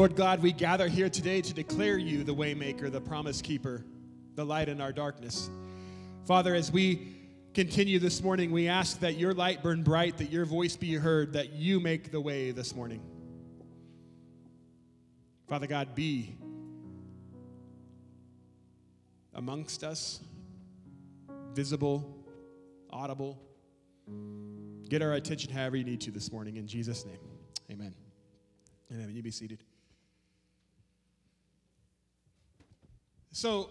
Lord 0.00 0.16
God, 0.16 0.40
we 0.40 0.52
gather 0.52 0.88
here 0.88 1.10
today 1.10 1.42
to 1.42 1.52
declare 1.52 1.98
you 1.98 2.24
the 2.24 2.34
waymaker, 2.34 2.90
the 2.90 3.02
promise 3.02 3.42
keeper, 3.42 3.84
the 4.34 4.42
light 4.42 4.70
in 4.70 4.80
our 4.80 4.92
darkness. 4.92 5.50
Father, 6.24 6.54
as 6.54 6.72
we 6.72 7.16
continue 7.52 7.98
this 7.98 8.22
morning, 8.22 8.50
we 8.50 8.66
ask 8.66 8.98
that 9.00 9.18
your 9.18 9.34
light 9.34 9.62
burn 9.62 9.82
bright, 9.82 10.16
that 10.16 10.30
your 10.30 10.46
voice 10.46 10.74
be 10.74 10.94
heard, 10.94 11.34
that 11.34 11.52
you 11.52 11.80
make 11.80 12.12
the 12.12 12.20
way 12.20 12.50
this 12.50 12.74
morning. 12.74 13.02
Father 15.46 15.66
God, 15.66 15.94
be 15.94 16.34
amongst 19.34 19.84
us, 19.84 20.20
visible, 21.52 22.24
audible. 22.88 23.38
Get 24.88 25.02
our 25.02 25.12
attention 25.12 25.52
however 25.52 25.76
you 25.76 25.84
need 25.84 26.00
to 26.00 26.10
this 26.10 26.32
morning. 26.32 26.56
In 26.56 26.66
Jesus' 26.66 27.04
name, 27.04 27.20
amen. 27.70 27.94
Amen. 28.90 29.10
You 29.12 29.22
be 29.22 29.30
seated. 29.30 29.62
So, 33.32 33.70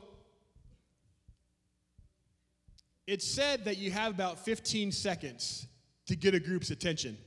it's 3.08 3.26
said 3.26 3.66
that 3.66 3.78
you 3.78 3.92
have 3.92 4.14
about 4.14 4.40
15 4.40 4.92
seconds 4.92 5.68
to 6.06 6.16
get 6.16 6.36
a 6.36 6.40
group's 6.40 6.70
attention. 6.70 7.18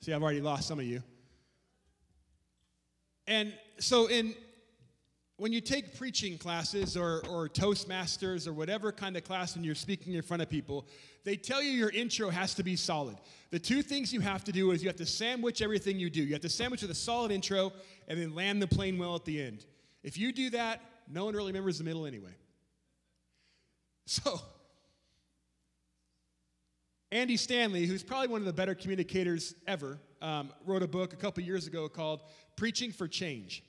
See, 0.00 0.12
I've 0.12 0.22
already 0.22 0.40
lost 0.40 0.68
some 0.68 0.78
of 0.78 0.84
you. 0.84 1.02
And 3.26 3.52
so, 3.78 4.06
in 4.06 4.34
when 5.38 5.52
you 5.52 5.60
take 5.60 5.98
preaching 5.98 6.38
classes 6.38 6.96
or, 6.96 7.22
or 7.28 7.48
Toastmasters 7.48 8.46
or 8.46 8.54
whatever 8.54 8.90
kind 8.90 9.16
of 9.16 9.24
class 9.24 9.54
when 9.54 9.64
you're 9.64 9.74
speaking 9.74 10.14
in 10.14 10.22
front 10.22 10.42
of 10.42 10.48
people, 10.48 10.86
they 11.24 11.36
tell 11.36 11.62
you 11.62 11.70
your 11.70 11.90
intro 11.90 12.30
has 12.30 12.54
to 12.54 12.62
be 12.62 12.74
solid. 12.74 13.16
The 13.50 13.58
two 13.58 13.82
things 13.82 14.12
you 14.14 14.20
have 14.20 14.44
to 14.44 14.52
do 14.52 14.70
is 14.70 14.82
you 14.82 14.88
have 14.88 14.96
to 14.96 15.06
sandwich 15.06 15.60
everything 15.60 15.98
you 15.98 16.08
do. 16.08 16.22
You 16.22 16.32
have 16.32 16.42
to 16.42 16.48
sandwich 16.48 16.80
with 16.80 16.90
a 16.90 16.94
solid 16.94 17.30
intro 17.30 17.72
and 18.08 18.18
then 18.18 18.34
land 18.34 18.62
the 18.62 18.66
plane 18.66 18.96
well 18.98 19.14
at 19.14 19.26
the 19.26 19.42
end. 19.42 19.66
If 20.02 20.16
you 20.16 20.32
do 20.32 20.48
that, 20.50 20.80
no 21.08 21.24
one 21.24 21.34
really 21.34 21.52
remembers 21.52 21.78
the 21.78 21.84
middle 21.84 22.06
anyway. 22.06 22.34
So, 24.06 24.40
Andy 27.10 27.36
Stanley, 27.36 27.86
who's 27.86 28.02
probably 28.02 28.28
one 28.28 28.40
of 28.40 28.46
the 28.46 28.52
better 28.52 28.74
communicators 28.74 29.54
ever, 29.66 29.98
um, 30.22 30.50
wrote 30.64 30.82
a 30.82 30.88
book 30.88 31.12
a 31.12 31.16
couple 31.16 31.42
years 31.42 31.66
ago 31.66 31.88
called 31.88 32.22
Preaching 32.56 32.92
for 32.92 33.08
Change. 33.08 33.64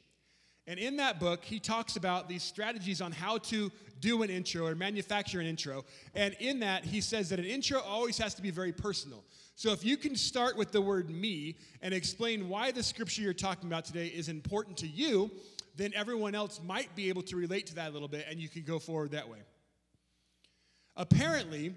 And 0.67 0.79
in 0.79 0.97
that 0.97 1.19
book, 1.19 1.45
he 1.45 1.59
talks 1.59 1.95
about 1.95 2.27
these 2.27 2.43
strategies 2.43 3.01
on 3.01 3.13
how 3.13 3.37
to 3.37 3.71
do 4.01 4.21
an 4.21 4.29
intro 4.29 4.67
or 4.67 4.75
manufacture 4.75 5.39
an 5.39 5.47
intro. 5.47 5.85
And 6.13 6.35
in 6.39 6.59
that, 6.59 6.83
he 6.83 6.99
says 6.99 7.29
that 7.29 7.39
an 7.39 7.45
intro 7.45 7.79
always 7.79 8.17
has 8.17 8.33
to 8.35 8.41
be 8.41 8.51
very 8.51 8.73
personal. 8.73 9.23
So 9.55 9.71
if 9.71 9.85
you 9.85 9.97
can 9.97 10.15
start 10.15 10.57
with 10.57 10.71
the 10.71 10.81
word 10.81 11.09
me 11.09 11.55
and 11.81 11.93
explain 11.93 12.49
why 12.49 12.71
the 12.71 12.83
scripture 12.83 13.21
you're 13.21 13.33
talking 13.33 13.67
about 13.67 13.85
today 13.85 14.07
is 14.07 14.29
important 14.29 14.77
to 14.77 14.87
you, 14.87 15.31
then 15.77 15.93
everyone 15.95 16.35
else 16.35 16.59
might 16.65 16.93
be 16.95 17.09
able 17.09 17.21
to 17.23 17.35
relate 17.35 17.67
to 17.67 17.75
that 17.75 17.89
a 17.89 17.93
little 17.93 18.07
bit 18.07 18.25
and 18.29 18.39
you 18.39 18.49
can 18.49 18.63
go 18.63 18.79
forward 18.79 19.11
that 19.11 19.29
way. 19.29 19.37
Apparently, 20.95 21.75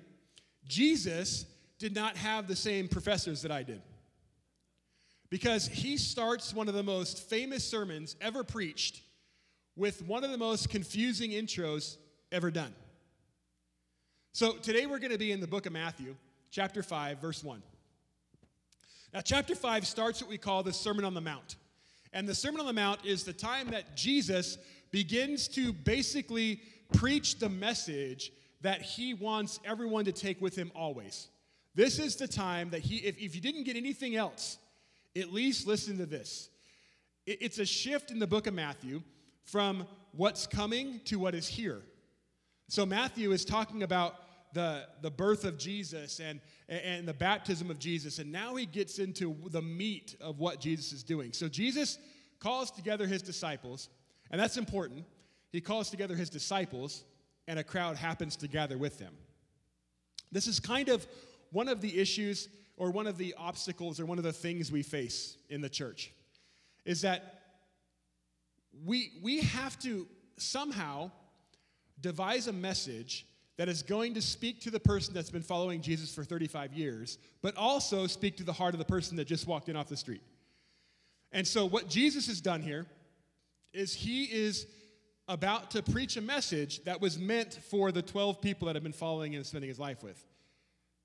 Jesus 0.66 1.44
did 1.78 1.94
not 1.94 2.16
have 2.16 2.48
the 2.48 2.56
same 2.56 2.88
professors 2.88 3.42
that 3.42 3.52
I 3.52 3.62
did 3.62 3.82
because 5.28 5.66
he 5.68 5.96
starts 5.96 6.52
one 6.52 6.68
of 6.68 6.74
the 6.74 6.82
most 6.82 7.28
famous 7.28 7.64
sermons 7.64 8.16
ever 8.20 8.42
preached 8.42 9.02
with 9.76 10.02
one 10.02 10.24
of 10.24 10.30
the 10.30 10.38
most 10.38 10.68
confusing 10.68 11.30
intros 11.30 11.96
ever 12.32 12.50
done. 12.50 12.74
So 14.32 14.54
today 14.54 14.86
we're 14.86 14.98
going 14.98 15.12
to 15.12 15.18
be 15.18 15.32
in 15.32 15.40
the 15.40 15.46
book 15.46 15.66
of 15.66 15.72
Matthew, 15.72 16.16
chapter 16.50 16.82
5, 16.82 17.18
verse 17.18 17.42
1. 17.42 17.62
Now, 19.12 19.20
chapter 19.20 19.54
5 19.54 19.86
starts 19.86 20.20
what 20.20 20.30
we 20.30 20.38
call 20.38 20.62
the 20.62 20.72
Sermon 20.72 21.04
on 21.04 21.14
the 21.14 21.20
Mount. 21.20 21.56
And 22.12 22.28
the 22.28 22.34
Sermon 22.34 22.60
on 22.60 22.66
the 22.66 22.72
Mount 22.72 23.04
is 23.04 23.24
the 23.24 23.32
time 23.32 23.70
that 23.70 23.96
Jesus 23.96 24.58
begins 24.90 25.46
to 25.48 25.72
basically 25.72 26.60
preach 26.92 27.38
the 27.38 27.48
message 27.48 28.32
that 28.62 28.82
he 28.82 29.14
wants 29.14 29.60
everyone 29.64 30.04
to 30.04 30.12
take 30.12 30.40
with 30.40 30.56
him 30.56 30.72
always. 30.74 31.28
This 31.74 31.98
is 31.98 32.16
the 32.16 32.28
time 32.28 32.70
that 32.70 32.80
he, 32.80 32.96
if, 32.96 33.16
if 33.18 33.34
you 33.34 33.40
didn't 33.40 33.64
get 33.64 33.76
anything 33.76 34.16
else, 34.16 34.58
at 35.16 35.32
least 35.32 35.66
listen 35.66 35.98
to 35.98 36.06
this. 36.06 36.50
It's 37.26 37.58
a 37.58 37.64
shift 37.64 38.10
in 38.10 38.18
the 38.18 38.26
book 38.26 38.46
of 38.46 38.54
Matthew 38.54 39.02
from 39.44 39.86
what's 40.12 40.46
coming 40.46 41.00
to 41.04 41.18
what 41.18 41.34
is 41.34 41.46
here. 41.46 41.82
So 42.68 42.84
Matthew 42.84 43.32
is 43.32 43.44
talking 43.44 43.82
about 43.82 44.14
the, 44.52 44.86
the 45.02 45.10
birth 45.10 45.44
of 45.44 45.58
Jesus 45.58 46.20
and, 46.20 46.40
and 46.68 47.06
the 47.06 47.14
baptism 47.14 47.70
of 47.70 47.78
Jesus, 47.78 48.18
and 48.18 48.30
now 48.30 48.56
he 48.56 48.66
gets 48.66 48.98
into 48.98 49.36
the 49.50 49.62
meat 49.62 50.16
of 50.20 50.38
what 50.38 50.60
Jesus 50.60 50.92
is 50.92 51.02
doing. 51.02 51.32
So 51.32 51.48
Jesus 51.48 51.98
calls 52.38 52.70
together 52.70 53.06
his 53.06 53.22
disciples, 53.22 53.88
and 54.30 54.40
that's 54.40 54.56
important. 54.56 55.04
He 55.52 55.60
calls 55.60 55.90
together 55.90 56.14
his 56.14 56.30
disciples, 56.30 57.04
and 57.46 57.58
a 57.58 57.64
crowd 57.64 57.96
happens 57.96 58.36
to 58.36 58.48
gather 58.48 58.78
with 58.78 58.98
them. 58.98 59.14
This 60.32 60.46
is 60.46 60.60
kind 60.60 60.88
of 60.88 61.06
one 61.50 61.68
of 61.68 61.80
the 61.80 61.98
issues 61.98 62.48
or 62.76 62.90
one 62.90 63.06
of 63.06 63.18
the 63.18 63.34
obstacles 63.36 64.00
or 64.00 64.06
one 64.06 64.18
of 64.18 64.24
the 64.24 64.32
things 64.32 64.72
we 64.72 64.82
face 64.82 65.36
in 65.48 65.60
the 65.60 65.68
church 65.68 66.12
is 66.84 67.02
that 67.02 67.40
we, 68.84 69.12
we 69.22 69.40
have 69.40 69.78
to 69.80 70.06
somehow 70.36 71.10
devise 72.00 72.46
a 72.46 72.52
message 72.52 73.26
that 73.60 73.68
is 73.68 73.82
going 73.82 74.14
to 74.14 74.22
speak 74.22 74.58
to 74.58 74.70
the 74.70 74.80
person 74.80 75.12
that's 75.12 75.28
been 75.28 75.42
following 75.42 75.82
Jesus 75.82 76.14
for 76.14 76.24
35 76.24 76.72
years, 76.72 77.18
but 77.42 77.54
also 77.58 78.06
speak 78.06 78.38
to 78.38 78.42
the 78.42 78.54
heart 78.54 78.72
of 78.72 78.78
the 78.78 78.86
person 78.86 79.18
that 79.18 79.26
just 79.26 79.46
walked 79.46 79.68
in 79.68 79.76
off 79.76 79.86
the 79.86 79.98
street. 79.98 80.22
And 81.30 81.46
so, 81.46 81.66
what 81.66 81.86
Jesus 81.86 82.26
has 82.28 82.40
done 82.40 82.62
here 82.62 82.86
is 83.74 83.92
he 83.92 84.24
is 84.24 84.66
about 85.28 85.72
to 85.72 85.82
preach 85.82 86.16
a 86.16 86.22
message 86.22 86.82
that 86.84 87.02
was 87.02 87.18
meant 87.18 87.52
for 87.52 87.92
the 87.92 88.00
12 88.00 88.40
people 88.40 88.64
that 88.64 88.76
have 88.76 88.82
been 88.82 88.94
following 88.94 89.34
and 89.34 89.44
spending 89.44 89.68
his 89.68 89.78
life 89.78 90.02
with 90.02 90.24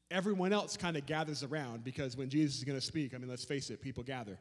everyone 0.10 0.54
else 0.54 0.78
kind 0.78 0.96
of 0.96 1.06
gathers 1.06 1.44
around 1.44 1.84
because 1.84 2.16
when 2.16 2.30
Jesus 2.30 2.60
is 2.60 2.64
going 2.64 2.80
to 2.80 2.86
speak, 2.86 3.14
I 3.14 3.18
mean, 3.18 3.28
let's 3.28 3.44
face 3.44 3.70
it, 3.70 3.82
people 3.82 4.02
gather 4.02 4.40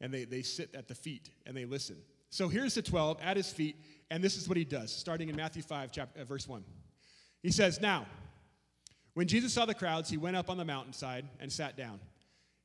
and 0.00 0.10
they, 0.10 0.24
they 0.24 0.40
sit 0.40 0.74
at 0.74 0.88
the 0.88 0.94
feet 0.94 1.28
and 1.44 1.54
they 1.54 1.66
listen. 1.66 1.96
So 2.30 2.48
here's 2.48 2.76
the 2.76 2.82
12 2.82 3.18
at 3.20 3.36
his 3.36 3.52
feet, 3.52 3.76
and 4.10 4.24
this 4.24 4.38
is 4.38 4.48
what 4.48 4.56
he 4.56 4.64
does, 4.64 4.90
starting 4.90 5.28
in 5.28 5.36
Matthew 5.36 5.60
5, 5.60 5.92
chapter, 5.92 6.18
uh, 6.18 6.24
verse 6.24 6.48
1. 6.48 6.64
He 7.42 7.50
says, 7.50 7.80
Now, 7.80 8.06
when 9.14 9.26
Jesus 9.26 9.52
saw 9.52 9.64
the 9.64 9.74
crowds, 9.74 10.08
he 10.08 10.16
went 10.16 10.36
up 10.36 10.50
on 10.50 10.56
the 10.56 10.64
mountainside 10.64 11.26
and 11.40 11.52
sat 11.52 11.76
down. 11.76 12.00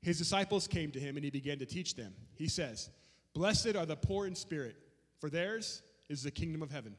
His 0.01 0.17
disciples 0.17 0.67
came 0.67 0.91
to 0.91 0.99
him, 0.99 1.17
and 1.17 1.23
he 1.23 1.31
began 1.31 1.57
to 1.59 1.65
teach 1.65 1.95
them. 1.95 2.13
He 2.35 2.47
says, 2.47 2.89
Blessed 3.33 3.75
are 3.75 3.85
the 3.85 3.95
poor 3.95 4.27
in 4.27 4.35
spirit, 4.35 4.75
for 5.19 5.29
theirs 5.29 5.81
is 6.09 6.23
the 6.23 6.31
kingdom 6.31 6.61
of 6.61 6.71
heaven. 6.71 6.95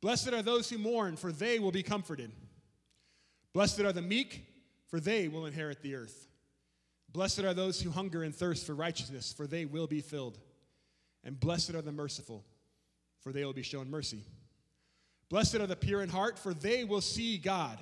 Blessed 0.00 0.32
are 0.32 0.42
those 0.42 0.70
who 0.70 0.78
mourn, 0.78 1.16
for 1.16 1.30
they 1.30 1.58
will 1.58 1.72
be 1.72 1.82
comforted. 1.82 2.32
Blessed 3.52 3.80
are 3.80 3.92
the 3.92 4.00
meek, 4.00 4.46
for 4.88 4.98
they 4.98 5.28
will 5.28 5.46
inherit 5.46 5.82
the 5.82 5.94
earth. 5.94 6.28
Blessed 7.12 7.40
are 7.40 7.54
those 7.54 7.80
who 7.80 7.90
hunger 7.90 8.22
and 8.22 8.34
thirst 8.34 8.66
for 8.66 8.74
righteousness, 8.74 9.32
for 9.32 9.46
they 9.46 9.64
will 9.64 9.86
be 9.86 10.00
filled. 10.00 10.38
And 11.24 11.38
blessed 11.38 11.74
are 11.74 11.82
the 11.82 11.92
merciful, 11.92 12.44
for 13.20 13.32
they 13.32 13.44
will 13.44 13.52
be 13.52 13.62
shown 13.62 13.90
mercy. 13.90 14.24
Blessed 15.30 15.54
are 15.56 15.66
the 15.66 15.76
pure 15.76 16.02
in 16.02 16.10
heart, 16.10 16.38
for 16.38 16.52
they 16.52 16.84
will 16.84 17.00
see 17.00 17.38
God. 17.38 17.78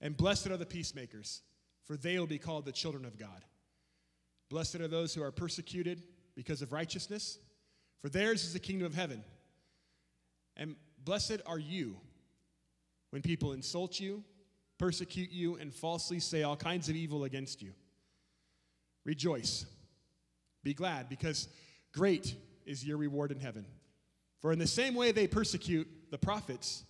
And 0.00 0.16
blessed 0.16 0.48
are 0.48 0.56
the 0.56 0.66
peacemakers, 0.66 1.42
for 1.84 1.96
they 1.96 2.18
will 2.18 2.26
be 2.26 2.38
called 2.38 2.66
the 2.66 2.72
children 2.72 3.04
of 3.04 3.18
God. 3.18 3.44
Blessed 4.50 4.76
are 4.76 4.88
those 4.88 5.14
who 5.14 5.22
are 5.22 5.32
persecuted 5.32 6.02
because 6.36 6.62
of 6.62 6.72
righteousness, 6.72 7.38
for 8.00 8.08
theirs 8.08 8.44
is 8.44 8.52
the 8.52 8.58
kingdom 8.58 8.86
of 8.86 8.94
heaven. 8.94 9.24
And 10.56 10.76
blessed 11.02 11.40
are 11.46 11.58
you 11.58 11.96
when 13.10 13.22
people 13.22 13.52
insult 13.52 13.98
you 13.98 14.22
persecute 14.78 15.30
you, 15.30 15.56
and 15.56 15.72
falsely 15.72 16.20
say 16.20 16.42
all 16.42 16.56
kinds 16.56 16.88
of 16.88 16.96
evil 16.96 17.24
against 17.24 17.62
you. 17.62 17.72
Rejoice. 19.04 19.66
Be 20.62 20.74
glad, 20.74 21.08
because 21.08 21.48
great 21.92 22.34
is 22.66 22.84
your 22.84 22.96
reward 22.96 23.30
in 23.30 23.40
heaven. 23.40 23.66
For 24.44 24.52
in 24.52 24.58
the 24.58 24.66
same 24.66 24.94
way 24.94 25.10
they 25.10 25.26
persecute 25.26 25.88
the 26.10 26.18
prophets 26.18 26.84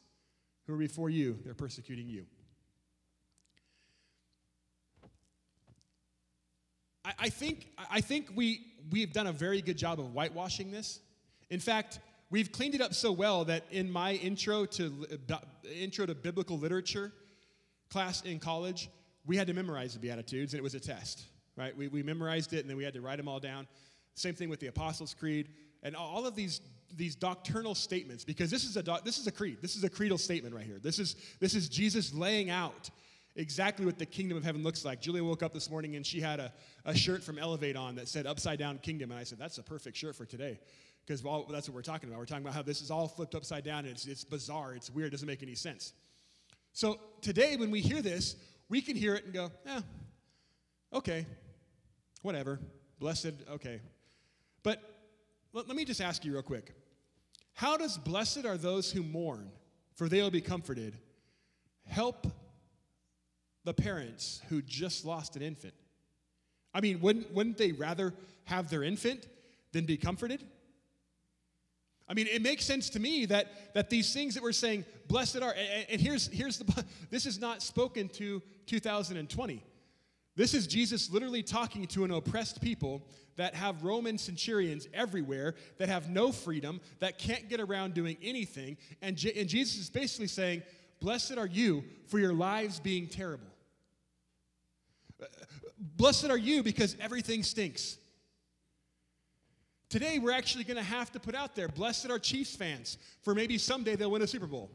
who 0.67 0.75
are 0.75 0.77
before 0.77 1.09
you, 1.09 1.39
they're 1.45 1.55
persecuting 1.55 2.09
you. 2.09 2.27
I, 7.05 7.29
think, 7.29 7.69
I 7.89 8.01
think 8.01 8.33
we, 8.35 8.67
we've 8.91 9.13
done 9.13 9.29
a 9.29 9.33
very 9.33 9.63
good 9.63 9.79
job 9.79 10.01
of 10.01 10.07
whitewashing 10.07 10.73
this. 10.73 10.99
In 11.49 11.61
fact, 11.61 12.01
we've 12.29 12.51
cleaned 12.51 12.75
it 12.75 12.81
up 12.81 12.93
so 12.93 13.13
well 13.13 13.45
that 13.45 13.63
in 13.71 13.89
my 13.89 14.15
intro 14.15 14.65
to, 14.65 15.07
intro 15.81 16.07
to 16.07 16.15
biblical 16.17 16.59
literature, 16.59 17.13
class 17.89 18.23
in 18.23 18.41
college, 18.41 18.91
we 19.27 19.37
had 19.37 19.47
to 19.47 19.55
memorize 19.55 19.95
the 19.95 20.01
Beatitudes, 20.01 20.55
and 20.55 20.59
it 20.59 20.65
was 20.65 20.75
a 20.75 20.81
test, 20.81 21.23
right? 21.57 21.77
We, 21.77 21.87
we 21.87 22.03
memorized 22.03 22.53
it, 22.53 22.63
and 22.63 22.69
then 22.69 22.77
we 22.77 22.83
had 22.83 22.95
to 22.95 23.01
write 23.01 23.19
them 23.19 23.29
all 23.29 23.39
down. 23.39 23.69
Same 24.15 24.35
thing 24.35 24.49
with 24.49 24.59
the 24.59 24.67
Apostles' 24.67 25.15
Creed, 25.15 25.51
and 25.85 25.95
all 25.95 26.27
of 26.27 26.35
these, 26.35 26.61
these 26.97 27.15
doctrinal 27.15 27.75
statements, 27.75 28.25
because 28.25 28.51
this 28.51 28.65
is, 28.65 28.77
a 28.77 28.83
this 29.05 29.19
is 29.19 29.27
a 29.27 29.33
creed. 29.33 29.59
This 29.61 29.77
is 29.77 29.85
a 29.85 29.91
creedal 29.91 30.19
statement 30.19 30.55
right 30.55 30.65
here. 30.65 30.79
This 30.83 30.99
is, 30.99 31.17
this 31.41 31.55
is 31.55 31.69
Jesus 31.69 32.15
laying 32.15 32.51
out 32.51 32.91
exactly 33.37 33.85
what 33.85 33.99
the 33.99 34.07
kingdom 34.07 34.37
of 34.37 34.45
heaven 34.45 34.63
looks 34.63 34.85
like. 34.85 35.01
Julia 35.01 35.25
woke 35.25 35.43
up 35.43 35.53
this 35.53 35.71
morning 35.71 35.97
and 35.97 36.07
she 36.07 36.21
had 36.21 36.41
a, 36.41 36.53
a 36.85 36.95
shirt 36.95 37.23
from 37.23 37.39
Elevate 37.39 37.77
on 37.77 37.97
that 37.97 38.09
said 38.09 38.27
Upside 38.27 38.59
Down 38.59 38.79
Kingdom. 38.79 39.11
And 39.11 39.19
I 39.19 39.25
said, 39.25 39.39
That's 39.39 39.59
a 39.59 39.63
perfect 39.63 39.97
shirt 39.97 40.17
for 40.17 40.25
today. 40.25 40.59
Because 41.07 41.23
that's 41.51 41.69
what 41.69 41.75
we're 41.75 41.83
talking 41.83 42.09
about. 42.09 42.19
We're 42.19 42.25
talking 42.25 42.45
about 42.45 42.55
how 42.55 42.63
this 42.63 42.81
is 42.81 42.91
all 42.91 43.09
flipped 43.09 43.35
upside 43.35 43.63
down 43.63 43.81
and 43.81 43.89
it's, 43.89 44.07
it's 44.07 44.25
bizarre, 44.25 44.75
it's 44.75 44.91
weird, 44.91 45.09
it 45.09 45.11
doesn't 45.11 45.29
make 45.29 45.43
any 45.43 45.55
sense. 45.55 45.93
So 46.73 46.99
today, 47.21 47.57
when 47.57 47.71
we 47.71 47.81
hear 47.81 48.01
this, 48.01 48.37
we 48.71 48.81
can 48.81 48.97
hear 48.97 49.15
it 49.15 49.25
and 49.25 49.35
go, 49.35 49.51
Yeah, 49.67 49.81
okay, 50.93 51.27
whatever, 52.23 52.59
blessed, 52.99 53.35
okay. 53.51 53.81
But 54.63 54.83
let 55.53 55.69
me 55.69 55.85
just 55.85 56.01
ask 56.01 56.25
you 56.25 56.33
real 56.33 56.43
quick 56.43 56.75
How 57.55 57.77
does 57.77 57.97
blessed 57.97 58.45
are 58.45 58.57
those 58.57 58.91
who 58.91 59.03
mourn, 59.03 59.51
for 59.95 60.09
they 60.09 60.21
will 60.21 60.31
be 60.31 60.41
comforted, 60.41 60.99
help 61.87 62.27
the 63.65 63.73
parents 63.73 64.43
who 64.49 64.61
just 64.61 65.05
lost 65.05 65.37
an 65.37 65.43
infant? 65.43 65.75
I 66.75 66.81
mean, 66.81 67.01
wouldn't, 67.01 67.33
wouldn't 67.33 67.57
they 67.57 67.73
rather 67.73 68.13
have 68.45 68.69
their 68.69 68.83
infant 68.83 69.29
than 69.73 69.87
be 69.87 69.97
comforted? 69.97 70.45
I 72.09 72.15
mean, 72.15 72.27
it 72.27 72.43
makes 72.43 72.65
sense 72.65 72.91
to 72.91 73.01
me 73.01 73.25
that, 73.27 73.75
that 73.75 73.89
these 73.89 74.13
things 74.13 74.35
that 74.35 74.43
we're 74.43 74.53
saying, 74.53 74.85
blessed 75.07 75.41
are, 75.41 75.55
and, 75.89 76.01
here's, 76.01 76.27
here's 76.27 76.59
the, 76.59 76.85
this 77.11 77.25
is 77.25 77.41
not 77.41 77.63
spoken 77.63 78.09
to 78.11 78.43
2020. 78.67 79.63
This 80.37 80.55
is 80.55 80.67
Jesus 80.67 81.11
literally 81.11 81.43
talking 81.43 81.87
to 81.89 82.05
an 82.05 82.11
oppressed 82.11 82.61
people 82.61 83.07
that 83.37 83.55
have 83.55 83.85
Roman 83.85 84.19
centurions 84.19 84.89
everywhere, 84.93 85.55
that 85.79 85.89
have 85.89 86.09
no 86.09 86.33
freedom, 86.33 86.81
that 86.99 87.19
can't 87.19 87.49
get 87.49 87.61
around 87.61 87.95
doing 87.95 88.17
anything. 88.23 88.77
And, 89.01 89.17
J- 89.17 89.33
and 89.37 89.49
Jesus 89.49 89.79
is 89.79 89.91
basically 89.91 90.29
saying, 90.29 90.63
Blessed 91.01 91.37
are 91.37 91.47
you 91.47 91.85
for 92.07 92.19
your 92.19 92.33
lives 92.33 92.81
being 92.81 93.07
terrible. 93.07 93.47
Blessed 95.79 96.31
are 96.31 96.39
you 96.39 96.63
because 96.63 96.97
everything 97.01 97.43
stinks. 97.43 97.99
Today, 99.89 100.19
we're 100.19 100.33
actually 100.33 100.65
going 100.65 100.77
to 100.77 100.83
have 100.83 101.13
to 101.13 101.21
put 101.21 101.35
out 101.35 101.55
there, 101.55 101.69
Blessed 101.69 102.11
are 102.11 102.19
Chiefs 102.19 102.57
fans, 102.57 102.99
for 103.23 103.35
maybe 103.35 103.59
someday 103.59 103.95
they'll 103.95 104.11
win 104.11 104.23
a 104.23 104.27
Super 104.27 104.47
Bowl. 104.47 104.71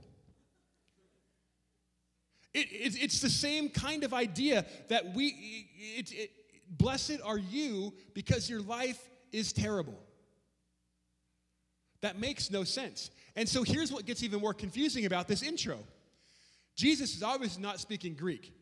It, 2.53 2.71
it, 2.71 3.03
it's 3.03 3.21
the 3.21 3.29
same 3.29 3.69
kind 3.69 4.03
of 4.03 4.13
idea 4.13 4.65
that 4.87 5.13
we, 5.13 5.67
it, 5.77 6.31
blessed 6.69 7.19
are 7.23 7.37
you 7.37 7.93
because 8.13 8.49
your 8.49 8.61
life 8.61 8.99
is 9.31 9.53
terrible. 9.53 9.99
That 12.01 12.19
makes 12.19 12.49
no 12.49 12.63
sense. 12.63 13.11
And 13.35 13.47
so 13.47 13.63
here's 13.63 13.91
what 13.91 14.05
gets 14.05 14.23
even 14.23 14.41
more 14.41 14.53
confusing 14.53 15.05
about 15.05 15.27
this 15.27 15.43
intro 15.43 15.79
Jesus 16.75 17.15
is 17.15 17.23
obviously 17.23 17.61
not 17.61 17.79
speaking 17.79 18.13
Greek. 18.13 18.53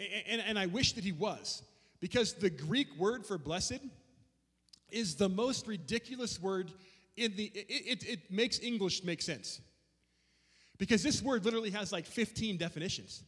And, 0.00 0.08
and, 0.28 0.42
and 0.48 0.58
I 0.58 0.66
wish 0.66 0.94
that 0.94 1.04
he 1.04 1.12
was, 1.12 1.62
because 2.00 2.32
the 2.34 2.50
Greek 2.50 2.88
word 2.98 3.26
for 3.26 3.38
blessed 3.38 3.80
is 4.90 5.16
the 5.16 5.28
most 5.28 5.66
ridiculous 5.66 6.40
word 6.40 6.72
in 7.16 7.34
the, 7.36 7.44
it, 7.54 8.02
it, 8.02 8.08
it 8.08 8.30
makes 8.30 8.60
English 8.60 9.04
make 9.04 9.22
sense. 9.22 9.60
Because 10.78 11.02
this 11.02 11.22
word 11.22 11.44
literally 11.44 11.70
has 11.70 11.92
like 11.92 12.06
15 12.06 12.56
definitions. 12.56 13.22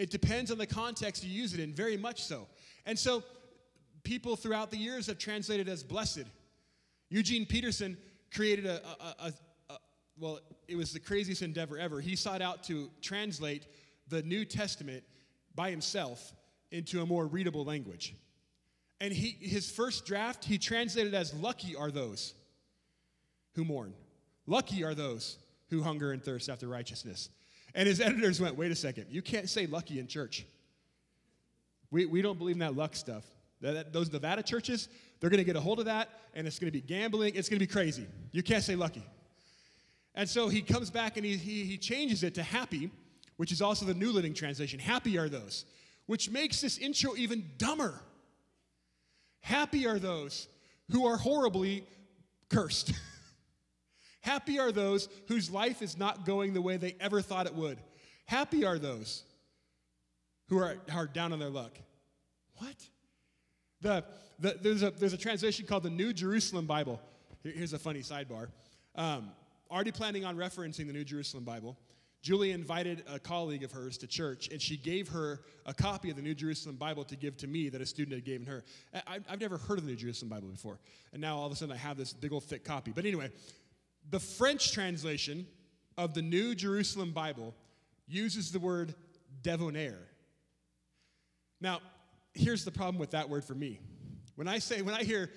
It 0.00 0.08
depends 0.08 0.50
on 0.50 0.56
the 0.56 0.66
context 0.66 1.22
you 1.22 1.30
use 1.30 1.52
it 1.52 1.60
in, 1.60 1.74
very 1.74 1.98
much 1.98 2.24
so. 2.24 2.48
And 2.86 2.98
so, 2.98 3.22
people 4.02 4.34
throughout 4.34 4.70
the 4.70 4.78
years 4.78 5.08
have 5.08 5.18
translated 5.18 5.68
as 5.68 5.82
blessed. 5.82 6.24
Eugene 7.10 7.44
Peterson 7.44 7.98
created 8.32 8.64
a, 8.64 8.80
a, 8.86 9.26
a, 9.26 9.32
a, 9.68 9.76
well, 10.18 10.40
it 10.68 10.76
was 10.76 10.94
the 10.94 11.00
craziest 11.00 11.42
endeavor 11.42 11.76
ever. 11.76 12.00
He 12.00 12.16
sought 12.16 12.40
out 12.40 12.62
to 12.64 12.88
translate 13.02 13.66
the 14.08 14.22
New 14.22 14.46
Testament 14.46 15.04
by 15.54 15.70
himself 15.70 16.32
into 16.70 17.02
a 17.02 17.06
more 17.06 17.26
readable 17.26 17.66
language. 17.66 18.14
And 19.02 19.12
he, 19.12 19.36
his 19.38 19.70
first 19.70 20.06
draft, 20.06 20.46
he 20.46 20.56
translated 20.56 21.12
as 21.12 21.34
Lucky 21.34 21.76
are 21.76 21.90
those 21.90 22.32
who 23.54 23.66
mourn. 23.66 23.92
Lucky 24.46 24.82
are 24.82 24.94
those 24.94 25.36
who 25.68 25.82
hunger 25.82 26.12
and 26.12 26.24
thirst 26.24 26.48
after 26.48 26.68
righteousness. 26.68 27.28
And 27.74 27.86
his 27.88 28.00
editors 28.00 28.40
went, 28.40 28.56
wait 28.56 28.70
a 28.70 28.74
second, 28.74 29.06
you 29.10 29.22
can't 29.22 29.48
say 29.48 29.66
lucky 29.66 29.98
in 29.98 30.06
church. 30.06 30.46
We, 31.90 32.06
we 32.06 32.22
don't 32.22 32.38
believe 32.38 32.56
in 32.56 32.60
that 32.60 32.76
luck 32.76 32.94
stuff. 32.94 33.24
That, 33.60 33.72
that, 33.74 33.92
those 33.92 34.12
Nevada 34.12 34.42
churches, 34.42 34.88
they're 35.20 35.30
going 35.30 35.38
to 35.38 35.44
get 35.44 35.56
a 35.56 35.60
hold 35.60 35.80
of 35.80 35.84
that, 35.84 36.08
and 36.34 36.46
it's 36.46 36.58
going 36.58 36.68
to 36.68 36.72
be 36.72 36.80
gambling. 36.80 37.34
It's 37.34 37.48
going 37.48 37.58
to 37.58 37.66
be 37.66 37.70
crazy. 37.70 38.06
You 38.32 38.42
can't 38.42 38.62
say 38.62 38.74
lucky. 38.76 39.04
And 40.14 40.28
so 40.28 40.48
he 40.48 40.62
comes 40.62 40.90
back 40.90 41.16
and 41.16 41.24
he, 41.24 41.36
he, 41.36 41.64
he 41.64 41.78
changes 41.78 42.22
it 42.22 42.34
to 42.34 42.42
happy, 42.42 42.90
which 43.36 43.52
is 43.52 43.62
also 43.62 43.86
the 43.86 43.94
New 43.94 44.12
Living 44.12 44.34
Translation. 44.34 44.78
Happy 44.78 45.18
are 45.18 45.28
those, 45.28 45.64
which 46.06 46.30
makes 46.30 46.60
this 46.60 46.78
intro 46.78 47.14
even 47.16 47.44
dumber. 47.58 48.00
Happy 49.40 49.86
are 49.86 49.98
those 49.98 50.48
who 50.90 51.06
are 51.06 51.16
horribly 51.16 51.84
cursed. 52.48 52.92
Happy 54.20 54.58
are 54.58 54.72
those 54.72 55.08
whose 55.28 55.50
life 55.50 55.82
is 55.82 55.96
not 55.96 56.26
going 56.26 56.52
the 56.52 56.62
way 56.62 56.76
they 56.76 56.94
ever 57.00 57.22
thought 57.22 57.46
it 57.46 57.54
would. 57.54 57.78
Happy 58.26 58.64
are 58.64 58.78
those 58.78 59.24
who 60.48 60.58
are, 60.58 60.76
are 60.92 61.06
down 61.06 61.32
on 61.32 61.38
their 61.38 61.50
luck. 61.50 61.78
What? 62.56 62.76
The, 63.80 64.04
the, 64.38 64.58
there's, 64.60 64.82
a, 64.82 64.90
there's 64.90 65.14
a 65.14 65.18
translation 65.18 65.66
called 65.66 65.84
the 65.84 65.90
New 65.90 66.12
Jerusalem 66.12 66.66
Bible. 66.66 67.00
Here, 67.42 67.52
here's 67.52 67.72
a 67.72 67.78
funny 67.78 68.00
sidebar. 68.00 68.48
Um, 68.94 69.30
already 69.70 69.92
planning 69.92 70.24
on 70.24 70.36
referencing 70.36 70.86
the 70.86 70.92
New 70.92 71.04
Jerusalem 71.04 71.44
Bible. 71.44 71.78
Julie 72.22 72.50
invited 72.50 73.02
a 73.08 73.18
colleague 73.18 73.62
of 73.62 73.72
hers 73.72 73.96
to 73.98 74.06
church, 74.06 74.48
and 74.50 74.60
she 74.60 74.76
gave 74.76 75.08
her 75.08 75.40
a 75.64 75.72
copy 75.72 76.10
of 76.10 76.16
the 76.16 76.22
New 76.22 76.34
Jerusalem 76.34 76.76
Bible 76.76 77.02
to 77.04 77.16
give 77.16 77.38
to 77.38 77.46
me 77.46 77.70
that 77.70 77.80
a 77.80 77.86
student 77.86 78.14
had 78.14 78.24
given 78.26 78.46
her. 78.46 78.62
I, 78.92 79.20
have 79.26 79.40
never 79.40 79.56
heard 79.56 79.78
of 79.78 79.86
the 79.86 79.90
New 79.90 79.96
Jerusalem 79.96 80.28
Bible 80.28 80.48
before, 80.48 80.78
and 81.14 81.22
now 81.22 81.38
all 81.38 81.46
of 81.46 81.52
a 81.52 81.56
sudden 81.56 81.74
I 81.74 81.78
have 81.78 81.96
this 81.96 82.12
big 82.12 82.32
old 82.34 82.44
thick 82.44 82.62
copy. 82.62 82.92
But 82.94 83.06
anyway, 83.06 83.30
the 84.10 84.20
French 84.20 84.72
translation 84.72 85.46
of 85.96 86.14
the 86.14 86.22
New 86.22 86.54
Jerusalem 86.54 87.12
Bible 87.12 87.54
uses 88.06 88.50
the 88.50 88.58
word 88.58 88.94
debonair. 89.42 89.98
Now, 91.60 91.80
here's 92.34 92.64
the 92.64 92.70
problem 92.70 92.98
with 92.98 93.12
that 93.12 93.28
word 93.28 93.44
for 93.44 93.54
me. 93.54 93.80
When 94.34 94.48
I 94.48 94.58
say, 94.58 94.82
when 94.82 94.94
I 94.94 95.04
hear 95.04 95.30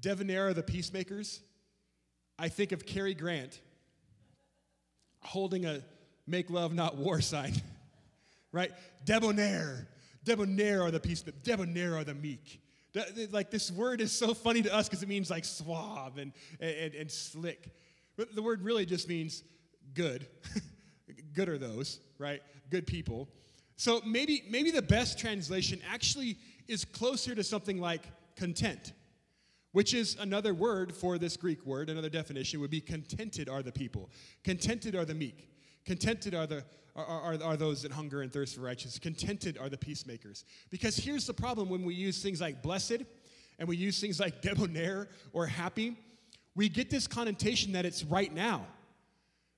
debonair 0.00 0.52
the 0.54 0.62
peacemakers, 0.62 1.40
I 2.38 2.48
think 2.48 2.72
of 2.72 2.86
Cary 2.86 3.14
Grant 3.14 3.60
holding 5.20 5.66
a 5.66 5.82
make 6.26 6.50
love 6.50 6.72
not 6.72 6.96
war 6.96 7.20
sign, 7.20 7.54
right? 8.52 8.70
Debonair, 9.04 9.88
debonair 10.24 10.82
are 10.82 10.90
the 10.90 11.00
peace, 11.00 11.22
debonair 11.22 11.96
are 11.96 12.04
the 12.04 12.14
meek. 12.14 12.60
Like 13.30 13.50
this 13.50 13.70
word 13.70 14.00
is 14.00 14.12
so 14.12 14.34
funny 14.34 14.62
to 14.62 14.74
us 14.74 14.88
because 14.88 15.02
it 15.02 15.08
means 15.08 15.30
like 15.30 15.44
suave 15.44 16.18
and, 16.18 16.32
and, 16.58 16.94
and 16.94 17.10
slick. 17.10 17.70
But 18.18 18.34
the 18.34 18.42
word 18.42 18.62
really 18.62 18.84
just 18.84 19.08
means 19.08 19.44
good. 19.94 20.26
good 21.34 21.48
are 21.48 21.56
those, 21.56 22.00
right? 22.18 22.42
Good 22.68 22.86
people. 22.86 23.28
So 23.76 24.02
maybe, 24.04 24.42
maybe 24.50 24.72
the 24.72 24.82
best 24.82 25.20
translation 25.20 25.80
actually 25.88 26.36
is 26.66 26.84
closer 26.84 27.36
to 27.36 27.44
something 27.44 27.80
like 27.80 28.02
content, 28.34 28.92
which 29.70 29.94
is 29.94 30.16
another 30.18 30.52
word 30.52 30.92
for 30.92 31.16
this 31.16 31.36
Greek 31.36 31.64
word. 31.64 31.90
Another 31.90 32.10
definition 32.10 32.60
would 32.60 32.72
be 32.72 32.80
contented 32.80 33.48
are 33.48 33.62
the 33.62 33.70
people, 33.70 34.10
contented 34.42 34.96
are 34.96 35.04
the 35.04 35.14
meek, 35.14 35.48
contented 35.84 36.34
are, 36.34 36.48
the, 36.48 36.64
are, 36.96 37.06
are, 37.06 37.38
are 37.40 37.56
those 37.56 37.82
that 37.82 37.92
hunger 37.92 38.22
and 38.22 38.32
thirst 38.32 38.56
for 38.56 38.62
righteousness, 38.62 38.98
contented 38.98 39.56
are 39.58 39.68
the 39.68 39.78
peacemakers. 39.78 40.44
Because 40.70 40.96
here's 40.96 41.24
the 41.24 41.34
problem 41.34 41.68
when 41.70 41.84
we 41.84 41.94
use 41.94 42.20
things 42.20 42.40
like 42.40 42.64
blessed 42.64 43.02
and 43.60 43.68
we 43.68 43.76
use 43.76 44.00
things 44.00 44.18
like 44.18 44.42
debonair 44.42 45.08
or 45.32 45.46
happy 45.46 45.96
we 46.58 46.68
get 46.68 46.90
this 46.90 47.06
connotation 47.06 47.70
that 47.70 47.86
it's 47.86 48.02
right 48.02 48.34
now. 48.34 48.66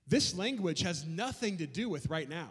This 0.06 0.36
language 0.36 0.82
has 0.82 1.06
nothing 1.06 1.56
to 1.56 1.66
do 1.66 1.88
with 1.88 2.10
right 2.10 2.28
now. 2.28 2.50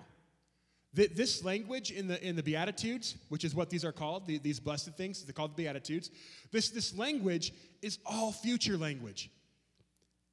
This 0.92 1.44
language 1.44 1.92
in 1.92 2.08
the, 2.08 2.28
in 2.28 2.36
the 2.36 2.42
Beatitudes, 2.42 3.16
which 3.30 3.46
is 3.46 3.54
what 3.54 3.70
these 3.70 3.86
are 3.86 3.92
called, 3.92 4.26
these 4.26 4.60
blessed 4.60 4.96
things, 4.98 5.24
they're 5.24 5.34
called 5.34 5.56
the 5.56 5.64
Beatitudes, 5.64 6.10
this, 6.52 6.70
this 6.70 6.98
language 6.98 7.54
is 7.84 8.00
all 8.08 8.32
future 8.32 8.76
language. 8.76 9.30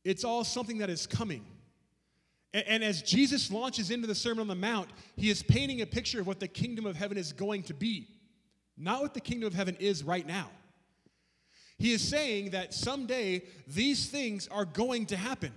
It's 0.02 0.24
all 0.24 0.44
something 0.44 0.78
that 0.78 0.88
is 0.88 1.06
coming. 1.06 1.44
And, 2.54 2.66
and 2.66 2.84
as 2.84 3.02
Jesus 3.02 3.52
launches 3.52 3.90
into 3.90 4.06
the 4.06 4.14
Sermon 4.14 4.40
on 4.40 4.48
the 4.48 4.54
Mount, 4.54 4.88
he 5.16 5.28
is 5.28 5.42
painting 5.42 5.82
a 5.82 5.86
picture 5.86 6.20
of 6.20 6.26
what 6.26 6.40
the 6.40 6.48
kingdom 6.48 6.86
of 6.86 6.96
heaven 6.96 7.18
is 7.18 7.34
going 7.34 7.64
to 7.64 7.74
be, 7.74 8.08
not 8.78 9.02
what 9.02 9.12
the 9.12 9.20
kingdom 9.20 9.46
of 9.46 9.52
heaven 9.52 9.76
is 9.78 10.02
right 10.02 10.26
now. 10.26 10.48
He 11.78 11.92
is 11.92 12.06
saying 12.06 12.50
that 12.50 12.72
someday 12.72 13.42
these 13.66 14.08
things 14.08 14.48
are 14.48 14.64
going 14.64 15.06
to 15.06 15.16
happen. 15.16 15.52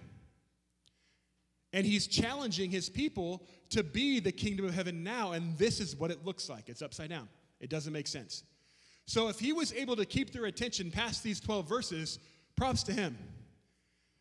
And 1.72 1.86
he's 1.86 2.08
challenging 2.08 2.72
his 2.72 2.90
people 2.90 3.44
to 3.70 3.84
be 3.84 4.20
the 4.20 4.32
kingdom 4.32 4.66
of 4.66 4.74
heaven 4.74 5.04
now, 5.04 5.34
and 5.34 5.58
this 5.58 5.80
is 5.80 5.96
what 5.96 6.10
it 6.12 6.26
looks 6.26 6.50
like. 6.50 6.68
It's 6.68 6.82
upside 6.82 7.10
down. 7.10 7.30
It 7.60 7.70
doesn't 7.70 7.94
make 7.94 8.08
sense. 8.08 8.44
So 9.06 9.28
if 9.30 9.40
he 9.40 9.54
was 9.54 9.74
able 9.74 9.96
to 9.96 10.06
keep 10.06 10.32
their 10.32 10.46
attention 10.46 10.92
past 10.92 11.24
these 11.24 11.40
12 11.40 11.70
verses, 11.70 12.20
props 12.56 12.84
to 12.84 12.94
him. 12.94 13.18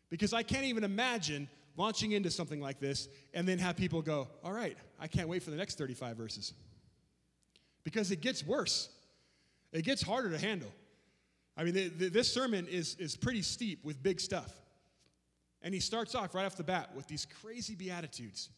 Because 0.09 0.33
I 0.33 0.43
can't 0.43 0.65
even 0.65 0.83
imagine 0.83 1.49
launching 1.75 2.11
into 2.11 2.31
something 2.31 2.59
like 2.59 2.79
this 2.79 3.07
and 3.33 3.47
then 3.47 3.59
have 3.59 3.75
people 3.75 4.01
go, 4.01 4.27
All 4.43 4.53
right, 4.53 4.77
I 4.99 5.07
can't 5.07 5.27
wait 5.27 5.43
for 5.43 5.51
the 5.51 5.57
next 5.57 5.77
35 5.77 6.17
verses. 6.17 6.53
because 7.83 8.11
it 8.11 8.21
gets 8.21 8.45
worse. 8.45 8.89
It 9.71 9.83
gets 9.83 10.01
harder 10.01 10.29
to 10.31 10.37
handle. 10.37 10.71
I 11.59 11.65
mean, 11.65 11.91
this 11.97 12.33
sermon 12.33 12.67
is, 12.67 12.95
is 12.99 13.17
pretty 13.17 13.41
steep 13.41 13.83
with 13.83 14.01
big 14.01 14.21
stuff. 14.21 14.49
And 15.61 15.73
he 15.73 15.81
starts 15.81 16.15
off 16.15 16.33
right 16.33 16.45
off 16.45 16.55
the 16.55 16.63
bat 16.63 16.91
with 16.95 17.05
these 17.07 17.27
crazy 17.41 17.75
Beatitudes. 17.75 18.49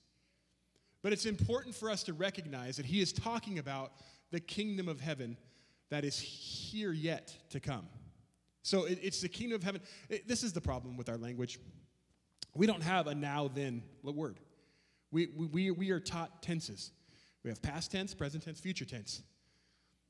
But 1.02 1.12
it's 1.12 1.26
important 1.26 1.74
for 1.74 1.90
us 1.90 2.04
to 2.04 2.14
recognize 2.14 2.78
that 2.78 2.86
he 2.86 3.02
is 3.02 3.12
talking 3.12 3.58
about 3.58 3.94
the 4.30 4.40
kingdom 4.40 4.88
of 4.88 5.02
heaven 5.02 5.36
that 5.90 6.06
is 6.06 6.20
here 6.20 6.92
yet 6.92 7.36
to 7.50 7.60
come. 7.60 7.88
So 8.62 8.86
it, 8.86 9.00
it's 9.02 9.20
the 9.20 9.30
kingdom 9.30 9.56
of 9.56 9.64
heaven. 9.64 9.82
It, 10.08 10.28
this 10.28 10.44
is 10.44 10.54
the 10.54 10.62
problem 10.62 10.96
with 10.96 11.10
our 11.10 11.18
language. 11.18 11.60
We 12.54 12.68
don't 12.68 12.84
have 12.84 13.08
a 13.08 13.16
now 13.16 13.50
then 13.52 13.82
word. 14.04 14.40
We, 15.12 15.26
we, 15.52 15.72
we 15.72 15.90
are 15.90 16.00
taught 16.00 16.44
tenses. 16.44 16.92
We 17.44 17.50
have 17.50 17.64
past 17.64 17.92
tense, 17.92 18.14
present 18.14 18.44
tense, 18.44 18.60
future 18.60 18.86
tense. 18.86 19.24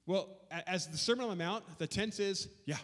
Well, 0.06 0.30
as 0.68 0.88
the 0.88 0.98
Sermon 0.98 1.26
on 1.26 1.30
the 1.30 1.44
Mount, 1.44 1.64
the 1.78 1.88
tense 1.88 2.20
is, 2.20 2.48
yeah. 2.66 2.78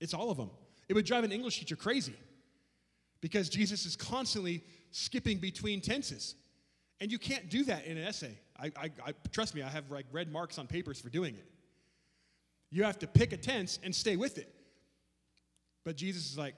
It's 0.00 0.14
all 0.14 0.30
of 0.30 0.36
them. 0.36 0.50
It 0.88 0.94
would 0.94 1.04
drive 1.04 1.24
an 1.24 1.32
English 1.32 1.58
teacher 1.58 1.76
crazy 1.76 2.14
because 3.20 3.48
Jesus 3.48 3.84
is 3.84 3.96
constantly 3.96 4.62
skipping 4.90 5.38
between 5.38 5.80
tenses. 5.80 6.34
And 7.00 7.10
you 7.12 7.18
can't 7.18 7.48
do 7.48 7.64
that 7.64 7.84
in 7.84 7.96
an 7.96 8.04
essay. 8.04 8.38
I, 8.58 8.66
I, 8.76 8.90
I, 9.06 9.14
trust 9.32 9.54
me, 9.54 9.62
I 9.62 9.68
have 9.68 9.90
like 9.90 10.06
red 10.12 10.32
marks 10.32 10.58
on 10.58 10.66
papers 10.66 11.00
for 11.00 11.08
doing 11.08 11.34
it. 11.34 11.46
You 12.70 12.84
have 12.84 12.98
to 13.00 13.06
pick 13.06 13.32
a 13.32 13.36
tense 13.36 13.78
and 13.82 13.94
stay 13.94 14.16
with 14.16 14.38
it. 14.38 14.52
But 15.84 15.96
Jesus 15.96 16.30
is 16.30 16.36
like, 16.36 16.54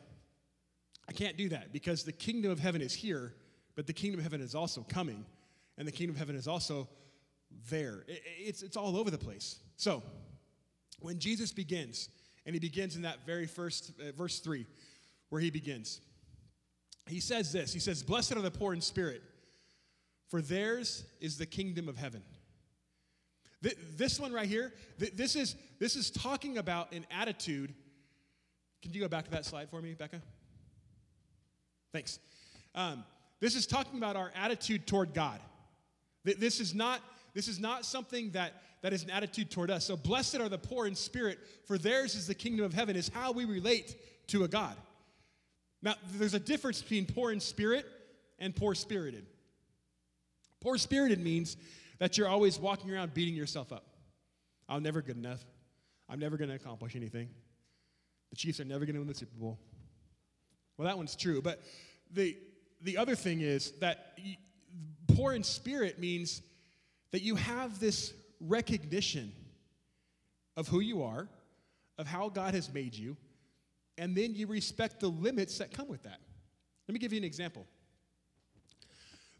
I 1.09 1.13
can't 1.13 1.37
do 1.37 1.49
that 1.51 1.73
because 1.73 2.05
the 2.05 2.13
kingdom 2.13 2.51
of 2.51 2.59
heaven 2.59 2.81
is 2.81 2.95
here, 2.95 3.35
but 3.77 3.87
the 3.87 3.93
kingdom 3.93 4.21
of 4.21 4.25
heaven 4.25 4.41
is 4.41 4.55
also 4.55 4.85
coming, 4.89 5.25
and 5.79 5.87
the 5.87 5.93
kingdom 5.93 6.15
of 6.15 6.19
heaven 6.19 6.37
is 6.37 6.49
also 6.49 6.89
there. 7.71 8.05
It's, 8.07 8.63
it's 8.63 8.77
all 8.77 8.97
over 8.97 9.11
the 9.11 9.19
place. 9.19 9.59
So, 9.77 10.03
when 11.01 11.19
Jesus 11.19 11.53
begins, 11.53 12.09
and 12.45 12.55
he 12.55 12.61
begins 12.61 12.97
in 12.97 13.03
that 13.03 13.25
very 13.25 13.47
first, 13.47 13.93
uh, 14.01 14.13
verse 14.13 14.39
3, 14.41 14.67
where 15.31 15.41
he 15.41 15.51
begins, 15.51 16.01
he 17.07 17.21
says 17.21 17.53
this 17.53 17.73
He 17.73 17.81
says, 17.81 18.03
Blessed 18.03 18.37
are 18.37 18.43
the 18.43 18.51
poor 18.51 18.73
in 18.73 18.81
spirit, 18.81 19.23
for 20.29 20.41
theirs 20.41 21.05
is 21.21 21.39
the 21.39 21.47
kingdom 21.47 21.89
of 21.89 21.97
heaven. 21.97 22.23
This 23.63 24.19
one 24.19 24.33
right 24.33 24.49
here, 24.49 24.73
this 24.97 25.37
is, 25.37 25.55
this 25.79 25.95
is 25.95 26.11
talking 26.11 26.57
about 26.57 26.93
an 26.93 27.05
attitude. 27.11 27.75
Can 28.81 28.95
you 28.95 29.03
go 29.03 29.09
back 29.09 29.27
to 29.27 29.31
that 29.33 29.45
slide 29.45 29.69
for 29.69 29.83
me, 29.83 29.93
Becca? 29.93 30.23
Thanks. 31.93 32.19
Um, 32.75 33.05
this 33.41 33.55
is 33.55 33.67
talking 33.67 33.99
about 33.99 34.17
our 34.17 34.33
attitude 34.35 34.87
toward 34.87 35.13
God. 35.13 35.41
This 36.25 36.61
is 36.61 36.75
not, 36.75 37.03
this 37.35 37.49
is 37.49 37.61
not 37.61 37.85
something 37.85 38.31
that, 38.33 38.63
that 38.83 38.93
is 38.93 39.03
an 39.03 39.11
attitude 39.11 39.51
toward 39.51 39.71
us. 39.71 39.85
So, 39.85 39.97
blessed 39.97 40.41
are 40.41 40.49
the 40.49 40.59
poor 40.59 40.87
in 40.87 40.95
spirit, 40.95 41.39
for 41.67 41.79
theirs 41.79 42.15
is 42.15 42.27
the 42.27 42.35
kingdom 42.35 42.65
of 42.65 42.73
heaven, 42.73 42.97
is 42.97 43.09
how 43.09 43.33
we 43.33 43.45
relate 43.45 43.97
to 44.29 44.45
a 44.45 44.49
God. 44.49 44.77
Now, 45.83 45.95
there's 46.15 46.35
a 46.35 46.41
difference 46.41 46.83
between 46.83 47.07
poor 47.07 47.33
in 47.33 47.41
spirit 47.41 47.87
and 48.39 48.55
poor 48.55 48.75
spirited. 48.75 49.27
Poor 50.61 50.77
spirited 50.77 51.21
means 51.21 51.57
that 51.99 52.19
you're 52.19 52.29
always 52.29 52.59
walking 52.59 52.91
around 52.91 53.15
beating 53.15 53.35
yourself 53.35 53.73
up. 53.73 53.87
I'm 54.69 54.83
never 54.83 55.03
good 55.03 55.17
enough. 55.17 55.45
I'm 56.09 56.19
never 56.19 56.37
going 56.37 56.51
to 56.51 56.57
accomplish 56.57 56.97
anything. 56.97 57.29
The 58.31 58.37
Chiefs 58.37 58.61
are 58.61 58.65
never 58.65 58.85
going 58.85 58.95
to 58.95 59.01
win 59.01 59.09
the 59.09 59.15
Super 59.15 59.37
Bowl. 59.37 59.59
Well, 60.77 60.87
that 60.87 60.97
one's 60.97 61.17
true. 61.17 61.43
But 61.43 61.61
the, 62.13 62.37
the 62.83 62.97
other 62.97 63.15
thing 63.15 63.41
is 63.41 63.73
that 63.81 64.19
poor 65.15 65.33
in 65.33 65.43
spirit 65.43 65.99
means 65.99 66.43
that 67.13 67.23
you 67.23 67.37
have 67.37 67.81
this 67.81 68.13
recognition 68.41 69.33
of 70.57 70.69
who 70.69 70.81
you 70.81 71.03
are, 71.03 71.29
of 71.99 72.07
how 72.07 72.29
God 72.29 72.55
has 72.55 72.73
made 72.73 72.95
you, 72.95 73.17
and 73.99 74.17
then 74.17 74.35
you 74.35 74.47
respect 74.47 75.01
the 75.01 75.09
limits 75.09 75.59
that 75.59 75.73
come 75.73 75.89
with 75.89 76.03
that. 76.05 76.21
Let 76.89 76.93
me 76.93 76.99
give 76.99 77.13
you 77.13 77.19
an 77.19 77.25
example. 77.25 77.67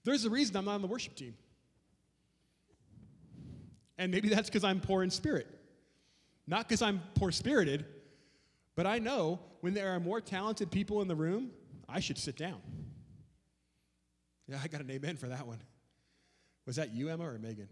There's 0.05 0.25
a 0.25 0.31
reason 0.31 0.57
I'm 0.57 0.65
not 0.65 0.75
on 0.75 0.83
the 0.83 0.89
worship 0.89 1.15
team. 1.15 1.35
And 3.99 4.11
maybe 4.11 4.29
that's 4.29 4.49
because 4.49 4.65
I'm 4.65 4.81
poor 4.81 5.03
in 5.03 5.11
spirit. 5.11 5.47
Not 6.47 6.69
because 6.69 6.83
I'm 6.83 7.03
poor 7.15 7.31
spirited, 7.31 7.85
but 8.75 8.87
I 8.87 8.99
know 8.99 9.41
when 9.61 9.75
there 9.75 9.95
are 9.95 10.01
more 10.01 10.21
talented 10.21 10.71
people 10.71 11.03
in 11.03 11.09
the 11.09 11.15
room, 11.15 11.51
I 11.89 12.01
should 12.01 12.19
sit 12.19 12.37
down. 12.37 12.61
Yeah, 14.49 14.59
I 14.63 14.69
got 14.69 14.81
an 14.81 14.91
amen 14.91 15.17
for 15.17 15.27
that 15.29 15.47
one. 15.47 15.59
Was 16.71 16.77
that 16.77 16.95
you, 16.95 17.09
Emma, 17.09 17.25
or 17.25 17.37
Megan? 17.37 17.67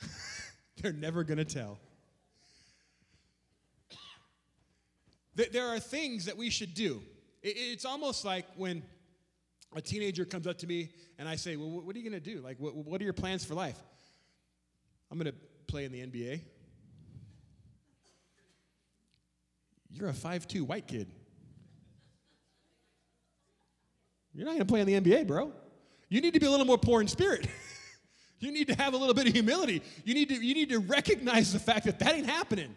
They're 0.80 0.92
never 0.92 1.24
going 1.24 1.38
to 1.38 1.44
tell. 1.44 1.80
There 5.34 5.66
are 5.66 5.80
things 5.80 6.26
that 6.26 6.36
we 6.36 6.48
should 6.48 6.74
do. 6.74 7.02
It's 7.42 7.84
almost 7.84 8.24
like 8.24 8.46
when 8.54 8.84
a 9.74 9.80
teenager 9.80 10.24
comes 10.24 10.46
up 10.46 10.58
to 10.58 10.66
me 10.68 10.90
and 11.18 11.28
I 11.28 11.34
say, 11.34 11.56
Well, 11.56 11.70
what 11.70 11.96
are 11.96 11.98
you 11.98 12.08
going 12.08 12.22
to 12.22 12.34
do? 12.34 12.40
Like, 12.40 12.58
what 12.60 13.00
are 13.00 13.04
your 13.04 13.12
plans 13.12 13.44
for 13.44 13.54
life? 13.54 13.80
I'm 15.10 15.18
going 15.18 15.32
to 15.32 15.38
play 15.66 15.84
in 15.84 15.90
the 15.90 16.06
NBA. 16.06 16.40
You're 19.90 20.08
a 20.08 20.14
five-two 20.14 20.62
white 20.62 20.86
kid. 20.86 21.10
You're 24.32 24.44
not 24.44 24.52
going 24.52 24.64
to 24.64 24.66
play 24.66 24.82
in 24.82 24.86
the 24.86 25.00
NBA, 25.00 25.26
bro. 25.26 25.52
You 26.12 26.20
need 26.20 26.34
to 26.34 26.40
be 26.40 26.46
a 26.46 26.50
little 26.50 26.66
more 26.66 26.78
poor 26.78 27.00
in 27.00 27.08
spirit. 27.08 27.48
you 28.42 28.50
need 28.50 28.66
to 28.68 28.74
have 28.74 28.92
a 28.92 28.96
little 28.96 29.14
bit 29.14 29.28
of 29.28 29.32
humility. 29.32 29.82
You 30.04 30.14
need 30.14 30.28
to, 30.30 30.34
you 30.34 30.54
need 30.54 30.70
to 30.70 30.80
recognize 30.80 31.52
the 31.52 31.58
fact 31.58 31.86
that 31.86 31.98
that 32.00 32.14
ain't 32.14 32.26
happening. 32.26 32.74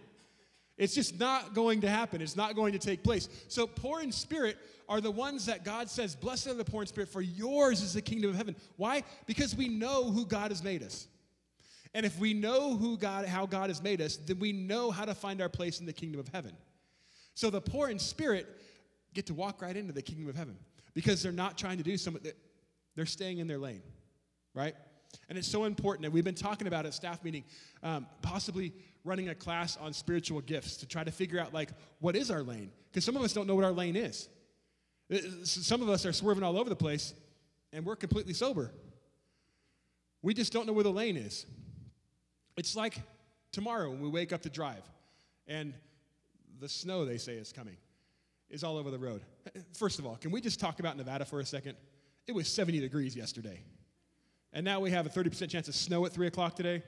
It's 0.77 0.93
just 0.93 1.19
not 1.19 1.53
going 1.53 1.81
to 1.81 1.89
happen. 1.89 2.21
It's 2.21 2.35
not 2.35 2.55
going 2.55 2.73
to 2.73 2.79
take 2.79 3.03
place. 3.03 3.29
So, 3.47 3.65
poor 3.65 4.01
in 4.01 4.11
spirit 4.11 4.57
are 4.87 5.01
the 5.01 5.11
ones 5.11 5.45
that 5.45 5.63
God 5.63 5.89
says, 5.89 6.15
Blessed 6.15 6.47
are 6.47 6.53
the 6.53 6.65
poor 6.65 6.81
in 6.81 6.87
spirit, 6.87 7.09
for 7.09 7.21
yours 7.21 7.81
is 7.81 7.93
the 7.93 8.01
kingdom 8.01 8.29
of 8.29 8.35
heaven. 8.35 8.55
Why? 8.75 9.03
Because 9.25 9.55
we 9.55 9.69
know 9.69 10.11
who 10.11 10.25
God 10.25 10.51
has 10.51 10.63
made 10.63 10.83
us. 10.83 11.07
And 11.93 12.05
if 12.05 12.19
we 12.19 12.33
know 12.33 12.75
who 12.75 12.97
God, 12.97 13.25
how 13.25 13.45
God 13.45 13.69
has 13.69 13.81
made 13.81 14.01
us, 14.01 14.17
then 14.17 14.37
we 14.37 14.51
know 14.51 14.91
how 14.91 15.05
to 15.05 15.15
find 15.15 15.41
our 15.41 15.47
place 15.47 15.79
in 15.79 15.85
the 15.85 15.93
kingdom 15.93 16.19
of 16.19 16.27
heaven. 16.27 16.51
So, 17.35 17.49
the 17.49 17.61
poor 17.61 17.89
in 17.89 17.97
spirit 17.97 18.47
get 19.13 19.25
to 19.27 19.33
walk 19.33 19.61
right 19.61 19.75
into 19.75 19.93
the 19.93 20.01
kingdom 20.01 20.27
of 20.27 20.35
heaven 20.35 20.57
because 20.93 21.23
they're 21.23 21.31
not 21.31 21.57
trying 21.57 21.77
to 21.77 21.83
do 21.83 21.97
something, 21.97 22.31
they're 22.95 23.05
staying 23.05 23.37
in 23.37 23.47
their 23.47 23.57
lane, 23.57 23.81
right? 24.53 24.75
And 25.29 25.37
it's 25.37 25.47
so 25.47 25.65
important, 25.65 26.05
and 26.05 26.13
we've 26.13 26.23
been 26.23 26.35
talking 26.35 26.67
about 26.67 26.85
at 26.85 26.93
staff 26.93 27.23
meeting, 27.23 27.43
um, 27.83 28.07
possibly 28.21 28.73
running 29.05 29.29
a 29.29 29.35
class 29.35 29.77
on 29.77 29.93
spiritual 29.93 30.41
gifts 30.41 30.77
to 30.77 30.87
try 30.87 31.03
to 31.03 31.11
figure 31.11 31.39
out 31.39 31.53
like 31.53 31.69
what 31.99 32.15
is 32.15 32.31
our 32.31 32.41
lane? 32.41 32.71
Because 32.91 33.05
some 33.05 33.15
of 33.15 33.21
us 33.21 33.31
don't 33.31 33.47
know 33.47 33.55
what 33.55 33.63
our 33.63 33.71
lane 33.71 33.95
is. 33.95 34.27
Uh, 35.13 35.17
some 35.43 35.81
of 35.81 35.89
us 35.89 36.05
are 36.05 36.11
swerving 36.11 36.43
all 36.43 36.57
over 36.57 36.69
the 36.69 36.75
place 36.75 37.13
and 37.71 37.85
we're 37.85 37.95
completely 37.95 38.33
sober. 38.33 38.71
We 40.23 40.33
just 40.33 40.51
don't 40.51 40.65
know 40.65 40.73
where 40.73 40.83
the 40.83 40.91
lane 40.91 41.17
is. 41.17 41.45
It's 42.57 42.75
like 42.75 42.99
tomorrow 43.51 43.91
when 43.91 44.01
we 44.01 44.09
wake 44.09 44.33
up 44.33 44.41
to 44.41 44.49
drive 44.49 44.81
and 45.47 45.73
the 46.59 46.67
snow 46.67 47.05
they 47.05 47.17
say 47.17 47.33
is 47.33 47.53
coming 47.53 47.77
is 48.49 48.63
all 48.63 48.77
over 48.77 48.89
the 48.89 48.97
road. 48.97 49.21
First 49.77 49.99
of 49.99 50.05
all 50.07 50.15
can 50.15 50.31
we 50.31 50.41
just 50.41 50.59
talk 50.59 50.79
about 50.79 50.97
nevada 50.97 51.25
for 51.25 51.39
a 51.39 51.45
second? 51.45 51.77
It 52.27 52.33
was 52.33 52.47
70 52.47 52.79
degrees 52.79 53.15
yesterday 53.15 53.61
and 54.55 54.65
now 54.65 54.79
we 54.79 54.89
have 54.89 55.05
a 55.05 55.09
30% 55.09 55.47
chance 55.49 55.67
of 55.67 55.75
snow 55.75 56.03
at 56.07 56.11
3 56.11 56.25
o'clock 56.25 56.55
today 56.55 56.81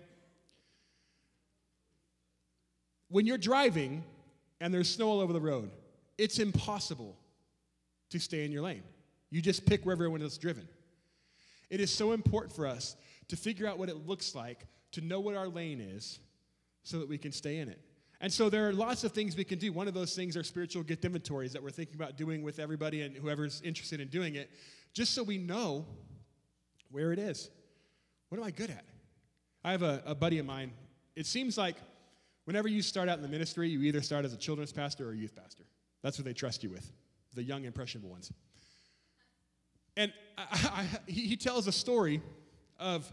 when 3.10 3.26
you're 3.26 3.38
driving 3.38 4.04
and 4.60 4.74
there's 4.74 4.90
snow 4.90 5.08
all 5.10 5.20
over 5.20 5.34
the 5.34 5.42
road, 5.42 5.72
it's 6.18 6.40
impossible 6.40 7.16
to 8.10 8.20
stay 8.20 8.46
in 8.46 8.52
your 8.52 8.64
lane. 8.64 8.84
You 9.30 9.42
just 9.42 9.66
pick 9.66 9.86
wherever 9.86 10.04
everyone 10.04 10.22
else 10.22 10.34
is 10.34 10.38
driven. 10.38 10.68
It 11.70 11.80
is 11.80 11.92
so 11.92 12.14
important 12.14 12.56
for 12.56 12.66
us 12.66 12.96
to 13.28 13.36
figure 13.36 13.68
out 13.68 13.78
what 13.78 13.90
it 13.90 14.08
looks 14.08 14.34
like, 14.34 14.66
to 14.94 15.02
know 15.02 15.20
what 15.20 15.36
our 15.36 15.48
lane 15.48 15.82
is, 15.82 16.20
so 16.84 17.00
that 17.00 17.10
we 17.10 17.18
can 17.18 17.32
stay 17.32 17.58
in 17.58 17.68
it. 17.68 17.80
And 18.22 18.32
so 18.32 18.50
there 18.50 18.68
are 18.68 18.74
lots 18.74 19.04
of 19.04 19.12
things 19.12 19.36
we 19.36 19.44
can 19.44 19.60
do. 19.60 19.72
One 19.72 19.88
of 19.88 19.94
those 19.94 20.16
things 20.16 20.36
are 20.38 20.44
spiritual 20.44 20.84
gift 20.84 21.06
inventories 21.06 21.54
that 21.54 21.62
we're 21.62 21.70
thinking 21.70 21.96
about 21.96 22.18
doing 22.18 22.42
with 22.42 22.58
everybody 22.58 23.02
and 23.02 23.16
whoever's 23.16 23.62
interested 23.62 24.00
in 24.00 24.08
doing 24.08 24.36
it, 24.36 24.50
just 24.94 25.14
so 25.14 25.22
we 25.22 25.38
know 25.38 25.86
where 26.90 27.12
it 27.12 27.20
is. 27.20 27.50
What 28.29 28.38
am 28.39 28.43
I 28.43 28.51
good 28.51 28.69
at? 28.69 28.86
I 29.63 29.72
have 29.72 29.84
a, 29.84 30.01
a 30.05 30.15
buddy 30.15 30.39
of 30.39 30.46
mine. 30.46 30.72
It 31.15 31.25
seems 31.25 31.57
like 31.57 31.75
Whenever 32.48 32.69
you 32.69 32.81
start 32.81 33.10
out 33.10 33.17
in 33.17 33.22
the 33.22 33.27
ministry, 33.27 33.67
you 33.67 33.81
either 33.81 34.01
start 34.01 34.24
as 34.24 34.34
a 34.34 34.38
children's 34.38 34.72
pastor 34.72 35.10
or 35.10 35.12
a 35.12 35.17
youth 35.17 35.36
pastor. 35.36 35.65
That's 36.01 36.17
what 36.17 36.24
they 36.24 36.31
trust 36.31 36.63
you 36.63 36.69
with, 36.69 36.93
the 37.34 37.43
young, 37.43 37.65
impressionable 37.65 38.10
ones. 38.10 38.31
And 39.98 40.13
I, 40.38 40.88
I, 41.05 41.12
he 41.12 41.36
tells 41.36 41.67
a 41.67 41.74
story 41.74 42.22
of 42.79 43.12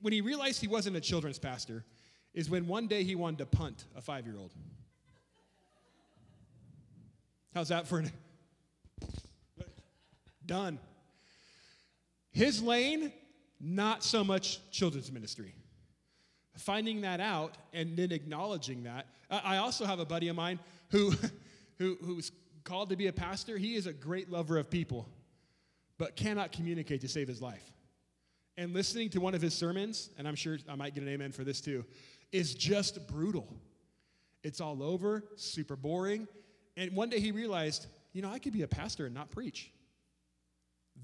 when 0.00 0.14
he 0.14 0.22
realized 0.22 0.62
he 0.62 0.66
wasn't 0.66 0.96
a 0.96 1.00
children's 1.00 1.38
pastor, 1.38 1.84
is 2.32 2.48
when 2.48 2.66
one 2.66 2.86
day 2.86 3.04
he 3.04 3.14
wanted 3.14 3.40
to 3.40 3.46
punt 3.46 3.84
a 3.94 4.00
five 4.00 4.24
year 4.24 4.38
old. 4.38 4.54
How's 7.54 7.68
that 7.68 7.86
for 7.86 7.98
an. 7.98 8.10
Done. 10.46 10.78
His 12.32 12.62
lane 12.62 13.12
not 13.60 14.02
so 14.02 14.24
much 14.24 14.60
children's 14.70 15.12
ministry. 15.12 15.54
Finding 16.56 17.02
that 17.02 17.20
out 17.20 17.56
and 17.72 17.96
then 17.96 18.12
acknowledging 18.12 18.84
that. 18.84 19.06
I 19.30 19.58
also 19.58 19.84
have 19.84 20.00
a 20.00 20.04
buddy 20.04 20.28
of 20.28 20.36
mine 20.36 20.58
who, 20.90 21.12
who 21.78 21.96
who's 22.02 22.32
called 22.64 22.90
to 22.90 22.96
be 22.96 23.06
a 23.06 23.12
pastor. 23.12 23.56
He 23.56 23.74
is 23.74 23.86
a 23.86 23.92
great 23.92 24.30
lover 24.30 24.58
of 24.58 24.70
people, 24.70 25.08
but 25.98 26.16
cannot 26.16 26.52
communicate 26.52 27.00
to 27.02 27.08
save 27.08 27.28
his 27.28 27.40
life. 27.40 27.64
And 28.56 28.74
listening 28.74 29.08
to 29.10 29.20
one 29.20 29.34
of 29.34 29.40
his 29.40 29.54
sermons, 29.54 30.10
and 30.18 30.26
I'm 30.28 30.34
sure 30.34 30.58
I 30.68 30.74
might 30.74 30.94
get 30.94 31.02
an 31.02 31.08
amen 31.08 31.32
for 31.32 31.44
this 31.44 31.60
too, 31.60 31.84
is 32.32 32.54
just 32.54 33.06
brutal. 33.06 33.48
It's 34.42 34.60
all 34.60 34.82
over, 34.82 35.24
super 35.36 35.76
boring. 35.76 36.26
And 36.76 36.92
one 36.92 37.08
day 37.08 37.20
he 37.20 37.32
realized, 37.32 37.86
you 38.12 38.22
know, 38.22 38.30
I 38.30 38.38
could 38.38 38.52
be 38.52 38.62
a 38.62 38.68
pastor 38.68 39.06
and 39.06 39.14
not 39.14 39.30
preach. 39.30 39.72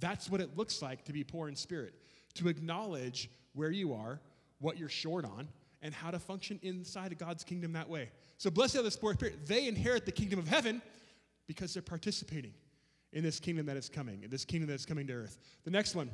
That's 0.00 0.30
what 0.30 0.40
it 0.40 0.56
looks 0.56 0.82
like 0.82 1.04
to 1.04 1.12
be 1.12 1.24
poor 1.24 1.48
in 1.48 1.56
spirit, 1.56 1.94
to 2.34 2.48
acknowledge 2.48 3.30
where 3.54 3.70
you 3.70 3.94
are, 3.94 4.20
what 4.58 4.78
you're 4.78 4.88
short 4.88 5.24
on, 5.24 5.48
and 5.82 5.94
how 5.94 6.10
to 6.10 6.18
function 6.18 6.58
inside 6.62 7.12
of 7.12 7.18
God's 7.18 7.44
kingdom 7.44 7.72
that 7.72 7.88
way. 7.88 8.10
So, 8.38 8.50
blessed 8.50 8.76
are 8.76 8.82
the 8.82 8.90
poor 8.90 9.12
in 9.12 9.18
spirit. 9.18 9.46
They 9.46 9.68
inherit 9.68 10.04
the 10.04 10.12
kingdom 10.12 10.38
of 10.38 10.48
heaven 10.48 10.82
because 11.46 11.72
they're 11.72 11.82
participating 11.82 12.54
in 13.12 13.22
this 13.22 13.40
kingdom 13.40 13.66
that 13.66 13.76
is 13.76 13.88
coming, 13.88 14.22
in 14.22 14.30
this 14.30 14.44
kingdom 14.44 14.68
that 14.68 14.74
is 14.74 14.86
coming 14.86 15.06
to 15.06 15.12
earth. 15.12 15.38
The 15.64 15.70
next 15.70 15.94
one 15.94 16.10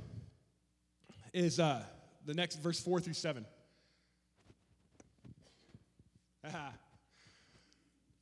is 1.32 1.58
uh, 1.58 1.82
the 2.26 2.34
next 2.34 2.56
verse 2.56 2.78
4 2.80 3.00
through 3.00 3.14
7. 3.14 3.44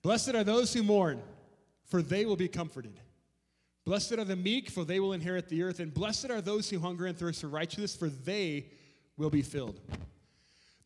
Blessed 0.02 0.34
are 0.34 0.44
those 0.44 0.72
who 0.72 0.82
mourn, 0.82 1.20
for 1.86 2.00
they 2.02 2.24
will 2.24 2.36
be 2.36 2.48
comforted. 2.48 2.98
Blessed 3.90 4.12
are 4.12 4.24
the 4.24 4.36
meek, 4.36 4.70
for 4.70 4.84
they 4.84 5.00
will 5.00 5.14
inherit 5.14 5.48
the 5.48 5.64
earth. 5.64 5.80
And 5.80 5.92
blessed 5.92 6.30
are 6.30 6.40
those 6.40 6.70
who 6.70 6.78
hunger 6.78 7.06
and 7.06 7.18
thirst 7.18 7.40
for 7.40 7.48
righteousness, 7.48 7.96
for 7.96 8.08
they 8.08 8.66
will 9.16 9.30
be 9.30 9.42
filled. 9.42 9.80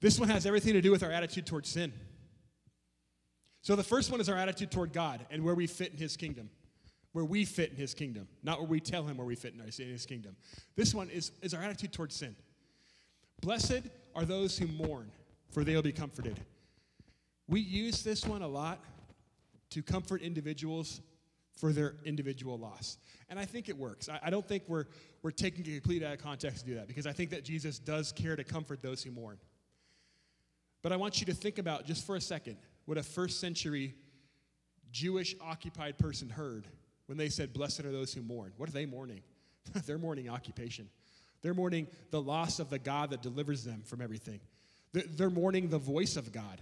This 0.01 0.19
one 0.19 0.31
has 0.31 0.47
everything 0.47 0.73
to 0.73 0.81
do 0.81 0.91
with 0.91 1.03
our 1.03 1.11
attitude 1.11 1.45
towards 1.45 1.69
sin. 1.69 1.93
So 3.61 3.77
the 3.77 3.83
first 3.83 4.11
one 4.11 4.23
is 4.23 4.31
our 4.31 4.39
attitude 4.39 4.71
toward 4.71 4.95
God 4.95 5.27
and 5.31 5.45
where 5.45 5.55
we 5.55 5.67
fit 5.67 5.93
in 5.93 5.99
his 5.99 6.17
kingdom. 6.17 6.49
Where 7.13 7.27
we 7.27 7.45
fit 7.45 7.73
in 7.73 7.77
his 7.77 7.93
kingdom, 7.93 8.27
not 8.43 8.59
where 8.59 8.69
we 8.69 8.81
tell 8.81 9.03
him 9.03 9.19
where 9.19 9.27
we 9.27 9.35
fit 9.35 9.53
in, 9.53 9.61
his 9.61 10.07
kingdom. 10.07 10.35
This 10.75 10.95
one 10.95 11.11
is, 11.11 11.31
is 11.43 11.53
our 11.53 11.63
attitude 11.63 11.93
towards 11.93 12.17
sin. 12.17 12.35
Blessed 13.43 13.83
are 14.15 14.25
those 14.25 14.57
who 14.57 14.67
mourn, 14.67 15.11
for 15.51 15.63
they 15.63 15.75
will 15.75 15.83
be 15.83 15.93
comforted. 15.93 16.41
We 17.49 17.61
use 17.61 18.03
this 18.03 18.25
one 18.25 18.41
a 18.41 18.49
lot 18.49 18.83
to 19.73 19.83
comfort 19.83 20.23
individuals 20.23 21.03
for 21.57 21.73
their 21.73 21.95
individual 22.05 22.59
loss. 22.59 22.99
And 23.29 23.39
I 23.39 23.45
think 23.45 23.69
it 23.69 23.77
works. 23.77 24.09
I, 24.09 24.19
I, 24.25 24.31
don't 24.31 24.47
think 24.47 24.65
we're, 24.69 24.87
we're 25.23 25.31
taking 25.31 25.65
it 25.67 25.81
completely 25.81 26.07
out 26.07 26.15
of 26.15 26.19
context 26.19 26.61
to 26.61 26.67
do 26.67 26.75
that 26.77 26.89
because 26.89 27.07
I 27.07 27.13
think 27.13 27.31
that 27.31 27.45
Jesus 27.45 27.79
does 27.79 28.13
care 28.13 28.37
to 28.37 28.45
comfort 28.45 28.83
those 28.83 29.03
who 29.03 29.11
mourn. 29.11 29.39
But 30.83 30.93
I 30.93 30.97
want 30.97 31.21
you 31.21 31.27
to 31.27 31.35
think 31.35 31.59
about 31.59 31.87
just 31.87 32.07
for 32.07 32.17
a 32.17 32.21
second 32.21 32.57
what 32.85 32.99
a 32.99 33.03
first 33.03 33.41
century 33.41 33.95
Jewish 34.91 35.35
occupied 35.41 35.99
person 35.99 36.29
heard 36.29 36.67
when 37.07 37.17
they 37.17 37.29
said, 37.29 37.53
Blessed 37.53 37.81
are 37.81 37.93
those 37.93 38.13
who 38.13 38.23
mourn. 38.23 38.53
What 38.57 38.69
are 38.69 38.73
they 38.73 38.87
mourning? 38.87 39.23
They're 39.87 39.99
mourning 39.99 40.29
occupation. 40.29 40.89
They're 41.41 41.55
mourning 41.55 41.89
the 42.11 42.21
loss 42.21 42.59
of 42.59 42.71
the 42.71 42.79
God 42.79 43.11
that 43.11 43.23
delivers 43.23 43.65
them 43.65 43.83
from 43.85 44.01
everything. 44.01 44.41
They're 44.93 45.31
mourning 45.31 45.69
the 45.69 45.79
voice 45.79 46.17
of 46.17 46.33
God 46.33 46.61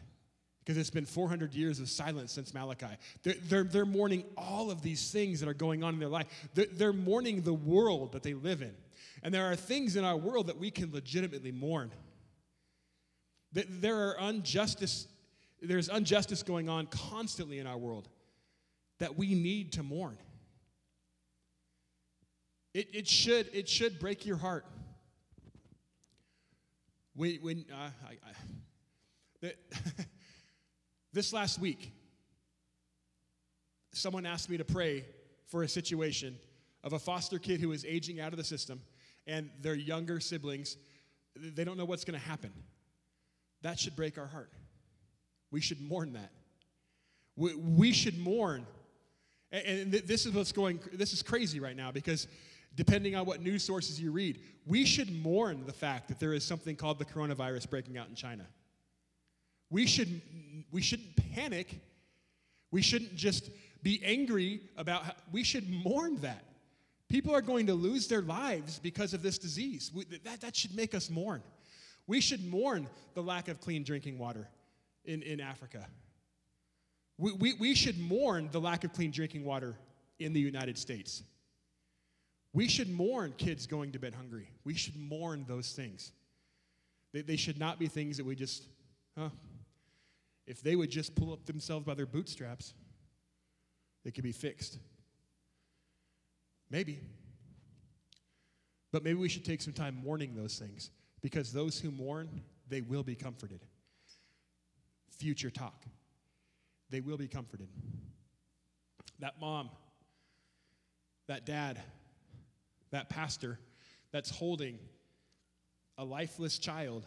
because 0.64 0.78
it's 0.78 0.90
been 0.90 1.04
400 1.04 1.54
years 1.54 1.80
of 1.80 1.88
silence 1.88 2.32
since 2.32 2.54
Malachi. 2.54 2.86
They're, 3.22 3.34
they're, 3.48 3.64
they're, 3.64 3.86
mourning 3.86 4.24
all 4.36 4.70
of 4.70 4.80
these 4.80 5.10
things 5.10 5.40
that 5.40 5.48
are 5.48 5.54
going 5.54 5.82
on 5.82 5.94
in 5.94 6.00
their 6.00 6.08
life. 6.08 6.28
They're, 6.54 6.66
they're 6.72 6.92
mourning 6.92 7.42
the 7.42 7.52
world 7.52 8.12
that 8.12 8.22
they 8.22 8.34
live 8.34 8.62
in. 8.62 8.74
And 9.24 9.34
there 9.34 9.50
are 9.50 9.56
things 9.56 9.96
in 9.96 10.04
our 10.04 10.16
world 10.16 10.46
that 10.46 10.58
we 10.58 10.70
can 10.70 10.92
legitimately 10.92 11.50
mourn. 11.50 11.90
There 13.52 13.96
are 13.96 14.30
injustice, 14.30 15.08
there's 15.60 15.88
injustice 15.88 16.42
going 16.42 16.68
on 16.68 16.86
constantly 16.86 17.58
in 17.58 17.66
our 17.66 17.76
world 17.76 18.08
that 18.98 19.18
we 19.18 19.34
need 19.34 19.72
to 19.72 19.82
mourn. 19.82 20.16
It, 22.72 22.88
it, 22.94 23.08
should, 23.08 23.50
it 23.52 23.68
should 23.68 23.98
break 23.98 24.24
your 24.24 24.36
heart. 24.36 24.64
When, 27.14 27.34
when 27.42 27.64
uh, 27.70 27.90
I, 28.08 29.48
I, 29.48 29.52
This 31.12 31.32
last 31.32 31.58
week, 31.58 31.92
someone 33.92 34.24
asked 34.24 34.48
me 34.48 34.56
to 34.56 34.64
pray 34.64 35.04
for 35.46 35.62
a 35.62 35.68
situation 35.68 36.38
of 36.82 36.94
a 36.94 36.98
foster 36.98 37.38
kid 37.38 37.60
who 37.60 37.72
is 37.72 37.84
aging 37.84 38.20
out 38.20 38.32
of 38.32 38.38
the 38.38 38.44
system 38.44 38.80
and 39.26 39.50
their 39.60 39.74
younger 39.74 40.20
siblings, 40.20 40.76
they 41.36 41.64
don't 41.64 41.76
know 41.76 41.84
what's 41.84 42.04
going 42.04 42.18
to 42.18 42.26
happen. 42.26 42.50
That 43.60 43.78
should 43.78 43.94
break 43.94 44.18
our 44.18 44.26
heart. 44.26 44.50
We 45.50 45.60
should 45.60 45.80
mourn 45.80 46.14
that. 46.14 46.32
We, 47.36 47.54
we 47.54 47.92
should 47.92 48.18
mourn. 48.18 48.66
And, 49.52 49.66
and 49.66 49.92
this 49.92 50.26
is 50.26 50.32
what's 50.32 50.52
going, 50.52 50.80
this 50.92 51.12
is 51.12 51.22
crazy 51.22 51.60
right 51.60 51.76
now 51.76 51.92
because 51.92 52.26
depending 52.74 53.14
on 53.14 53.26
what 53.26 53.42
news 53.42 53.62
sources 53.62 54.00
you 54.00 54.10
read, 54.10 54.40
we 54.66 54.84
should 54.84 55.12
mourn 55.22 55.64
the 55.66 55.72
fact 55.72 56.08
that 56.08 56.18
there 56.18 56.32
is 56.32 56.44
something 56.44 56.74
called 56.74 56.98
the 56.98 57.04
coronavirus 57.04 57.68
breaking 57.68 57.98
out 57.98 58.08
in 58.08 58.14
China. 58.14 58.46
We, 59.72 59.86
should, 59.86 60.20
we 60.70 60.82
shouldn't 60.82 61.16
panic. 61.34 61.80
We 62.70 62.82
shouldn't 62.82 63.16
just 63.16 63.50
be 63.82 64.00
angry 64.04 64.60
about 64.76 65.02
how, 65.02 65.12
we 65.32 65.42
should 65.42 65.68
mourn 65.68 66.16
that. 66.20 66.44
People 67.08 67.34
are 67.34 67.40
going 67.40 67.66
to 67.66 67.74
lose 67.74 68.06
their 68.06 68.22
lives 68.22 68.78
because 68.78 69.14
of 69.14 69.22
this 69.22 69.38
disease. 69.38 69.90
We, 69.92 70.04
that, 70.24 70.42
that 70.42 70.54
should 70.54 70.76
make 70.76 70.94
us 70.94 71.10
mourn. 71.10 71.42
We 72.06 72.20
should 72.20 72.44
mourn 72.44 72.86
the 73.14 73.22
lack 73.22 73.48
of 73.48 73.60
clean 73.60 73.82
drinking 73.82 74.18
water 74.18 74.46
in, 75.04 75.22
in 75.22 75.40
Africa. 75.40 75.86
We, 77.18 77.32
we, 77.32 77.54
we 77.54 77.74
should 77.74 77.98
mourn 77.98 78.50
the 78.52 78.60
lack 78.60 78.84
of 78.84 78.92
clean 78.92 79.10
drinking 79.10 79.44
water 79.44 79.76
in 80.18 80.32
the 80.32 80.40
United 80.40 80.76
States. 80.76 81.22
We 82.52 82.68
should 82.68 82.90
mourn 82.90 83.34
kids 83.38 83.66
going 83.66 83.92
to 83.92 83.98
bed 83.98 84.14
hungry. 84.14 84.50
We 84.64 84.74
should 84.74 84.96
mourn 84.96 85.46
those 85.48 85.72
things. 85.72 86.12
They, 87.14 87.22
they 87.22 87.36
should 87.36 87.58
not 87.58 87.78
be 87.78 87.86
things 87.86 88.18
that 88.18 88.26
we 88.26 88.34
just, 88.34 88.66
huh, 89.16 89.30
if 90.46 90.62
they 90.62 90.76
would 90.76 90.90
just 90.90 91.14
pull 91.14 91.32
up 91.32 91.44
themselves 91.46 91.84
by 91.86 91.94
their 91.94 92.06
bootstraps, 92.06 92.74
they 94.04 94.10
could 94.10 94.24
be 94.24 94.32
fixed. 94.32 94.78
Maybe. 96.70 97.00
But 98.90 99.04
maybe 99.04 99.18
we 99.18 99.28
should 99.28 99.44
take 99.44 99.62
some 99.62 99.72
time 99.72 100.00
mourning 100.02 100.34
those 100.34 100.58
things 100.58 100.90
because 101.20 101.52
those 101.52 101.78
who 101.78 101.90
mourn, 101.90 102.42
they 102.68 102.80
will 102.80 103.02
be 103.02 103.14
comforted. 103.14 103.64
Future 105.10 105.50
talk. 105.50 105.84
They 106.90 107.00
will 107.00 107.16
be 107.16 107.28
comforted. 107.28 107.68
That 109.20 109.34
mom, 109.40 109.70
that 111.28 111.46
dad, 111.46 111.80
that 112.90 113.08
pastor 113.08 113.58
that's 114.10 114.30
holding 114.30 114.78
a 115.96 116.04
lifeless 116.04 116.58
child 116.58 117.06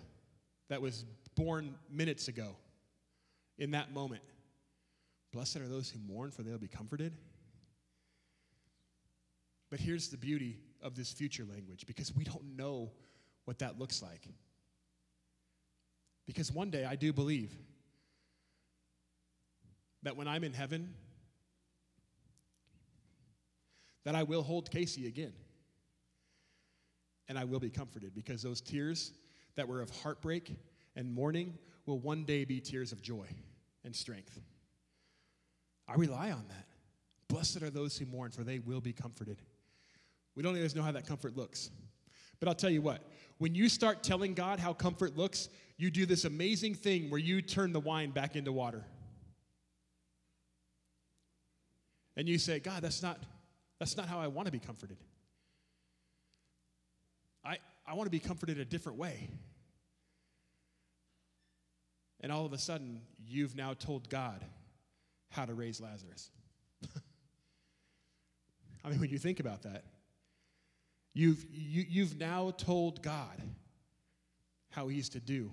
that 0.70 0.82
was 0.82 1.06
born 1.36 1.76
minutes 1.92 2.28
ago 2.28 2.56
in 3.58 3.72
that 3.72 3.94
moment. 3.94 4.22
Blessed 5.32 5.58
are 5.58 5.68
those 5.68 5.90
who 5.90 6.00
mourn, 6.00 6.32
for 6.32 6.44
they'll 6.44 6.58
be 6.58 6.68
comforted. 6.68 7.14
But 9.70 9.80
here's 9.80 10.10
the 10.10 10.18
beauty 10.18 10.60
of 10.82 10.96
this 10.96 11.12
future 11.12 11.44
language 11.44 11.86
because 11.88 12.16
we 12.16 12.24
don't 12.24 12.56
know 12.56 12.92
what 13.46 13.60
that 13.60 13.80
looks 13.80 14.02
like. 14.02 14.28
Because 16.26 16.52
one 16.52 16.70
day 16.70 16.86
I 16.86 16.96
do 16.96 17.14
believe 17.14 17.54
that 20.04 20.16
when 20.16 20.28
I'm 20.28 20.44
in 20.44 20.54
heaven, 20.54 20.94
that 24.06 24.16
I 24.16 24.24
will 24.24 24.44
hold 24.44 24.72
Casey 24.72 25.08
again. 25.08 25.34
And 27.28 27.40
I 27.40 27.44
will 27.44 27.60
be 27.60 27.72
comforted 27.72 28.14
because 28.14 28.44
those 28.44 28.62
tears 28.62 29.12
that 29.56 29.68
were 29.68 29.82
of 29.82 29.90
heartbreak 29.90 30.56
and 30.96 31.12
mourning 31.12 31.58
will 31.86 32.00
one 32.00 32.24
day 32.24 32.46
be 32.46 32.60
tears 32.60 32.92
of 32.92 33.02
joy 33.02 33.28
and 33.84 33.96
strength. 33.96 34.40
I 35.88 35.96
rely 35.96 36.32
on 36.32 36.46
that. 36.50 36.66
Blessed 37.28 37.62
are 37.62 37.70
those 37.70 37.98
who 37.98 38.06
mourn, 38.06 38.32
for 38.32 38.44
they 38.44 38.60
will 38.60 38.82
be 38.82 38.94
comforted. 38.94 39.42
We 40.36 40.44
don't 40.44 40.56
always 40.56 40.76
know 40.76 40.84
how 40.84 40.92
that 40.92 41.08
comfort 41.08 41.38
looks. 41.38 41.70
But 42.40 42.50
I'll 42.50 42.56
tell 42.56 42.70
you 42.70 42.82
what, 42.82 43.02
when 43.38 43.56
you 43.56 43.70
start 43.70 44.04
telling 44.04 44.34
God 44.34 44.60
how 44.60 44.74
comfort 44.74 45.18
looks, 45.18 45.50
you 45.78 45.90
do 45.90 46.06
this 46.06 46.26
amazing 46.26 46.76
thing 46.76 47.10
where 47.10 47.20
you 47.20 47.42
turn 47.42 47.74
the 47.74 47.80
wine 47.80 48.12
back 48.12 48.36
into 48.36 48.52
water. 48.52 48.84
And 52.18 52.28
you 52.28 52.38
say, 52.38 52.60
God, 52.60 52.82
that's 52.82 53.04
not, 53.04 53.20
that's 53.80 53.98
not 53.98 54.08
how 54.08 54.20
I 54.20 54.28
want 54.28 54.46
to 54.46 54.52
be 54.52 54.60
comforted. 54.60 54.98
I, 57.44 57.58
I 57.86 57.94
want 57.94 58.08
to 58.08 58.12
be 58.12 58.20
comforted 58.20 58.60
a 58.60 58.66
different 58.66 58.98
way. 58.98 59.30
And 62.26 62.34
all 62.34 62.44
of 62.44 62.54
a 62.54 62.58
sudden, 62.58 63.04
you've 63.24 63.56
now 63.56 63.76
told 63.76 64.10
God 64.10 64.44
how 65.30 65.46
to 65.46 65.54
raise 65.54 65.80
Lazarus. 65.80 66.32
I 68.84 68.90
mean, 68.90 69.00
when 69.00 69.12
you 69.12 69.20
think 69.20 69.40
about 69.40 69.62
that, 69.62 69.84
You've, 71.16 71.46
you, 71.50 71.86
you've 71.88 72.20
now 72.20 72.52
told 72.58 73.02
God 73.02 73.42
how 74.70 74.90
he's 74.90 75.08
to 75.10 75.20
do 75.22 75.50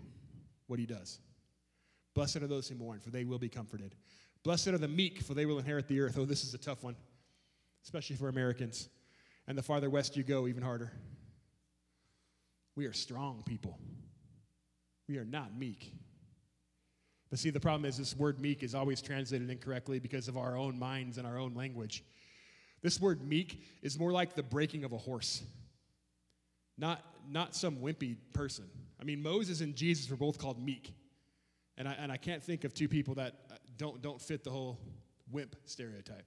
what 0.66 0.80
he 0.80 0.86
does. 0.86 1.20
Blessed 2.14 2.38
are 2.38 2.48
those 2.48 2.68
who 2.68 2.74
mourn, 2.74 2.98
for 2.98 3.10
they 3.10 3.24
will 3.24 3.38
be 3.38 3.48
comforted. 3.48 3.94
Blessed 4.42 4.68
are 4.68 4.78
the 4.78 4.88
meek, 4.88 5.22
for 5.22 5.34
they 5.34 5.46
will 5.46 5.60
inherit 5.60 5.86
the 5.86 6.00
earth. 6.00 6.18
Oh, 6.18 6.24
this 6.24 6.42
is 6.42 6.52
a 6.52 6.58
tough 6.58 6.82
one, 6.82 6.96
especially 7.84 8.16
for 8.16 8.28
Americans. 8.28 8.88
And 9.46 9.56
the 9.56 9.62
farther 9.62 9.88
west 9.88 10.16
you 10.16 10.24
go, 10.24 10.48
even 10.48 10.64
harder. 10.64 10.90
We 12.74 12.86
are 12.86 12.92
strong 12.92 13.44
people. 13.46 13.78
We 15.08 15.18
are 15.18 15.24
not 15.24 15.56
meek. 15.56 15.92
But 17.32 17.38
see, 17.38 17.48
the 17.48 17.58
problem 17.58 17.86
is 17.86 17.96
this 17.96 18.14
word 18.14 18.38
meek 18.42 18.62
is 18.62 18.74
always 18.74 19.00
translated 19.00 19.48
incorrectly 19.48 19.98
because 19.98 20.28
of 20.28 20.36
our 20.36 20.54
own 20.54 20.78
minds 20.78 21.16
and 21.16 21.26
our 21.26 21.38
own 21.38 21.54
language. 21.54 22.04
This 22.82 23.00
word 23.00 23.26
meek 23.26 23.64
is 23.80 23.98
more 23.98 24.12
like 24.12 24.34
the 24.34 24.42
breaking 24.42 24.84
of 24.84 24.92
a 24.92 24.98
horse, 24.98 25.42
not, 26.76 27.02
not 27.26 27.56
some 27.56 27.76
wimpy 27.76 28.16
person. 28.34 28.66
I 29.00 29.04
mean, 29.04 29.22
Moses 29.22 29.62
and 29.62 29.74
Jesus 29.74 30.10
were 30.10 30.16
both 30.18 30.36
called 30.36 30.62
meek. 30.62 30.92
And 31.78 31.88
I, 31.88 31.92
and 31.92 32.12
I 32.12 32.18
can't 32.18 32.42
think 32.42 32.64
of 32.64 32.74
two 32.74 32.86
people 32.86 33.14
that 33.14 33.32
uh, 33.50 33.54
don't, 33.78 34.02
don't 34.02 34.20
fit 34.20 34.44
the 34.44 34.50
whole 34.50 34.78
wimp 35.30 35.56
stereotype. 35.64 36.26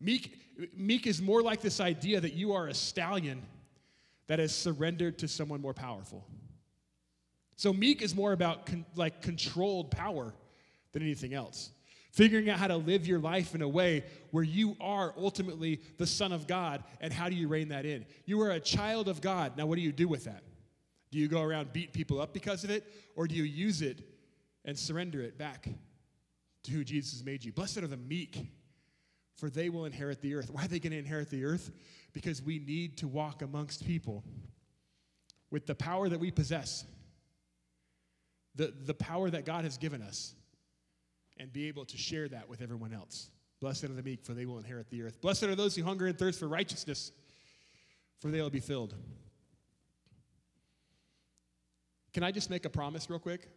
Meek, 0.00 0.40
meek 0.76 1.06
is 1.06 1.22
more 1.22 1.40
like 1.40 1.60
this 1.60 1.78
idea 1.78 2.20
that 2.20 2.32
you 2.32 2.52
are 2.52 2.66
a 2.66 2.74
stallion 2.74 3.40
that 4.26 4.40
has 4.40 4.52
surrendered 4.52 5.20
to 5.20 5.28
someone 5.28 5.60
more 5.60 5.72
powerful. 5.72 6.26
So 7.56 7.72
meek 7.72 8.02
is 8.02 8.14
more 8.14 8.32
about 8.32 8.66
con- 8.66 8.86
like 8.96 9.22
controlled 9.22 9.90
power 9.90 10.34
than 10.92 11.02
anything 11.02 11.34
else. 11.34 11.70
Figuring 12.12 12.50
out 12.50 12.58
how 12.58 12.66
to 12.66 12.76
live 12.76 13.06
your 13.06 13.18
life 13.18 13.54
in 13.54 13.62
a 13.62 13.68
way 13.68 14.04
where 14.32 14.44
you 14.44 14.76
are 14.80 15.14
ultimately 15.16 15.80
the 15.96 16.06
son 16.06 16.32
of 16.32 16.46
God 16.46 16.84
and 17.00 17.12
how 17.12 17.28
do 17.28 17.34
you 17.34 17.48
rein 17.48 17.68
that 17.68 17.86
in? 17.86 18.04
You 18.26 18.42
are 18.42 18.50
a 18.50 18.60
child 18.60 19.08
of 19.08 19.20
God. 19.20 19.56
Now 19.56 19.66
what 19.66 19.76
do 19.76 19.82
you 19.82 19.92
do 19.92 20.08
with 20.08 20.24
that? 20.24 20.42
Do 21.10 21.18
you 21.18 21.28
go 21.28 21.42
around 21.42 21.72
beat 21.72 21.92
people 21.92 22.20
up 22.20 22.34
because 22.34 22.64
of 22.64 22.70
it 22.70 22.84
or 23.16 23.26
do 23.26 23.34
you 23.34 23.44
use 23.44 23.80
it 23.80 24.02
and 24.64 24.78
surrender 24.78 25.22
it 25.22 25.38
back 25.38 25.68
to 26.64 26.70
who 26.70 26.84
Jesus 26.84 27.24
made 27.24 27.44
you? 27.44 27.52
Blessed 27.52 27.78
are 27.78 27.86
the 27.86 27.96
meek 27.96 28.46
for 29.36 29.48
they 29.48 29.70
will 29.70 29.86
inherit 29.86 30.20
the 30.20 30.34
earth. 30.34 30.50
Why 30.50 30.64
are 30.64 30.68
they 30.68 30.78
going 30.78 30.92
to 30.92 30.98
inherit 30.98 31.30
the 31.30 31.44
earth? 31.44 31.70
Because 32.12 32.42
we 32.42 32.58
need 32.58 32.98
to 32.98 33.08
walk 33.08 33.42
amongst 33.42 33.86
people 33.86 34.22
with 35.50 35.66
the 35.66 35.74
power 35.74 36.08
that 36.08 36.20
we 36.20 36.30
possess 36.30 36.84
the, 38.54 38.72
the 38.84 38.94
power 38.94 39.30
that 39.30 39.44
God 39.44 39.64
has 39.64 39.78
given 39.78 40.02
us 40.02 40.34
and 41.38 41.52
be 41.52 41.68
able 41.68 41.84
to 41.86 41.96
share 41.96 42.28
that 42.28 42.48
with 42.48 42.60
everyone 42.60 42.92
else. 42.92 43.30
Blessed 43.60 43.84
are 43.84 43.88
the 43.88 44.02
meek, 44.02 44.24
for 44.24 44.34
they 44.34 44.44
will 44.44 44.58
inherit 44.58 44.90
the 44.90 45.02
earth. 45.02 45.20
Blessed 45.20 45.44
are 45.44 45.54
those 45.54 45.74
who 45.76 45.82
hunger 45.82 46.06
and 46.06 46.18
thirst 46.18 46.38
for 46.38 46.48
righteousness, 46.48 47.12
for 48.20 48.28
they 48.28 48.40
will 48.40 48.50
be 48.50 48.60
filled. 48.60 48.94
Can 52.12 52.22
I 52.22 52.30
just 52.30 52.50
make 52.50 52.64
a 52.64 52.70
promise 52.70 53.08
real 53.08 53.18
quick? 53.18 53.48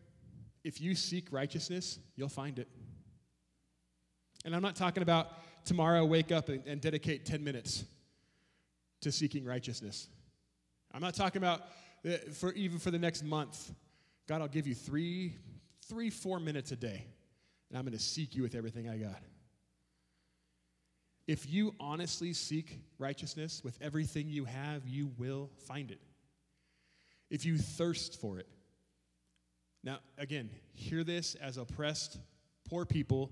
If 0.63 0.79
you 0.79 0.95
seek 0.95 1.31
righteousness, 1.31 1.99
you'll 2.15 2.29
find 2.29 2.59
it. 2.59 2.67
And 4.45 4.55
I'm 4.55 4.61
not 4.61 4.75
talking 4.75 5.03
about 5.03 5.27
tomorrow 5.65 6.05
wake 6.05 6.31
up 6.31 6.49
and, 6.49 6.65
and 6.65 6.79
dedicate 6.79 7.25
10 7.25 7.43
minutes 7.43 7.83
to 9.01 9.11
seeking 9.11 9.43
righteousness. 9.43 10.07
I'm 10.93 11.01
not 11.01 11.15
talking 11.15 11.41
about 11.41 11.61
uh, 12.07 12.17
for 12.33 12.53
even 12.53 12.79
for 12.79 12.91
the 12.91 12.99
next 12.99 13.23
month 13.23 13.71
God, 14.27 14.41
I'll 14.41 14.47
give 14.47 14.67
you 14.67 14.75
three, 14.75 15.35
three, 15.87 16.09
four 16.09 16.39
minutes 16.39 16.71
a 16.71 16.75
day, 16.75 17.05
and 17.69 17.77
I'm 17.77 17.85
going 17.85 17.97
to 17.97 18.03
seek 18.03 18.35
you 18.35 18.41
with 18.41 18.55
everything 18.55 18.89
I 18.89 18.97
got. 18.97 19.21
If 21.27 21.51
you 21.51 21.73
honestly 21.79 22.33
seek 22.33 22.79
righteousness 22.99 23.61
with 23.63 23.77
everything 23.81 24.29
you 24.29 24.45
have, 24.45 24.87
you 24.87 25.11
will 25.17 25.49
find 25.67 25.91
it. 25.91 25.99
If 27.29 27.45
you 27.45 27.57
thirst 27.57 28.19
for 28.21 28.37
it. 28.37 28.47
Now, 29.83 29.99
again, 30.17 30.49
hear 30.73 31.03
this 31.03 31.35
as 31.35 31.57
oppressed, 31.57 32.19
poor 32.69 32.85
people 32.85 33.31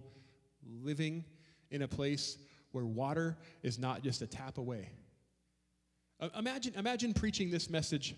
living 0.82 1.24
in 1.72 1.82
a 1.82 1.88
place 1.88 2.38
where 2.72 2.86
water 2.86 3.38
is 3.62 3.80
not 3.80 4.04
just 4.04 4.22
a 4.22 4.28
tap 4.28 4.58
away. 4.58 4.90
Uh, 6.20 6.30
imagine, 6.38 6.74
imagine 6.76 7.14
preaching 7.14 7.50
this 7.50 7.70
message 7.70 8.16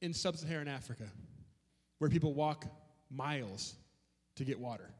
in 0.00 0.14
sub 0.14 0.36
Saharan 0.36 0.68
Africa, 0.68 1.04
where 1.98 2.10
people 2.10 2.34
walk 2.34 2.66
miles 3.10 3.74
to 4.36 4.44
get 4.44 4.58
water. 4.58 4.90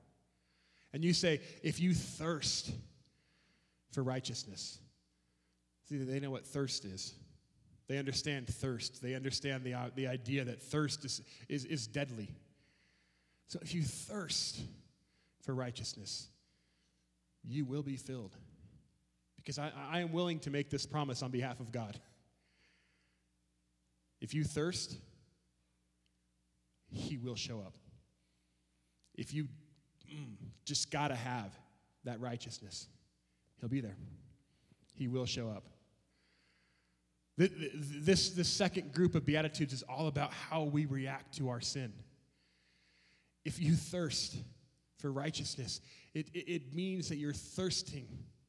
And 0.92 1.04
you 1.04 1.12
say, 1.12 1.40
if 1.62 1.80
you 1.80 1.94
thirst 1.94 2.72
for 3.92 4.02
righteousness, 4.02 4.78
see, 5.88 5.98
they 5.98 6.20
know 6.20 6.30
what 6.30 6.46
thirst 6.46 6.84
is. 6.84 7.14
They 7.88 7.98
understand 7.98 8.46
thirst. 8.46 9.02
They 9.02 9.14
understand 9.14 9.64
the, 9.64 9.74
uh, 9.74 9.90
the 9.94 10.06
idea 10.06 10.44
that 10.44 10.62
thirst 10.62 11.04
is, 11.04 11.22
is, 11.48 11.64
is 11.64 11.86
deadly. 11.86 12.28
So 13.48 13.58
if 13.62 13.74
you 13.74 13.82
thirst 13.82 14.60
for 15.42 15.54
righteousness, 15.54 16.28
you 17.42 17.64
will 17.64 17.82
be 17.82 17.96
filled. 17.96 18.36
Because 19.36 19.58
I, 19.58 19.72
I 19.90 20.00
am 20.00 20.12
willing 20.12 20.38
to 20.40 20.50
make 20.50 20.70
this 20.70 20.86
promise 20.86 21.22
on 21.22 21.30
behalf 21.30 21.58
of 21.58 21.72
God. 21.72 21.98
If 24.20 24.35
you 24.35 24.44
thirst, 24.44 24.96
He 26.90 27.16
will 27.16 27.37
show 27.37 27.61
up. 27.61 27.74
If 29.14 29.33
you 29.35 29.44
mm, 30.12 30.35
just 30.64 30.90
got 30.90 31.09
to 31.09 31.14
have 31.14 31.52
that 32.04 32.20
righteousness, 32.20 32.87
He'll 33.61 33.68
be 33.68 33.80
there. 33.80 33.96
He 34.94 35.09
will 35.09 35.26
show 35.26 35.48
up. 35.48 35.64
This, 37.37 38.30
this 38.30 38.48
second 38.48 38.92
group 38.92 39.14
of 39.14 39.24
Beatitudes 39.24 39.72
is 39.72 39.83
all 39.85 40.09
about 40.09 40.30
how 40.30 40.64
we 40.64 40.85
react 40.85 41.38
to 41.38 41.48
our 41.48 41.61
sin. 41.61 41.90
If 43.46 43.59
you 43.59 43.74
thirst 43.74 44.37
for 44.98 45.11
righteousness, 45.11 45.80
it, 46.12 46.28
it, 46.35 46.74
means 46.74 47.09
that 47.09 47.16
you're 47.16 47.33
thirsting 47.33 48.06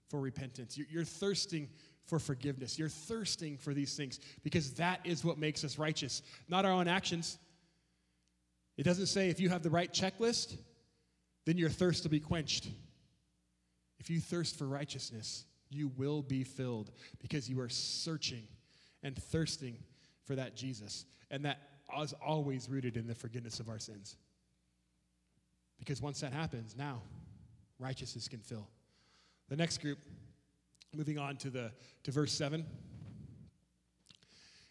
for 0.10 0.19
repentance. 0.19 0.77
You're, 0.77 0.88
you're 0.89 1.05
thirsting 1.05 1.69
for 2.05 2.19
forgiveness. 2.19 2.77
You're 2.77 2.89
thirsting 2.89 3.57
for 3.57 3.73
these 3.73 3.95
things 3.95 4.19
because 4.43 4.73
that 4.73 4.99
is 5.03 5.23
what 5.23 5.37
makes 5.37 5.63
us 5.63 5.77
righteous, 5.77 6.21
not 6.49 6.65
our 6.65 6.71
own 6.71 6.87
actions. 6.87 7.37
It 8.77 8.83
doesn't 8.83 9.07
say 9.07 9.29
if 9.29 9.39
you 9.39 9.49
have 9.49 9.63
the 9.63 9.69
right 9.69 9.91
checklist, 9.91 10.57
then 11.45 11.57
your 11.57 11.69
thirst 11.69 12.03
will 12.03 12.11
be 12.11 12.19
quenched. 12.19 12.67
If 13.99 14.09
you 14.09 14.19
thirst 14.19 14.57
for 14.57 14.65
righteousness, 14.67 15.45
you 15.69 15.91
will 15.95 16.21
be 16.21 16.43
filled 16.43 16.91
because 17.19 17.49
you 17.49 17.59
are 17.61 17.69
searching 17.69 18.43
and 19.03 19.15
thirsting 19.15 19.77
for 20.25 20.35
that 20.35 20.55
Jesus. 20.55 21.05
And 21.29 21.45
that 21.45 21.59
is 22.01 22.13
always 22.25 22.69
rooted 22.69 22.97
in 22.97 23.07
the 23.07 23.15
forgiveness 23.15 23.59
of 23.59 23.69
our 23.69 23.79
sins. 23.79 24.17
Because 25.79 26.01
once 26.01 26.19
that 26.21 26.33
happens, 26.33 26.75
now 26.77 27.01
righteousness 27.79 28.27
can 28.27 28.39
fill. 28.39 28.67
The 29.49 29.55
next 29.55 29.79
group 29.79 29.97
Moving 30.95 31.17
on 31.17 31.38
to, 31.38 31.49
the, 31.49 31.71
to 32.04 32.12
verse 32.12 32.34
7. 32.34 32.65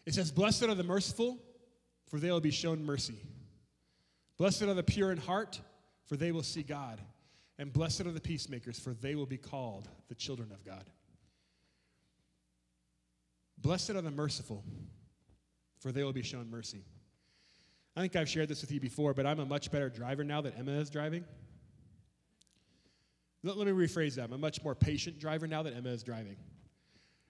It 0.05 0.13
says, 0.13 0.31
Blessed 0.31 0.63
are 0.63 0.75
the 0.75 0.83
merciful, 0.83 1.37
for 2.07 2.19
they 2.19 2.31
will 2.31 2.41
be 2.41 2.51
shown 2.51 2.85
mercy. 2.85 3.15
Blessed 4.37 4.63
are 4.63 4.73
the 4.73 4.83
pure 4.83 5.11
in 5.11 5.17
heart, 5.17 5.59
for 6.05 6.15
they 6.15 6.31
will 6.31 6.43
see 6.43 6.63
God. 6.63 6.99
And 7.57 7.71
blessed 7.71 8.01
are 8.01 8.11
the 8.11 8.19
peacemakers, 8.19 8.79
for 8.79 8.93
they 8.93 9.15
will 9.15 9.25
be 9.25 9.37
called 9.37 9.87
the 10.09 10.15
children 10.15 10.51
of 10.51 10.65
God. 10.65 10.83
Blessed 13.59 13.91
are 13.91 14.01
the 14.01 14.11
merciful, 14.11 14.63
for 15.79 15.91
they 15.91 16.03
will 16.03 16.13
be 16.13 16.23
shown 16.23 16.49
mercy. 16.49 16.83
I 17.95 18.01
think 18.01 18.15
I've 18.15 18.29
shared 18.29 18.47
this 18.47 18.61
with 18.61 18.71
you 18.71 18.79
before, 18.79 19.13
but 19.13 19.25
I'm 19.25 19.39
a 19.39 19.45
much 19.45 19.71
better 19.71 19.89
driver 19.89 20.23
now 20.23 20.41
that 20.41 20.57
Emma 20.57 20.71
is 20.71 20.89
driving. 20.89 21.23
Let, 23.43 23.57
me 23.57 23.71
rephrase 23.71 24.15
that. 24.15 24.25
I'm 24.25 24.33
a 24.33 24.37
much 24.37 24.63
more 24.63 24.75
patient 24.75 25.19
driver 25.19 25.47
now 25.47 25.63
that 25.63 25.75
Emma 25.75 25.89
is 25.89 26.03
driving. 26.03 26.35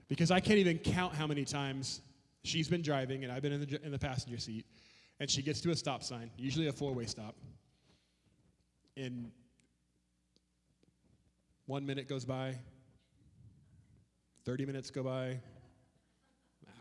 Because 0.10 0.30
I 0.30 0.42
can't 0.42 0.60
even 0.60 0.78
count 0.78 1.16
how 1.16 1.26
many 1.26 1.46
times 1.46 2.02
she's 2.44 2.68
been 2.68 2.82
driving 2.82 3.24
and 3.24 3.32
I've 3.32 3.42
been 3.42 3.54
in 3.54 3.62
the, 3.62 3.86
in 3.86 3.92
the 3.92 4.00
passenger 4.00 4.38
seat, 4.38 4.66
and 5.20 5.30
she 5.30 5.42
gets 5.42 5.62
to 5.62 5.72
a 5.72 5.76
stop 5.76 6.04
sign, 6.04 6.30
usually 6.38 6.68
a 6.68 6.74
four 6.74 6.94
way 6.94 7.06
stop. 7.06 7.36
And 8.98 9.32
one 11.66 11.86
minute 11.86 12.10
goes 12.10 12.26
by, 12.26 12.58
30 14.44 14.66
minutes 14.66 14.90
go 14.90 15.04
by, 15.04 15.28
an 15.28 15.40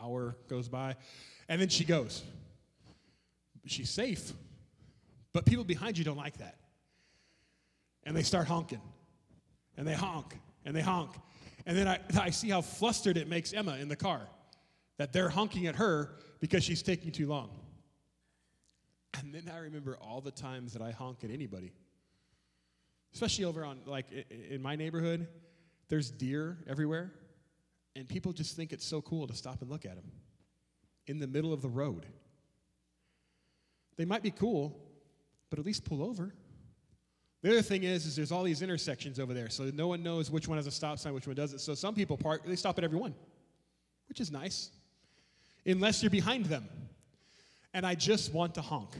hour 0.02 0.34
goes 0.48 0.68
by, 0.68 0.96
and 1.48 1.60
then 1.60 1.68
she 1.68 1.84
goes. 1.84 2.24
She's 3.66 3.90
safe, 3.90 4.32
but 5.32 5.44
people 5.44 5.62
behind 5.62 5.98
you 5.98 6.04
don't 6.04 6.16
like 6.16 6.38
that. 6.38 6.56
And 8.04 8.16
they 8.16 8.22
start 8.22 8.48
honking 8.48 8.80
and 9.80 9.88
they 9.88 9.94
honk 9.94 10.38
and 10.66 10.76
they 10.76 10.82
honk. 10.82 11.10
And 11.64 11.74
then 11.74 11.88
I, 11.88 12.00
I 12.20 12.28
see 12.30 12.50
how 12.50 12.60
flustered 12.60 13.16
it 13.16 13.28
makes 13.28 13.54
Emma 13.54 13.76
in 13.76 13.88
the 13.88 13.96
car 13.96 14.20
that 14.98 15.10
they're 15.10 15.30
honking 15.30 15.66
at 15.66 15.76
her 15.76 16.10
because 16.38 16.62
she's 16.62 16.82
taking 16.82 17.10
too 17.10 17.26
long. 17.26 17.48
And 19.18 19.34
then 19.34 19.50
I 19.50 19.60
remember 19.60 19.96
all 19.96 20.20
the 20.20 20.32
times 20.32 20.74
that 20.74 20.82
I 20.82 20.90
honk 20.90 21.24
at 21.24 21.30
anybody, 21.30 21.72
especially 23.14 23.46
over 23.46 23.64
on, 23.64 23.78
like, 23.86 24.04
in 24.50 24.60
my 24.60 24.76
neighborhood. 24.76 25.26
there's 25.88 26.10
deer 26.10 26.58
everywhere, 26.68 27.10
and 27.96 28.06
people 28.06 28.34
just 28.34 28.56
think 28.56 28.74
it's 28.74 28.86
so 28.86 29.00
cool 29.00 29.26
to 29.26 29.34
stop 29.34 29.62
and 29.62 29.70
look 29.70 29.86
at 29.86 29.96
them 29.96 30.12
in 31.06 31.18
the 31.18 31.26
middle 31.26 31.54
of 31.54 31.62
the 31.62 31.70
road. 31.70 32.04
They 33.96 34.04
might 34.04 34.22
be 34.22 34.30
cool, 34.30 34.78
but 35.48 35.58
at 35.58 35.64
least 35.64 35.84
pull 35.86 36.02
over. 36.02 36.34
The 37.42 37.50
other 37.50 37.62
thing 37.62 37.84
is, 37.84 38.04
is 38.04 38.16
there's 38.16 38.32
all 38.32 38.42
these 38.42 38.60
intersections 38.60 39.18
over 39.18 39.32
there, 39.32 39.48
so 39.48 39.70
no 39.74 39.88
one 39.88 40.02
knows 40.02 40.30
which 40.30 40.46
one 40.46 40.58
has 40.58 40.66
a 40.66 40.70
stop 40.70 40.98
sign, 40.98 41.14
which 41.14 41.26
one 41.26 41.36
doesn't. 41.36 41.60
So 41.60 41.74
some 41.74 41.94
people 41.94 42.16
park, 42.18 42.42
they 42.44 42.56
stop 42.56 42.76
at 42.76 42.84
every 42.84 42.98
one, 42.98 43.14
which 44.08 44.20
is 44.20 44.30
nice, 44.30 44.70
unless 45.64 46.02
you're 46.02 46.10
behind 46.10 46.46
them. 46.46 46.68
And 47.72 47.86
I 47.86 47.94
just 47.94 48.34
want 48.34 48.54
to 48.56 48.60
honk. 48.60 48.90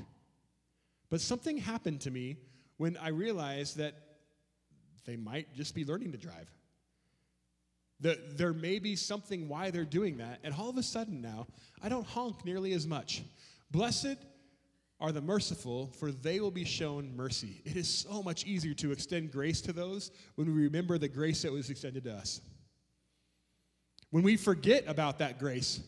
But 1.10 1.20
something 1.20 1.58
happened 1.58 2.00
to 2.02 2.10
me 2.10 2.36
when 2.78 2.96
I 2.96 3.08
realized 3.08 3.76
that 3.76 3.94
they 5.04 5.16
might 5.16 5.54
just 5.54 5.74
be 5.74 5.84
learning 5.84 6.12
to 6.12 6.18
drive. 6.18 6.48
That 8.00 8.38
there 8.38 8.54
may 8.54 8.78
be 8.78 8.96
something 8.96 9.48
why 9.48 9.70
they're 9.70 9.84
doing 9.84 10.16
that, 10.18 10.38
and 10.42 10.54
all 10.54 10.70
of 10.70 10.78
a 10.78 10.82
sudden 10.82 11.20
now, 11.20 11.46
I 11.82 11.90
don't 11.90 12.06
honk 12.06 12.46
nearly 12.46 12.72
as 12.72 12.86
much. 12.86 13.22
Blessed 13.70 14.16
are 15.00 15.12
the 15.12 15.20
merciful, 15.20 15.90
for 15.98 16.12
they 16.12 16.40
will 16.40 16.50
be 16.50 16.64
shown 16.64 17.14
mercy. 17.16 17.62
It 17.64 17.76
is 17.76 17.88
so 17.88 18.22
much 18.22 18.44
easier 18.44 18.74
to 18.74 18.92
extend 18.92 19.32
grace 19.32 19.60
to 19.62 19.72
those 19.72 20.10
when 20.34 20.54
we 20.54 20.62
remember 20.62 20.98
the 20.98 21.08
grace 21.08 21.42
that 21.42 21.52
was 21.52 21.70
extended 21.70 22.04
to 22.04 22.12
us. 22.12 22.40
When 24.10 24.22
we 24.22 24.36
forget 24.36 24.84
about 24.86 25.18
that 25.20 25.38
grace, 25.38 25.80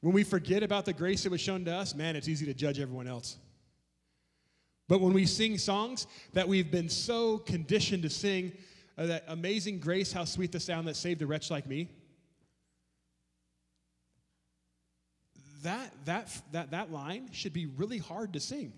when 0.00 0.12
we 0.12 0.24
forget 0.24 0.62
about 0.62 0.84
the 0.84 0.92
grace 0.92 1.22
that 1.22 1.30
was 1.30 1.40
shown 1.40 1.64
to 1.64 1.74
us, 1.74 1.94
man, 1.94 2.16
it's 2.16 2.28
easy 2.28 2.46
to 2.46 2.54
judge 2.54 2.78
everyone 2.78 3.08
else. 3.08 3.36
But 4.88 5.00
when 5.00 5.12
we 5.12 5.26
sing 5.26 5.58
songs 5.58 6.06
that 6.32 6.48
we've 6.48 6.70
been 6.70 6.88
so 6.88 7.38
conditioned 7.38 8.02
to 8.04 8.10
sing, 8.10 8.52
uh, 8.96 9.06
that 9.06 9.24
amazing 9.28 9.78
grace, 9.78 10.12
how 10.12 10.24
sweet 10.24 10.50
the 10.50 10.60
sound 10.60 10.88
that 10.88 10.96
saved 10.96 11.22
a 11.22 11.26
wretch 11.26 11.50
like 11.50 11.66
me, 11.66 11.88
that, 15.62 15.92
that, 16.04 16.42
that, 16.52 16.70
that 16.70 16.92
line 16.92 17.28
should 17.32 17.52
be 17.52 17.66
really 17.66 17.98
hard 17.98 18.32
to 18.34 18.40
sing, 18.40 18.72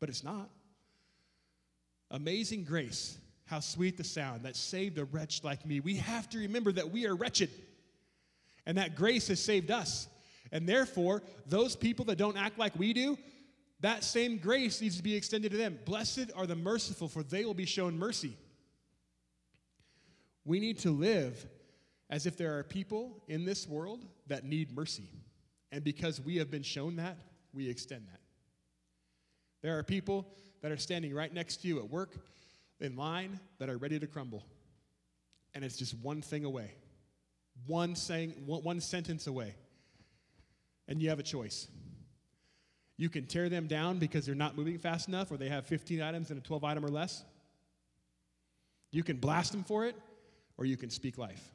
but 0.00 0.08
it's 0.08 0.24
not. 0.24 0.48
Amazing 2.10 2.64
grace, 2.64 3.18
how 3.46 3.60
sweet 3.60 3.96
the 3.96 4.04
sound 4.04 4.44
that 4.44 4.56
saved 4.56 4.98
a 4.98 5.04
wretch 5.04 5.42
like 5.42 5.66
me. 5.66 5.80
We 5.80 5.96
have 5.96 6.28
to 6.30 6.38
remember 6.38 6.72
that 6.72 6.90
we 6.90 7.06
are 7.06 7.14
wretched 7.14 7.50
and 8.66 8.78
that 8.78 8.94
grace 8.94 9.28
has 9.28 9.40
saved 9.40 9.70
us. 9.70 10.08
And 10.52 10.68
therefore, 10.68 11.22
those 11.46 11.74
people 11.74 12.04
that 12.06 12.16
don't 12.16 12.36
act 12.36 12.58
like 12.58 12.78
we 12.78 12.92
do, 12.92 13.18
that 13.80 14.04
same 14.04 14.38
grace 14.38 14.80
needs 14.80 14.96
to 14.96 15.02
be 15.02 15.16
extended 15.16 15.50
to 15.50 15.58
them. 15.58 15.78
Blessed 15.84 16.30
are 16.36 16.46
the 16.46 16.56
merciful, 16.56 17.08
for 17.08 17.22
they 17.22 17.44
will 17.44 17.54
be 17.54 17.66
shown 17.66 17.98
mercy. 17.98 18.36
We 20.44 20.60
need 20.60 20.78
to 20.80 20.90
live 20.90 21.44
as 22.10 22.26
if 22.26 22.36
there 22.36 22.58
are 22.58 22.62
people 22.62 23.22
in 23.28 23.44
this 23.44 23.66
world 23.66 24.04
that 24.28 24.44
need 24.44 24.74
mercy. 24.74 25.08
And 25.74 25.82
because 25.82 26.20
we 26.20 26.36
have 26.36 26.52
been 26.52 26.62
shown 26.62 26.94
that, 26.96 27.16
we 27.52 27.68
extend 27.68 28.06
that. 28.06 28.20
There 29.60 29.76
are 29.76 29.82
people 29.82 30.24
that 30.62 30.70
are 30.70 30.76
standing 30.76 31.12
right 31.12 31.34
next 31.34 31.62
to 31.62 31.68
you 31.68 31.80
at 31.80 31.90
work 31.90 32.14
in 32.78 32.94
line 32.94 33.40
that 33.58 33.68
are 33.68 33.76
ready 33.76 33.98
to 33.98 34.06
crumble. 34.06 34.46
And 35.52 35.64
it's 35.64 35.76
just 35.76 35.98
one 35.98 36.22
thing 36.22 36.44
away, 36.44 36.70
one, 37.66 37.96
saying, 37.96 38.34
one 38.46 38.80
sentence 38.80 39.26
away. 39.26 39.56
And 40.86 41.02
you 41.02 41.08
have 41.08 41.18
a 41.18 41.24
choice. 41.24 41.66
You 42.96 43.08
can 43.08 43.26
tear 43.26 43.48
them 43.48 43.66
down 43.66 43.98
because 43.98 44.24
they're 44.24 44.36
not 44.36 44.56
moving 44.56 44.78
fast 44.78 45.08
enough 45.08 45.32
or 45.32 45.38
they 45.38 45.48
have 45.48 45.66
15 45.66 46.00
items 46.00 46.30
and 46.30 46.38
a 46.38 46.42
12 46.42 46.62
item 46.62 46.84
or 46.84 46.88
less. 46.88 47.24
You 48.92 49.02
can 49.02 49.16
blast 49.16 49.50
them 49.50 49.64
for 49.64 49.86
it 49.86 49.96
or 50.56 50.66
you 50.66 50.76
can 50.76 50.90
speak 50.90 51.18
life 51.18 51.50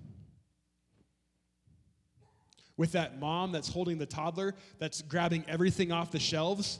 with 2.80 2.94
that 2.94 3.20
mom 3.20 3.52
that's 3.52 3.68
holding 3.68 3.98
the 3.98 4.06
toddler 4.06 4.56
that's 4.78 5.02
grabbing 5.02 5.44
everything 5.50 5.92
off 5.92 6.12
the 6.12 6.20
shelves. 6.20 6.80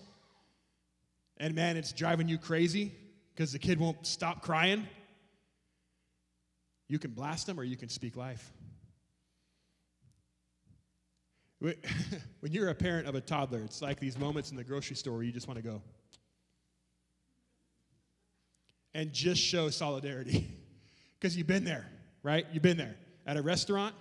And 1.36 1.54
man, 1.54 1.76
it's 1.76 1.92
driving 1.92 2.30
you 2.30 2.38
crazy 2.38 2.94
because 3.36 3.52
the 3.52 3.60
kid 3.60 3.82
won't 3.82 4.08
stop 4.08 4.42
crying. 4.42 4.88
You 6.88 7.00
can 7.00 7.12
blast 7.12 7.48
them 7.48 7.60
or 7.60 7.66
you 7.66 7.76
can 7.76 7.90
speak 7.90 8.16
life. 8.16 8.50
When 12.40 12.54
you're 12.54 12.70
a 12.70 12.76
parent 12.76 13.06
of 13.06 13.16
a 13.16 13.22
toddler, 13.22 13.60
it's 13.60 13.82
like 13.82 14.00
these 14.00 14.18
moments 14.18 14.52
in 14.52 14.56
the 14.56 14.64
grocery 14.64 14.96
store 14.96 15.16
where 15.16 15.24
you 15.24 15.34
just 15.34 15.50
want 15.50 15.58
to 15.58 15.64
go 15.64 15.82
and 18.94 19.12
just 19.12 19.42
show 19.42 19.70
solidarity 19.70 20.48
because 21.20 21.36
you've 21.36 21.48
been 21.48 21.66
there, 21.66 21.86
right? 22.24 22.46
You've 22.54 22.64
been 22.64 22.78
there 22.78 22.96
at 23.28 23.36
a 23.36 23.42
restaurant 23.42 23.94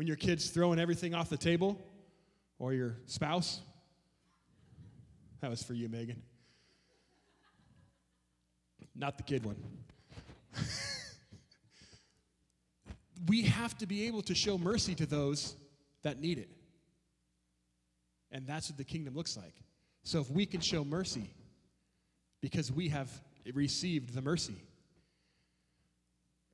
when 0.00 0.06
your 0.06 0.16
kid's 0.16 0.48
throwing 0.48 0.80
everything 0.80 1.14
off 1.14 1.28
the 1.28 1.36
table 1.36 1.78
or 2.58 2.72
your 2.72 2.96
spouse. 3.04 3.60
That 5.42 5.50
was 5.50 5.62
for 5.62 5.74
you, 5.74 5.90
Megan. 5.90 6.22
Not 8.94 9.18
the 9.18 9.24
kid 9.24 9.44
one. 9.44 9.56
we 13.28 13.42
have 13.42 13.76
to 13.76 13.86
be 13.86 14.06
able 14.06 14.22
to 14.22 14.34
show 14.34 14.56
mercy 14.56 14.94
to 14.94 15.04
those 15.04 15.54
that 16.00 16.18
need 16.18 16.38
it. 16.38 16.48
And 18.32 18.46
that's 18.46 18.70
what 18.70 18.78
the 18.78 18.84
kingdom 18.84 19.14
looks 19.14 19.36
like. 19.36 19.52
So 20.02 20.18
if 20.20 20.30
we 20.30 20.46
can 20.46 20.62
show 20.62 20.82
mercy 20.82 21.28
because 22.40 22.72
we 22.72 22.88
have 22.88 23.10
received 23.52 24.14
the 24.14 24.22
mercy, 24.22 24.56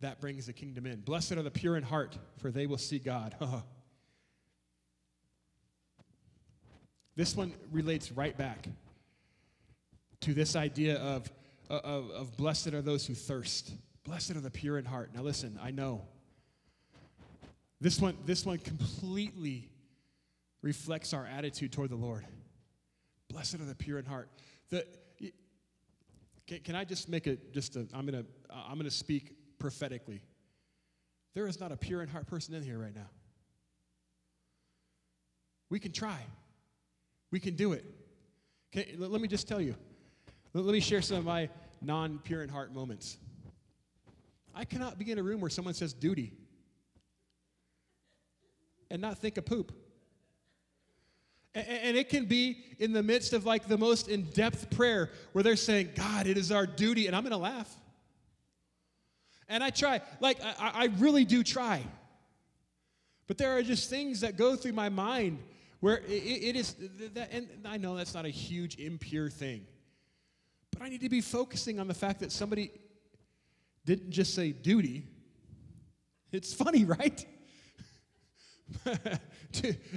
that 0.01 0.21
brings 0.21 0.47
the 0.47 0.53
kingdom 0.53 0.87
in. 0.87 1.01
Blessed 1.01 1.33
are 1.33 1.43
the 1.43 1.51
pure 1.51 1.77
in 1.77 1.83
heart, 1.83 2.19
for 2.39 2.51
they 2.51 2.67
will 2.67 2.79
see 2.79 2.99
God. 2.99 3.35
this 7.17 7.35
one 7.35 7.53
relates 7.73 8.13
right 8.13 8.37
back 8.37 8.69
to 10.21 10.35
this 10.35 10.57
idea 10.57 10.97
of, 10.97 11.31
of, 11.71 12.11
of 12.11 12.37
blessed 12.37 12.69
are 12.69 12.83
those 12.83 13.07
who 13.07 13.15
thirst. 13.15 13.73
Blessed 14.05 14.33
are 14.33 14.41
the 14.41 14.51
pure 14.51 14.79
in 14.79 14.85
heart. 14.85 15.11
Now 15.15 15.23
listen, 15.23 15.59
I 15.63 15.71
know. 15.71 16.03
This 17.81 18.01
one, 18.01 18.17
this 18.25 18.45
one 18.45 18.59
completely 18.59 19.71
reflects 20.63 21.13
our 21.13 21.27
attitude 21.27 21.73
toward 21.73 21.91
the 21.91 21.97
Lord. 21.97 22.25
Blessed 23.29 23.55
are 23.57 23.65
the 23.65 23.75
pure 23.75 23.99
in 23.99 24.05
heart. 24.05 24.31
The, 24.71 24.87
can, 26.47 26.61
can 26.61 26.75
I 26.77 26.85
just 26.85 27.09
make 27.09 27.27
a 27.27 27.37
just 27.53 27.77
a 27.77 27.87
I'm 27.93 28.07
gonna 28.07 28.25
I'm 28.51 28.79
gonna 28.79 28.91
speak 28.91 29.36
prophetically. 29.59 30.23
There 31.35 31.47
is 31.47 31.61
not 31.61 31.73
a 31.73 31.77
pure 31.77 32.03
in 32.03 32.09
heart 32.09 32.27
person 32.27 32.55
in 32.55 32.63
here 32.63 32.79
right 32.79 32.95
now. 32.95 33.09
We 35.69 35.79
can 35.79 35.93
try, 35.93 36.19
we 37.31 37.41
can 37.41 37.57
do 37.57 37.73
it. 37.73 37.85
Okay, 38.73 38.95
let 38.97 39.21
me 39.21 39.29
just 39.29 39.49
tell 39.49 39.61
you. 39.61 39.75
Let 40.53 40.73
me 40.73 40.81
share 40.81 41.03
some 41.03 41.19
of 41.19 41.25
my 41.25 41.49
non 41.83 42.19
pure 42.25 42.43
in 42.43 42.49
heart 42.49 42.73
moments. 42.73 43.19
I 44.55 44.65
cannot 44.65 44.99
be 44.99 45.11
in 45.11 45.19
a 45.19 45.23
room 45.23 45.41
where 45.41 45.51
someone 45.51 45.75
says 45.75 45.93
duty 45.93 46.33
and 48.91 49.03
not 49.03 49.19
think 49.19 49.37
of 49.37 49.45
poop. 49.45 49.73
And 51.55 51.97
it 51.97 52.11
can 52.11 52.27
be 52.27 52.65
in 52.79 52.93
the 52.93 53.03
midst 53.03 53.33
of 53.33 53.47
like 53.47 53.67
the 53.67 53.79
most 53.79 54.09
in 54.09 54.25
depth 54.25 54.71
prayer 54.71 55.11
where 55.33 55.43
they're 55.43 55.57
saying, 55.57 55.91
God, 55.95 56.27
it 56.27 56.37
is 56.37 56.53
our 56.53 56.67
duty. 56.67 57.07
And 57.07 57.17
I'm 57.17 57.23
going 57.23 57.33
to 57.33 57.39
laugh. 57.39 57.75
And 59.49 59.63
I 59.63 59.71
try, 59.71 60.01
like, 60.21 60.43
I, 60.43 60.71
I 60.75 60.85
really 60.99 61.25
do 61.25 61.43
try. 61.43 61.83
But 63.27 63.39
there 63.39 63.57
are 63.57 63.63
just 63.63 63.91
things 63.91 64.21
that 64.21 64.37
go 64.37 64.57
through 64.57 64.73
my 64.73 64.89
mind 64.89 65.39
where 65.81 65.99
it, 65.99 66.11
it 66.11 66.57
is, 66.57 66.75
that, 67.15 67.33
and 67.33 67.49
I 67.65 67.77
know 67.77 67.97
that's 67.97 68.15
not 68.15 68.25
a 68.25 68.31
huge 68.31 68.77
impure 68.77 69.31
thing. 69.31 69.67
But 70.73 70.83
I 70.83 70.89
need 70.89 71.01
to 71.03 71.09
be 71.09 71.21
focusing 71.21 71.81
on 71.81 71.89
the 71.89 71.95
fact 71.95 72.21
that 72.21 72.33
somebody 72.33 72.71
didn't 73.85 74.11
just 74.11 74.35
say 74.35 74.53
duty. 74.53 75.07
It's 76.33 76.53
funny, 76.53 76.85
right? 76.85 77.25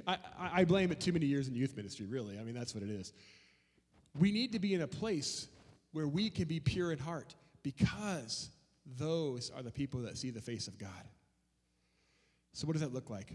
I, 0.07 0.17
I 0.37 0.65
blame 0.65 0.91
it 0.91 0.99
too 0.99 1.11
many 1.11 1.25
years 1.25 1.47
in 1.47 1.55
youth 1.55 1.75
ministry, 1.75 2.05
really. 2.05 2.37
I 2.37 2.43
mean, 2.43 2.53
that's 2.53 2.73
what 2.73 2.83
it 2.83 2.89
is. 2.89 3.13
We 4.17 4.31
need 4.31 4.53
to 4.53 4.59
be 4.59 4.73
in 4.73 4.81
a 4.81 4.87
place 4.87 5.47
where 5.91 6.07
we 6.07 6.29
can 6.29 6.45
be 6.45 6.59
pure 6.59 6.91
in 6.91 6.99
heart 6.99 7.35
because 7.63 8.49
those 8.97 9.51
are 9.55 9.63
the 9.63 9.71
people 9.71 10.01
that 10.01 10.17
see 10.17 10.29
the 10.29 10.41
face 10.41 10.67
of 10.67 10.77
God. 10.77 10.89
So, 12.53 12.67
what 12.67 12.73
does 12.73 12.81
that 12.81 12.93
look 12.93 13.09
like? 13.09 13.33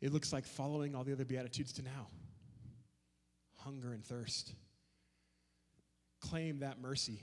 It 0.00 0.12
looks 0.12 0.32
like 0.32 0.46
following 0.46 0.94
all 0.94 1.04
the 1.04 1.12
other 1.12 1.24
Beatitudes 1.24 1.72
to 1.74 1.82
now 1.82 2.08
hunger 3.56 3.92
and 3.92 4.04
thirst. 4.04 4.54
Claim 6.20 6.60
that 6.60 6.80
mercy. 6.80 7.22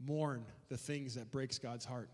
Mourn 0.00 0.44
the 0.68 0.76
things 0.76 1.14
that 1.14 1.30
breaks 1.30 1.58
God's 1.58 1.84
heart. 1.84 2.10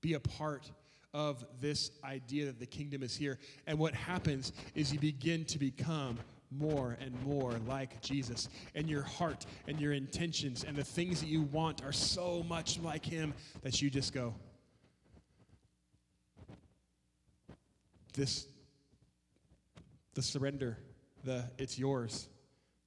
Be 0.00 0.14
a 0.14 0.20
part 0.20 0.70
of 1.12 1.44
this 1.60 1.90
idea 2.04 2.46
that 2.46 2.58
the 2.58 2.66
kingdom 2.66 3.02
is 3.02 3.16
here. 3.16 3.38
And 3.66 3.78
what 3.78 3.94
happens 3.94 4.52
is 4.74 4.92
you 4.92 4.98
begin 4.98 5.44
to 5.46 5.58
become 5.58 6.18
more 6.50 6.96
and 7.00 7.14
more 7.22 7.52
like 7.68 8.00
Jesus. 8.00 8.48
And 8.74 8.88
your 8.88 9.02
heart 9.02 9.46
and 9.68 9.80
your 9.80 9.92
intentions 9.92 10.64
and 10.64 10.76
the 10.76 10.84
things 10.84 11.20
that 11.20 11.28
you 11.28 11.42
want 11.42 11.84
are 11.84 11.92
so 11.92 12.42
much 12.42 12.78
like 12.80 13.04
Him 13.04 13.34
that 13.62 13.80
you 13.80 13.90
just 13.90 14.12
go, 14.12 14.34
This, 18.12 18.46
the 20.14 20.22
surrender, 20.22 20.76
the 21.24 21.44
it's 21.58 21.78
yours, 21.78 22.28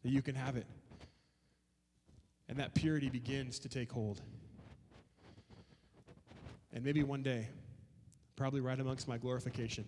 that 0.03 0.09
you 0.09 0.21
can 0.21 0.35
have 0.35 0.57
it. 0.57 0.67
And 2.49 2.59
that 2.59 2.75
purity 2.75 3.09
begins 3.09 3.57
to 3.59 3.69
take 3.69 3.91
hold. 3.91 4.21
And 6.73 6.83
maybe 6.83 7.03
one 7.03 7.23
day, 7.23 7.47
probably 8.35 8.59
right 8.59 8.79
amongst 8.79 9.07
my 9.07 9.17
glorification, 9.17 9.85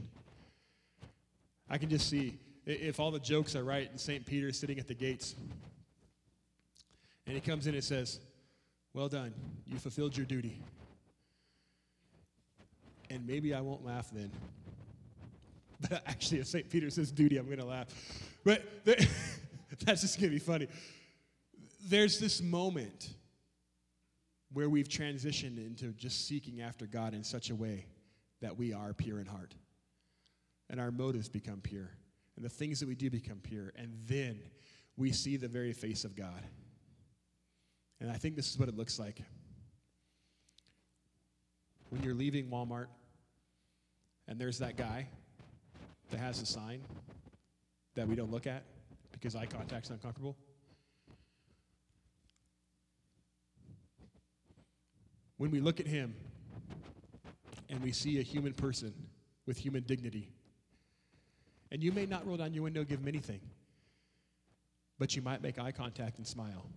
I 1.70 1.78
can 1.78 1.90
just 1.90 2.10
see 2.10 2.40
if 2.66 3.00
all 3.00 3.12
the 3.12 3.20
jokes 3.20 3.56
are 3.56 3.64
right 3.64 3.90
and 3.90 4.00
St. 4.00 4.26
Peter 4.26 4.48
is 4.48 4.60
sitting 4.60 4.80
at 4.80 4.88
the 4.88 4.94
gates. 4.94 5.36
And 7.28 7.36
he 7.36 7.42
comes 7.42 7.68
in 7.68 7.74
and 7.76 7.84
says, 7.84 8.20
Well 8.94 9.08
done, 9.08 9.34
you 9.66 9.78
fulfilled 9.78 10.16
your 10.16 10.26
duty. 10.26 10.62
And 13.10 13.26
maybe 13.26 13.54
I 13.54 13.62
won't 13.62 13.86
laugh 13.86 14.10
then. 14.12 14.32
But 15.90 16.04
actually, 16.08 16.40
if 16.40 16.48
St. 16.48 16.70
Peter 16.70 16.90
says 16.90 17.12
duty, 17.12 17.36
I'm 17.38 17.48
going 17.48 17.60
to 17.60 17.66
laugh. 17.66 17.88
But 18.46 18.64
that's 18.86 20.02
just 20.02 20.20
going 20.20 20.32
to 20.32 20.36
be 20.36 20.40
funny. 20.40 20.68
There's 21.88 22.18
this 22.18 22.42
moment 22.42 23.10
where 24.54 24.70
we've 24.70 24.88
transitioned 24.88 25.58
into 25.58 25.88
just 25.88 26.30
seeking 26.30 26.62
after 26.62 26.86
God 26.88 27.14
in 27.14 27.26
such 27.26 27.50
a 27.50 27.56
way 27.56 27.88
that 28.42 28.58
we 28.58 28.74
are 28.74 28.94
pure 28.94 29.20
in 29.20 29.26
heart. 29.26 29.54
And 30.70 30.80
our 30.80 30.92
motives 30.92 31.28
become 31.28 31.60
pure. 31.60 31.92
And 32.36 32.44
the 32.44 32.50
things 32.50 32.80
that 32.80 32.88
we 32.88 32.96
do 32.96 33.10
become 33.10 33.40
pure. 33.40 33.72
And 33.76 33.94
then 34.08 34.40
we 34.98 35.12
see 35.12 35.38
the 35.38 35.48
very 35.48 35.74
face 35.74 36.04
of 36.04 36.16
God. 36.16 36.44
And 38.00 38.12
I 38.12 38.16
think 38.16 38.36
this 38.36 38.50
is 38.50 38.60
what 38.60 38.68
it 38.68 38.76
looks 38.76 39.00
like. 39.00 39.22
When 41.90 42.04
you're 42.04 42.14
leaving 42.14 42.50
Walmart 42.50 42.88
and 44.28 44.40
there's 44.40 44.60
that 44.60 44.76
guy 44.76 45.08
that 46.10 46.20
has 46.20 46.42
a 46.42 46.46
sign 46.46 46.82
that 47.96 48.08
we 48.08 48.16
don't 48.16 48.32
look 48.32 48.48
at 48.48 48.64
because 49.12 49.36
eye 49.36 49.46
contact's 49.46 49.90
uncomfortable. 49.90 50.36
When 55.38 55.52
we 55.52 55.60
look 55.60 55.80
at 55.80 55.88
him 55.88 56.16
and 57.70 57.82
we 57.82 57.92
see 57.92 58.20
a 58.20 58.22
human 58.22 58.54
person 58.54 58.94
with 59.46 59.58
human 59.58 59.84
dignity, 59.84 60.35
and 61.76 61.84
you 61.84 61.92
may 61.92 62.06
not 62.06 62.26
roll 62.26 62.38
down 62.38 62.54
your 62.54 62.64
window 62.64 62.86
give 62.86 63.02
him 63.02 63.08
anything, 63.10 63.42
but 64.98 65.14
you 65.14 65.22
might 65.22 65.44
make 65.44 65.60
eye 65.60 65.74
contact 65.74 66.20
and 66.20 66.26
smile. 66.26 66.70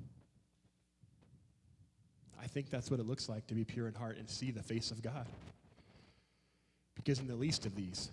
I 2.43 2.49
think 2.49 2.69
that's 2.69 2.91
what 2.91 2.99
it 2.99 3.07
looks 3.07 3.29
like 3.29 3.47
to 3.47 3.55
be 3.55 3.65
pure 3.65 3.87
in 3.87 3.95
heart 3.95 4.19
and 4.19 4.29
see 4.29 4.51
the 4.51 4.61
face 4.61 4.91
of 4.91 5.01
God. 5.01 5.29
Because 6.97 7.21
in 7.21 7.29
the 7.29 7.37
least 7.37 7.65
of 7.65 7.77
these, 7.77 8.11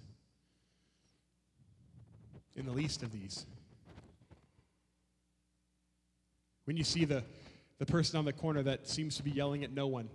in 2.55 2.67
the 2.67 2.71
least 2.71 3.01
of 3.01 3.11
these, 3.11 3.47
when 6.65 6.77
you 6.77 6.83
see 6.83 7.03
the, 7.03 7.23
the 7.79 7.85
person 7.87 8.19
on 8.19 8.25
the 8.25 8.33
corner 8.33 8.61
that 8.61 8.87
seems 8.87 9.17
to 9.17 9.23
be 9.23 9.31
yelling 9.31 9.63
at 9.63 9.71
no 9.71 9.87
one, 9.87 10.07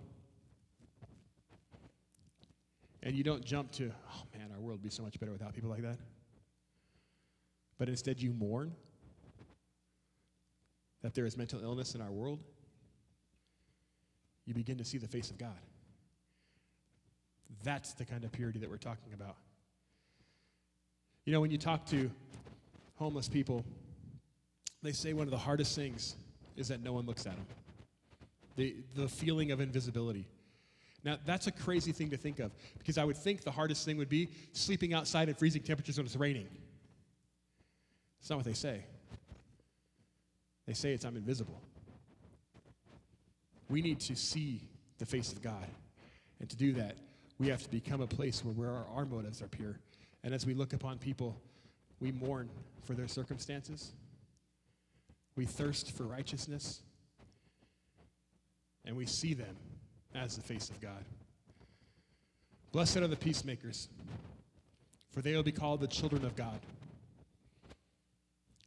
and 3.03 3.13
you 3.13 3.25
don't 3.25 3.43
jump 3.43 3.73
to, 3.73 3.91
oh 4.13 4.23
man, 4.37 4.47
our 4.53 4.61
world 4.61 4.79
would 4.79 4.83
be 4.83 4.89
so 4.89 5.03
much 5.03 5.19
better 5.19 5.33
without 5.33 5.53
people 5.53 5.69
like 5.69 5.81
that. 5.81 5.97
But 7.81 7.89
instead, 7.89 8.21
you 8.21 8.31
mourn 8.31 8.75
that 11.01 11.15
there 11.15 11.25
is 11.25 11.35
mental 11.35 11.63
illness 11.63 11.95
in 11.95 12.01
our 12.01 12.11
world. 12.11 12.37
You 14.45 14.53
begin 14.53 14.77
to 14.77 14.85
see 14.85 14.99
the 14.99 15.07
face 15.07 15.31
of 15.31 15.39
God. 15.39 15.57
That's 17.63 17.95
the 17.95 18.05
kind 18.05 18.23
of 18.23 18.31
purity 18.31 18.59
that 18.59 18.69
we're 18.69 18.77
talking 18.77 19.13
about. 19.13 19.35
You 21.25 21.33
know, 21.33 21.41
when 21.41 21.49
you 21.49 21.57
talk 21.57 21.87
to 21.87 22.11
homeless 22.97 23.27
people, 23.27 23.65
they 24.83 24.91
say 24.91 25.13
one 25.13 25.25
of 25.25 25.31
the 25.31 25.39
hardest 25.39 25.75
things 25.75 26.17
is 26.57 26.67
that 26.67 26.83
no 26.83 26.93
one 26.93 27.07
looks 27.07 27.25
at 27.25 27.35
them. 27.35 27.47
The, 28.57 28.75
the 28.93 29.07
feeling 29.07 29.49
of 29.49 29.59
invisibility. 29.59 30.27
Now, 31.03 31.17
that's 31.25 31.47
a 31.47 31.51
crazy 31.51 31.93
thing 31.93 32.11
to 32.11 32.17
think 32.17 32.37
of 32.37 32.51
because 32.77 32.99
I 32.99 33.05
would 33.05 33.17
think 33.17 33.41
the 33.41 33.49
hardest 33.49 33.85
thing 33.85 33.97
would 33.97 34.07
be 34.07 34.29
sleeping 34.53 34.93
outside 34.93 35.29
in 35.29 35.33
freezing 35.33 35.63
temperatures 35.63 35.97
when 35.97 36.05
it's 36.05 36.15
raining. 36.15 36.45
It's 38.21 38.29
not 38.29 38.37
what 38.37 38.45
they 38.45 38.53
say. 38.53 38.85
They 40.67 40.73
say 40.73 40.93
it's 40.93 41.03
I'm 41.03 41.17
invisible. 41.17 41.59
We 43.67 43.81
need 43.81 43.99
to 44.01 44.15
see 44.15 44.61
the 44.99 45.05
face 45.05 45.33
of 45.33 45.41
God. 45.41 45.65
And 46.39 46.49
to 46.49 46.55
do 46.55 46.73
that, 46.73 46.95
we 47.39 47.47
have 47.47 47.63
to 47.63 47.69
become 47.69 48.01
a 48.01 48.07
place 48.07 48.41
where, 48.41 48.69
our, 48.69 48.85
our 48.93 49.05
motives 49.05 49.41
are 49.41 49.47
pure. 49.47 49.79
And 50.23 50.33
as 50.33 50.45
we 50.45 50.53
look 50.53 50.73
upon 50.73 50.99
people, 50.99 51.35
we 51.99 52.11
mourn 52.11 52.49
for 52.83 52.93
their 52.93 53.07
circumstances. 53.07 53.93
We 55.35 55.45
thirst 55.45 55.91
for 55.91 56.03
righteousness. 56.03 56.81
And 58.85 58.95
we 58.95 59.07
see 59.07 59.33
them 59.33 59.55
as 60.13 60.35
the 60.35 60.43
face 60.43 60.69
of 60.69 60.79
God. 60.79 61.03
Blessed 62.71 62.97
are 62.97 63.07
the 63.07 63.15
peacemakers, 63.15 63.89
for 65.11 65.21
they 65.21 65.35
will 65.35 65.43
be 65.43 65.51
called 65.51 65.81
the 65.81 65.87
children 65.87 66.23
of 66.23 66.35
God. 66.35 66.59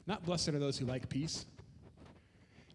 Not 0.07 0.25
blessed 0.25 0.51
are 0.51 0.59
those 0.59 0.79
who 0.79 0.87
like 0.87 1.09
peace. 1.09 1.47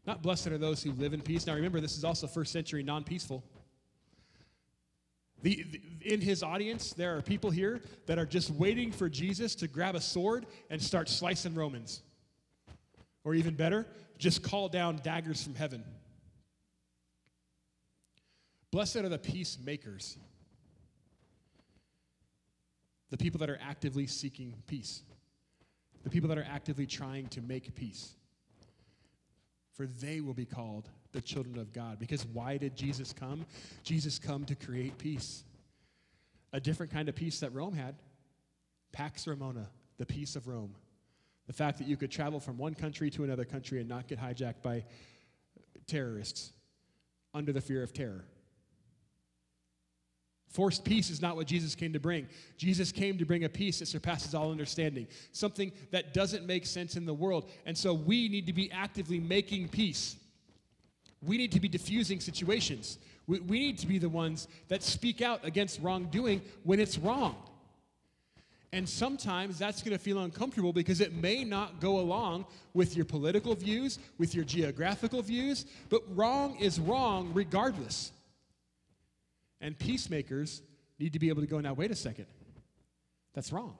Not 0.06 0.22
blessed 0.22 0.48
are 0.48 0.58
those 0.58 0.82
who 0.82 0.92
live 0.94 1.14
in 1.14 1.22
peace. 1.22 1.46
Now 1.46 1.54
remember, 1.54 1.80
this 1.80 1.98
is 1.98 2.04
also 2.04 2.28
first 2.28 2.52
century 2.52 2.84
non 2.84 3.04
peaceful. 3.04 3.44
The, 5.42 5.66
the, 5.72 6.14
in 6.14 6.20
his 6.20 6.44
audience, 6.44 6.94
there 6.94 7.16
are 7.18 7.22
people 7.22 7.50
here 7.50 7.82
that 8.08 8.20
are 8.20 8.26
just 8.26 8.50
waiting 8.52 8.92
for 8.92 9.08
Jesus 9.08 9.56
to 9.56 9.68
grab 9.68 9.96
a 9.96 10.02
sword 10.02 10.46
and 10.70 10.82
start 10.82 11.08
slicing 11.08 11.56
Romans. 11.56 12.02
Or 13.24 13.36
even 13.36 13.56
better, 13.56 13.86
just 14.18 14.44
call 14.44 14.68
down 14.68 15.00
daggers 15.04 15.44
from 15.44 15.56
heaven. 15.56 15.84
Blessed 18.72 18.98
are 18.98 19.10
the 19.10 19.18
peacemakers, 19.18 20.18
the 23.10 23.18
people 23.18 23.40
that 23.40 23.50
are 23.50 23.60
actively 23.62 24.06
seeking 24.08 24.56
peace, 24.68 25.04
the 26.10 26.14
people 26.14 26.30
that 26.30 26.40
are 26.40 26.48
actively 26.52 26.88
trying 26.88 27.28
to 27.28 27.40
make 27.40 27.76
peace. 27.76 28.16
For 29.74 29.86
they 29.86 30.22
will 30.22 30.34
be 30.34 30.46
called 30.46 30.90
the 31.12 31.22
children 31.22 31.60
of 31.60 31.72
God. 31.72 32.00
Because 32.00 32.26
why 32.26 32.58
did 32.58 32.76
Jesus 32.76 33.14
come? 33.14 33.46
Jesus 33.84 34.18
come 34.18 34.44
to 34.46 34.56
create 34.56 34.98
peace. 34.98 35.44
A 36.52 36.60
different 36.60 36.92
kind 36.92 37.10
of 37.10 37.16
peace 37.16 37.40
that 37.42 37.54
Rome 37.54 37.76
had. 37.76 37.96
Pax 38.92 39.28
Romana, 39.28 39.70
the 40.00 40.06
peace 40.06 40.36
of 40.36 40.48
Rome. 40.48 40.74
The 41.46 41.54
fact 41.54 41.78
that 41.78 41.88
you 41.88 41.96
could 41.96 42.10
travel 42.10 42.40
from 42.40 42.58
one 42.58 42.74
country 42.74 43.12
to 43.12 43.24
another 43.24 43.46
country 43.46 43.80
and 43.80 43.88
not 43.88 44.08
get 44.08 44.20
hijacked 44.20 44.64
by 44.64 44.86
terrorists 45.86 46.54
under 47.36 47.54
the 47.54 47.62
fear 47.62 47.84
of 47.84 47.94
terror. 47.94 48.26
Forced 50.50 50.84
peace 50.84 51.12
is 51.12 51.22
not 51.22 51.36
what 51.36 51.46
Jesus 51.46 51.76
came 51.76 51.94
to 51.94 52.00
bring. 52.00 52.28
Jesus 52.58 52.92
came 52.92 53.20
to 53.20 53.26
bring 53.26 53.44
a 53.44 53.50
peace 53.50 53.80
that 53.80 53.86
surpasses 53.86 54.34
all 54.34 54.52
understanding, 54.52 55.08
something 55.32 55.72
that 55.92 56.14
doesn't 56.14 56.46
make 56.48 56.66
sense 56.66 56.96
in 56.96 57.06
the 57.06 57.14
world. 57.14 57.50
And 57.68 57.78
so 57.78 57.94
we 57.94 58.28
need 58.30 58.48
to 58.48 58.54
be 58.54 58.72
actively 58.72 59.20
making 59.20 59.70
peace. 59.70 60.16
We 61.22 61.38
need 61.38 61.52
to 61.52 61.60
be 61.60 61.68
diffusing 61.68 62.20
situations. 62.20 62.98
We, 63.28 63.40
we 63.42 63.60
need 63.60 63.78
to 63.80 63.88
be 63.88 64.00
the 64.00 64.10
ones 64.10 64.48
that 64.70 64.82
speak 64.82 65.22
out 65.22 65.46
against 65.46 65.82
wrongdoing 65.82 66.42
when 66.64 66.80
it's 66.80 66.98
wrong. 66.98 67.36
And 68.72 68.88
sometimes 68.88 69.60
that's 69.60 69.84
going 69.84 69.98
to 69.98 70.04
feel 70.04 70.20
uncomfortable 70.20 70.74
because 70.74 71.00
it 71.00 71.14
may 71.14 71.44
not 71.44 71.80
go 71.80 72.00
along 72.00 72.46
with 72.74 72.96
your 72.96 73.06
political 73.06 73.54
views, 73.54 74.00
with 74.18 74.34
your 74.34 74.46
geographical 74.46 75.22
views, 75.22 75.66
but 75.90 76.02
wrong 76.16 76.56
is 76.58 76.80
wrong 76.80 77.32
regardless. 77.34 78.12
And 79.62 79.78
peacemakers 79.78 80.62
need 81.00 81.14
to 81.14 81.20
be 81.20 81.30
able 81.30 81.42
to 81.42 81.48
go, 81.48 81.60
now, 81.60 81.74
wait 81.74 81.92
a 81.92 81.96
second. 81.96 82.26
That's 83.34 83.52
wrong. 83.52 83.78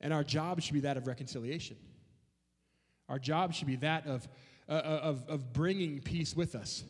And 0.00 0.12
our 0.12 0.24
job 0.24 0.60
should 0.60 0.74
be 0.74 0.80
that 0.80 0.96
of 0.96 1.06
reconciliation. 1.06 1.76
Our 3.08 3.18
job 3.18 3.54
should 3.54 3.66
be 3.66 3.76
that 3.76 4.06
of, 4.06 4.28
uh, 4.68 4.72
uh, 4.72 5.00
of, 5.02 5.24
of 5.28 5.52
bringing 5.52 6.00
peace 6.00 6.36
with 6.36 6.54
us 6.54 6.84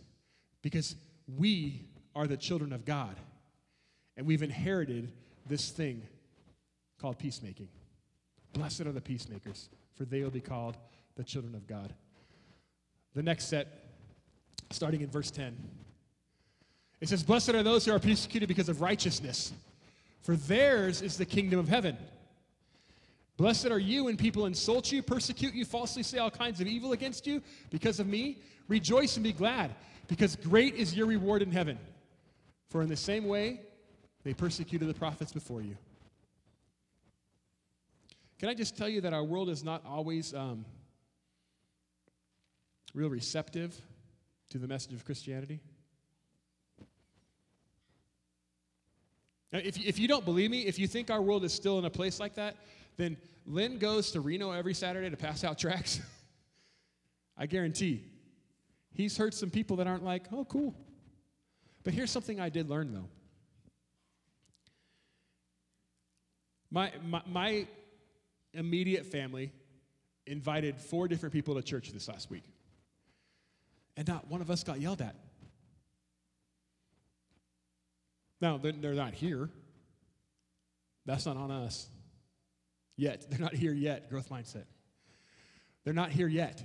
because 0.63 0.97
we 1.27 1.83
are 2.15 2.27
the 2.27 2.37
children 2.37 2.73
of 2.73 2.85
God 2.85 3.17
and 4.17 4.27
we've 4.27 4.43
inherited 4.43 5.13
this 5.47 5.71
thing 5.71 6.03
called 7.01 7.19
peacemaking. 7.19 7.69
Blessed 8.53 8.83
are 8.83 8.93
the 8.93 9.01
peacemakers, 9.01 9.69
for 9.95 10.05
they 10.05 10.23
will 10.23 10.31
be 10.31 10.41
called 10.41 10.77
the 11.17 11.25
children 11.25 11.55
of 11.55 11.67
God. 11.67 11.93
The 13.15 13.23
next 13.23 13.49
set 13.49 13.86
starting 14.71 15.01
in 15.01 15.09
verse 15.09 15.31
10. 15.31 15.57
It 17.01 17.09
says, 17.09 17.23
Blessed 17.23 17.51
are 17.51 17.63
those 17.63 17.85
who 17.85 17.93
are 17.93 17.99
persecuted 17.99 18.49
because 18.49 18.69
of 18.69 18.81
righteousness, 18.81 19.53
for 20.23 20.37
theirs 20.37 21.03
is 21.03 21.17
the 21.17 21.27
kingdom 21.27 21.59
of 21.59 21.69
heaven. 21.69 21.97
Blessed 23.37 23.67
are 23.67 23.79
you 23.79 24.05
when 24.05 24.17
people 24.17 24.47
insult 24.47 24.91
you, 24.91 25.03
persecute 25.03 25.55
you, 25.55 25.65
falsely 25.65 26.03
say 26.03 26.19
all 26.19 26.31
kinds 26.31 26.61
of 26.61 26.67
evil 26.67 26.93
against 26.93 27.27
you 27.27 27.43
because 27.71 28.01
of 28.01 28.07
me. 28.07 28.39
Rejoice 28.67 29.17
and 29.17 29.25
be 29.25 29.33
glad, 29.33 29.75
because 30.09 30.37
great 30.37 30.75
is 30.75 30.95
your 30.95 31.07
reward 31.07 31.43
in 31.43 31.53
heaven. 31.53 31.79
For 32.71 32.83
in 32.83 32.89
the 32.89 32.97
same 32.97 33.27
way 33.27 33.61
they 34.25 34.35
persecuted 34.35 34.89
the 34.89 34.95
prophets 34.95 35.33
before 35.33 35.61
you. 35.61 35.77
Can 38.39 38.49
I 38.49 38.55
just 38.55 38.77
tell 38.77 38.89
you 38.89 39.03
that 39.03 39.13
our 39.13 39.25
world 39.25 39.49
is 39.49 39.63
not 39.63 39.85
always 39.87 40.35
um, 40.35 40.65
real 42.95 43.09
receptive 43.09 43.79
to 44.51 44.59
the 44.59 44.69
message 44.69 44.93
of 44.93 45.05
Christianity? 45.05 45.61
If, 49.53 49.79
if 49.79 49.99
you 49.99 50.09
don't 50.09 50.25
believe 50.25 50.51
me, 50.51 50.63
if 50.67 50.79
you 50.79 50.87
think 50.87 51.11
our 51.11 51.23
world 51.23 51.45
is 51.45 51.53
still 51.53 51.79
in 51.79 51.85
a 51.85 51.91
place 51.91 52.21
like 52.21 52.35
that, 52.35 52.57
then 52.97 53.17
Lynn 53.47 53.79
goes 53.79 54.11
to 54.13 54.21
Reno 54.21 54.51
every 54.51 54.75
Saturday 54.75 55.09
to 55.09 55.17
pass 55.17 55.45
out 55.45 55.59
tracts. 55.59 56.01
I 57.39 57.47
guarantee. 57.47 58.03
He's 58.93 59.17
heard 59.17 59.35
some 59.35 59.51
people 59.51 59.77
that 59.77 59.87
aren't 59.87 60.05
like, 60.05 60.25
oh, 60.33 60.45
cool. 60.45 60.75
But 61.85 61.95
here's 61.95 62.11
something 62.11 62.41
I 62.41 62.49
did 62.49 62.69
learn, 62.69 62.93
though. 62.93 63.09
My, 66.71 66.93
my, 67.07 67.23
my 67.27 67.67
immediate 68.53 69.07
family 69.07 69.53
invited 70.27 70.79
four 70.79 71.07
different 71.07 71.33
people 71.33 71.55
to 71.55 71.63
church 71.63 71.93
this 71.93 72.09
last 72.09 72.31
week. 72.31 72.43
And 73.97 74.07
not 74.07 74.29
one 74.29 74.41
of 74.41 74.51
us 74.51 74.63
got 74.63 74.81
yelled 74.81 75.01
at. 75.01 75.17
Now, 78.41 78.59
they're 78.59 78.95
not 78.95 79.15
here. 79.15 79.49
That's 81.07 81.25
not 81.25 81.37
on 81.37 81.51
us. 81.51 81.89
Yet. 82.97 83.31
They're 83.31 83.41
not 83.41 83.55
here 83.55 83.73
yet, 83.73 84.11
growth 84.11 84.29
mindset. 84.29 84.65
They're 85.85 85.95
not 85.95 86.11
here 86.11 86.29
yet. 86.29 86.63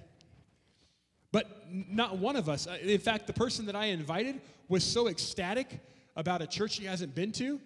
But 1.32 1.46
not 1.70 2.18
one 2.18 2.36
of 2.36 2.50
us, 2.50 2.68
uh, 2.68 2.78
in 2.82 3.00
fact, 3.00 3.28
the 3.28 3.34
person 3.34 3.66
that 3.68 3.76
I 3.76 3.86
invited 3.86 4.42
was 4.68 4.84
so 4.84 5.08
ecstatic 5.08 5.80
about 6.16 6.42
a 6.42 6.48
church 6.48 6.78
he 6.78 6.86
hasn't 6.86 7.16
been 7.16 7.32
to, 7.34 7.60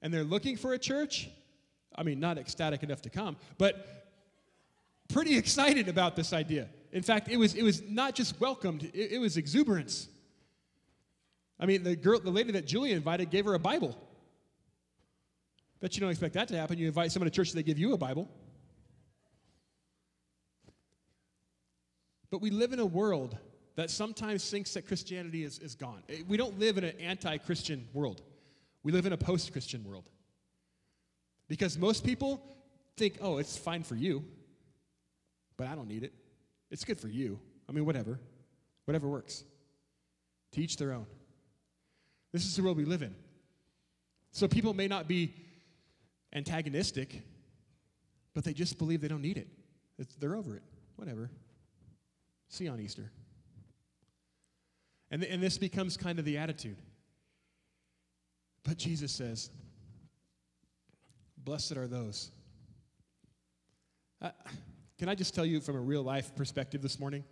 and 0.00 0.12
they're 0.12 0.24
looking 0.24 0.56
for 0.56 0.72
a 0.72 0.78
church. 0.78 1.28
I 1.94 2.02
mean, 2.02 2.18
not 2.20 2.38
ecstatic 2.38 2.82
enough 2.82 3.02
to 3.02 3.10
come, 3.10 3.36
but 3.58 4.06
pretty 5.12 5.36
excited 5.38 5.88
about 5.88 6.16
this 6.16 6.32
idea. 6.32 6.68
In 6.92 7.02
fact, 7.02 7.28
it 7.28 7.36
was, 7.36 7.54
it 7.54 7.62
was 7.62 7.82
not 7.82 8.14
just 8.14 8.40
welcomed, 8.40 8.84
it, 8.92 9.12
it 9.12 9.18
was 9.18 9.36
exuberance. 9.36 10.08
I 11.58 11.66
mean, 11.66 11.82
the 11.82 11.94
girl, 11.94 12.18
the 12.18 12.30
lady 12.30 12.52
that 12.52 12.66
Julia 12.66 12.96
invited 12.96 13.30
gave 13.30 13.44
her 13.44 13.54
a 13.54 13.58
Bible. 13.58 13.96
Bet 15.80 15.94
you 15.94 16.00
don't 16.00 16.10
expect 16.10 16.34
that 16.34 16.48
to 16.48 16.56
happen. 16.56 16.78
You 16.78 16.86
invite 16.86 17.12
someone 17.12 17.30
to 17.30 17.34
church, 17.34 17.52
they 17.52 17.62
give 17.62 17.78
you 17.78 17.92
a 17.92 17.98
Bible. 17.98 18.28
But 22.30 22.40
we 22.40 22.50
live 22.50 22.72
in 22.72 22.78
a 22.78 22.86
world 22.86 23.36
that 23.76 23.90
sometimes 23.90 24.48
thinks 24.50 24.74
that 24.74 24.86
Christianity 24.86 25.44
is, 25.44 25.58
is 25.58 25.74
gone. 25.74 26.02
Eh, 26.08 26.22
we 26.28 26.36
don't 26.36 26.58
live 26.58 26.78
in 26.78 26.84
an 26.84 26.94
anti 27.00 27.36
Christian 27.38 27.88
world, 27.92 28.22
we 28.82 28.92
live 28.92 29.06
in 29.06 29.12
a 29.12 29.16
post 29.16 29.52
Christian 29.52 29.84
world. 29.84 30.10
Because 31.48 31.76
most 31.76 32.04
people 32.04 32.40
think, 32.96 33.18
oh, 33.20 33.38
it's 33.38 33.56
fine 33.56 33.82
for 33.82 33.96
you, 33.96 34.24
but 35.56 35.66
I 35.66 35.74
don't 35.74 35.88
need 35.88 36.04
it. 36.04 36.14
It's 36.70 36.84
good 36.84 37.00
for 37.00 37.08
you. 37.08 37.40
I 37.68 37.72
mean, 37.72 37.84
whatever. 37.84 38.20
Whatever 38.84 39.08
works. 39.08 39.44
To 40.52 40.60
each 40.60 40.76
their 40.76 40.92
own. 40.92 41.06
This 42.32 42.44
is 42.44 42.54
the 42.56 42.62
world 42.62 42.76
we 42.76 42.84
live 42.84 43.02
in. 43.02 43.14
So 44.32 44.46
people 44.46 44.74
may 44.74 44.86
not 44.86 45.08
be 45.08 45.34
antagonistic, 46.32 47.22
but 48.34 48.44
they 48.44 48.52
just 48.52 48.78
believe 48.78 49.00
they 49.00 49.08
don't 49.08 49.22
need 49.22 49.36
it. 49.36 49.48
They're 50.18 50.36
over 50.36 50.56
it. 50.56 50.62
Whatever. 50.96 51.30
See 52.48 52.64
you 52.64 52.70
on 52.70 52.80
Easter. 52.80 53.10
And, 55.10 55.24
and 55.24 55.42
this 55.42 55.58
becomes 55.58 55.96
kind 55.96 56.18
of 56.18 56.24
the 56.24 56.38
attitude. 56.38 56.78
But 58.62 58.76
Jesus 58.76 59.12
says, 59.12 59.50
Blessed 61.38 61.76
are 61.76 61.88
those. 61.88 62.30
Can 65.00 65.08
I 65.08 65.14
just 65.14 65.34
tell 65.34 65.46
you 65.46 65.62
from 65.62 65.76
a 65.76 65.80
real 65.80 66.02
life 66.02 66.36
perspective 66.36 66.82
this 66.82 67.00
morning? 67.00 67.24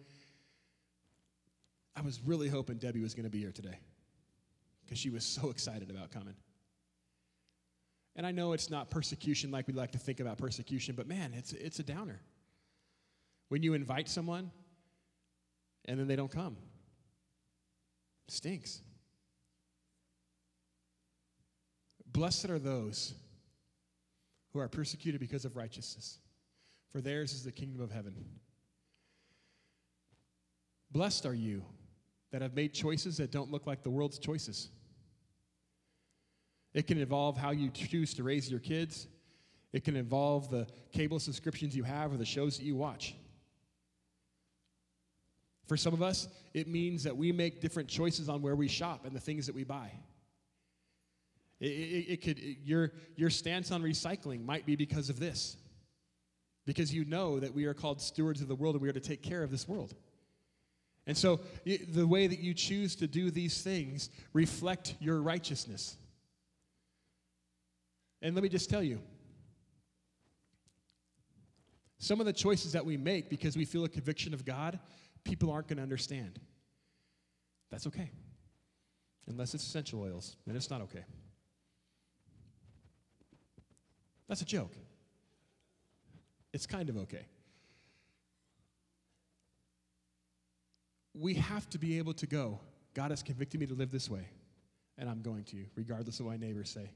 I 1.94 2.00
was 2.00 2.18
really 2.24 2.48
hoping 2.48 2.78
Debbie 2.78 3.02
was 3.02 3.12
going 3.12 3.24
to 3.24 3.30
be 3.30 3.40
here 3.40 3.52
today 3.52 3.78
because 4.82 4.98
she 4.98 5.10
was 5.10 5.22
so 5.22 5.50
excited 5.50 5.90
about 5.90 6.10
coming. 6.10 6.34
And 8.16 8.26
I 8.26 8.30
know 8.30 8.54
it's 8.54 8.70
not 8.70 8.88
persecution 8.88 9.50
like 9.50 9.66
we 9.66 9.74
like 9.74 9.92
to 9.92 9.98
think 9.98 10.18
about 10.18 10.38
persecution, 10.38 10.94
but 10.94 11.06
man, 11.06 11.34
it's, 11.36 11.52
it's 11.52 11.78
a 11.78 11.82
downer. 11.82 12.22
When 13.50 13.62
you 13.62 13.74
invite 13.74 14.08
someone 14.08 14.50
and 15.84 16.00
then 16.00 16.08
they 16.08 16.16
don't 16.16 16.32
come, 16.32 16.56
it 18.28 18.32
stinks. 18.32 18.80
Blessed 22.06 22.48
are 22.48 22.58
those 22.58 23.12
who 24.54 24.58
are 24.58 24.68
persecuted 24.68 25.20
because 25.20 25.44
of 25.44 25.54
righteousness, 25.54 26.18
for 26.90 27.00
theirs 27.00 27.32
is 27.32 27.44
the 27.44 27.52
kingdom 27.52 27.80
of 27.80 27.90
heaven. 27.90 28.14
Blessed 30.90 31.26
are 31.26 31.34
you 31.34 31.64
that 32.30 32.42
have 32.42 32.54
made 32.54 32.72
choices 32.72 33.16
that 33.18 33.30
don't 33.30 33.50
look 33.50 33.66
like 33.66 33.82
the 33.82 33.90
world's 33.90 34.18
choices. 34.18 34.70
It 36.74 36.86
can 36.86 36.98
involve 36.98 37.36
how 37.36 37.50
you 37.50 37.70
choose 37.70 38.14
to 38.14 38.22
raise 38.22 38.50
your 38.50 38.60
kids. 38.60 39.06
It 39.72 39.84
can 39.84 39.96
involve 39.96 40.50
the 40.50 40.66
cable 40.92 41.18
subscriptions 41.18 41.76
you 41.76 41.82
have 41.82 42.12
or 42.12 42.16
the 42.16 42.24
shows 42.24 42.58
that 42.58 42.64
you 42.64 42.76
watch. 42.76 43.14
For 45.66 45.76
some 45.76 45.92
of 45.92 46.02
us, 46.02 46.28
it 46.54 46.66
means 46.66 47.04
that 47.04 47.16
we 47.16 47.30
make 47.30 47.60
different 47.60 47.88
choices 47.88 48.28
on 48.28 48.40
where 48.40 48.56
we 48.56 48.68
shop 48.68 49.04
and 49.04 49.14
the 49.14 49.20
things 49.20 49.46
that 49.46 49.54
we 49.54 49.64
buy. 49.64 49.92
It, 51.60 51.66
it, 51.66 52.12
it 52.12 52.22
could, 52.22 52.38
it, 52.38 52.58
your, 52.64 52.92
your 53.16 53.28
stance 53.28 53.70
on 53.70 53.82
recycling 53.82 54.44
might 54.44 54.64
be 54.64 54.76
because 54.76 55.10
of 55.10 55.20
this. 55.20 55.58
Because 56.68 56.92
you 56.92 57.06
know 57.06 57.40
that 57.40 57.54
we 57.54 57.64
are 57.64 57.72
called 57.72 57.98
stewards 57.98 58.42
of 58.42 58.48
the 58.48 58.54
world 58.54 58.74
and 58.74 58.82
we 58.82 58.90
are 58.90 58.92
to 58.92 59.00
take 59.00 59.22
care 59.22 59.42
of 59.42 59.50
this 59.50 59.66
world. 59.66 59.94
And 61.06 61.16
so 61.16 61.40
the 61.64 62.06
way 62.06 62.26
that 62.26 62.40
you 62.40 62.52
choose 62.52 62.94
to 62.96 63.06
do 63.06 63.30
these 63.30 63.62
things 63.62 64.10
reflect 64.34 64.94
your 65.00 65.22
righteousness. 65.22 65.96
And 68.20 68.34
let 68.34 68.42
me 68.42 68.50
just 68.50 68.68
tell 68.68 68.82
you 68.82 69.00
some 71.96 72.20
of 72.20 72.26
the 72.26 72.34
choices 72.34 72.72
that 72.72 72.84
we 72.84 72.98
make 72.98 73.30
because 73.30 73.56
we 73.56 73.64
feel 73.64 73.86
a 73.86 73.88
conviction 73.88 74.34
of 74.34 74.44
God, 74.44 74.78
people 75.24 75.50
aren't 75.50 75.68
going 75.68 75.78
to 75.78 75.82
understand. 75.82 76.38
That's 77.70 77.86
okay. 77.86 78.10
Unless 79.26 79.54
it's 79.54 79.66
essential 79.66 80.02
oils, 80.02 80.36
then 80.46 80.54
it's 80.54 80.68
not 80.68 80.82
okay. 80.82 81.06
That's 84.28 84.42
a 84.42 84.44
joke. 84.44 84.74
It's 86.52 86.66
kind 86.66 86.88
of 86.88 86.96
okay. 86.98 87.26
We 91.14 91.34
have 91.34 91.68
to 91.70 91.78
be 91.78 91.98
able 91.98 92.14
to 92.14 92.26
go, 92.26 92.60
God 92.94 93.10
has 93.10 93.22
convicted 93.22 93.60
me 93.60 93.66
to 93.66 93.74
live 93.74 93.90
this 93.90 94.08
way, 94.08 94.28
and 94.96 95.08
I'm 95.08 95.20
going 95.20 95.44
to, 95.44 95.56
you, 95.56 95.66
regardless 95.74 96.20
of 96.20 96.26
what 96.26 96.32
my 96.32 96.46
neighbors 96.46 96.70
say 96.70 96.90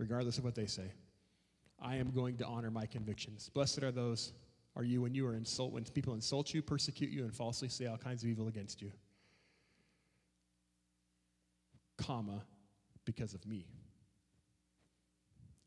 regardless 0.00 0.38
of 0.38 0.44
what 0.44 0.54
they 0.54 0.66
say. 0.66 0.90
I 1.78 1.96
am 1.96 2.10
going 2.10 2.38
to 2.38 2.46
honor 2.46 2.70
my 2.70 2.86
convictions. 2.86 3.50
Blessed 3.52 3.82
are 3.82 3.92
those 3.92 4.32
are 4.74 4.82
you 4.82 5.02
when 5.02 5.14
you 5.14 5.26
are 5.26 5.34
insult 5.34 5.72
when 5.72 5.84
people 5.84 6.14
insult 6.14 6.54
you, 6.54 6.62
persecute 6.62 7.10
you, 7.10 7.22
and 7.24 7.34
falsely 7.34 7.68
say 7.68 7.86
all 7.86 7.98
kinds 7.98 8.22
of 8.22 8.30
evil 8.30 8.48
against 8.48 8.80
you. 8.80 8.90
Comma, 11.98 12.42
because 13.04 13.34
of 13.34 13.46
me. 13.46 13.66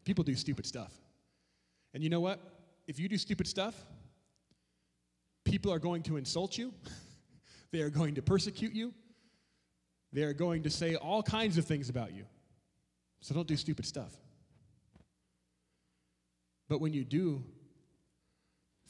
People 0.04 0.24
do 0.24 0.36
stupid 0.36 0.66
stuff. 0.66 0.92
And 1.94 2.04
you 2.04 2.10
know 2.10 2.20
what? 2.20 2.40
If 2.88 3.00
you 3.00 3.08
do 3.08 3.18
stupid 3.18 3.48
stuff, 3.48 3.76
people 5.46 5.72
are 5.72 5.80
going 5.80 6.04
to 6.04 6.18
insult 6.18 6.58
you. 6.58 6.74
they 7.72 7.82
are 7.82 7.90
going 7.90 8.16
to 8.16 8.22
persecute 8.22 8.74
you. 8.74 8.94
They 10.12 10.24
are 10.24 10.34
going 10.34 10.64
to 10.64 10.70
say 10.70 10.96
all 10.96 11.24
kinds 11.24 11.58
of 11.58 11.66
things 11.66 11.90
about 11.90 12.14
you. 12.14 12.26
So 13.22 13.34
don't 13.34 13.48
do 13.48 13.56
stupid 13.56 13.86
stuff. 13.86 14.12
But 16.70 16.82
when 16.82 16.94
you 16.94 17.04
do 17.04 17.44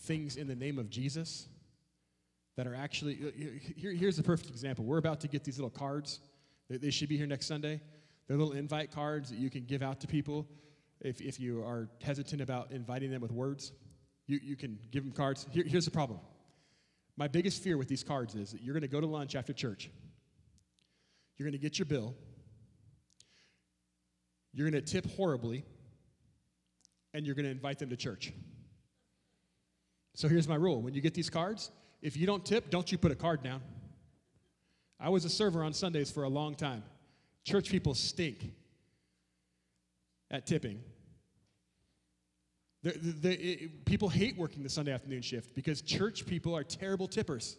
things 0.01 0.35
in 0.35 0.47
the 0.47 0.55
name 0.55 0.79
of 0.79 0.89
Jesus 0.89 1.47
that 2.57 2.67
are 2.67 2.75
actually, 2.75 3.15
here, 3.75 3.93
here's 3.93 4.19
a 4.19 4.23
perfect 4.23 4.49
example. 4.49 4.85
We're 4.85 4.97
about 4.97 5.21
to 5.21 5.27
get 5.27 5.43
these 5.43 5.57
little 5.57 5.69
cards. 5.69 6.19
They, 6.69 6.77
they 6.77 6.91
should 6.91 7.09
be 7.09 7.17
here 7.17 7.27
next 7.27 7.47
Sunday. 7.47 7.79
They're 8.27 8.37
little 8.37 8.53
invite 8.53 8.91
cards 8.91 9.29
that 9.29 9.37
you 9.37 9.49
can 9.49 9.65
give 9.65 9.81
out 9.81 10.01
to 10.01 10.07
people 10.07 10.47
if, 11.01 11.21
if 11.21 11.39
you 11.39 11.61
are 11.61 11.89
hesitant 12.01 12.41
about 12.41 12.71
inviting 12.71 13.11
them 13.11 13.21
with 13.21 13.31
words. 13.31 13.71
You, 14.27 14.39
you 14.41 14.55
can 14.55 14.79
give 14.91 15.03
them 15.03 15.13
cards. 15.13 15.45
Here, 15.51 15.63
here's 15.65 15.85
the 15.85 15.91
problem. 15.91 16.19
My 17.17 17.27
biggest 17.27 17.61
fear 17.61 17.77
with 17.77 17.87
these 17.87 18.03
cards 18.03 18.35
is 18.35 18.51
that 18.51 18.61
you're 18.61 18.73
going 18.73 18.81
to 18.81 18.87
go 18.87 19.01
to 19.01 19.07
lunch 19.07 19.35
after 19.35 19.53
church. 19.53 19.89
You're 21.37 21.45
going 21.45 21.59
to 21.59 21.59
get 21.59 21.77
your 21.77 21.85
bill. 21.85 22.15
You're 24.53 24.69
going 24.69 24.83
to 24.83 24.91
tip 24.91 25.09
horribly, 25.15 25.65
and 27.13 27.25
you're 27.25 27.35
going 27.35 27.45
to 27.45 27.51
invite 27.51 27.79
them 27.79 27.89
to 27.89 27.97
church. 27.97 28.31
So 30.15 30.27
here's 30.27 30.47
my 30.47 30.55
rule 30.55 30.81
when 30.81 30.93
you 30.93 31.01
get 31.01 31.13
these 31.13 31.29
cards, 31.29 31.71
if 32.01 32.15
you 32.15 32.27
don't 32.27 32.45
tip, 32.45 32.69
don't 32.69 32.91
you 32.91 32.97
put 32.97 33.11
a 33.11 33.15
card 33.15 33.43
down. 33.43 33.61
I 34.99 35.09
was 35.09 35.25
a 35.25 35.29
server 35.29 35.63
on 35.63 35.73
Sundays 35.73 36.11
for 36.11 36.23
a 36.23 36.29
long 36.29 36.55
time. 36.55 36.83
Church 37.43 37.69
people 37.69 37.93
stink 37.93 38.51
at 40.31 40.45
tipping. 40.45 40.81
The, 42.83 42.91
the, 42.91 43.11
the, 43.11 43.33
it, 43.33 43.85
people 43.85 44.09
hate 44.09 44.37
working 44.37 44.61
the 44.61 44.69
Sunday 44.69 44.91
afternoon 44.91 45.21
shift 45.21 45.55
because 45.55 45.81
church 45.81 46.25
people 46.25 46.55
are 46.55 46.63
terrible 46.63 47.07
tippers. 47.07 47.55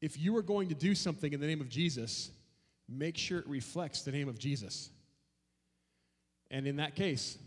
If 0.00 0.18
you 0.18 0.36
are 0.36 0.42
going 0.42 0.68
to 0.68 0.74
do 0.74 0.94
something 0.94 1.32
in 1.32 1.40
the 1.40 1.46
name 1.46 1.60
of 1.60 1.68
Jesus, 1.68 2.30
make 2.88 3.16
sure 3.16 3.38
it 3.38 3.48
reflects 3.48 4.02
the 4.02 4.12
name 4.12 4.28
of 4.28 4.38
Jesus. 4.38 4.90
And 6.50 6.66
in 6.66 6.76
that 6.76 6.94
case, 6.94 7.38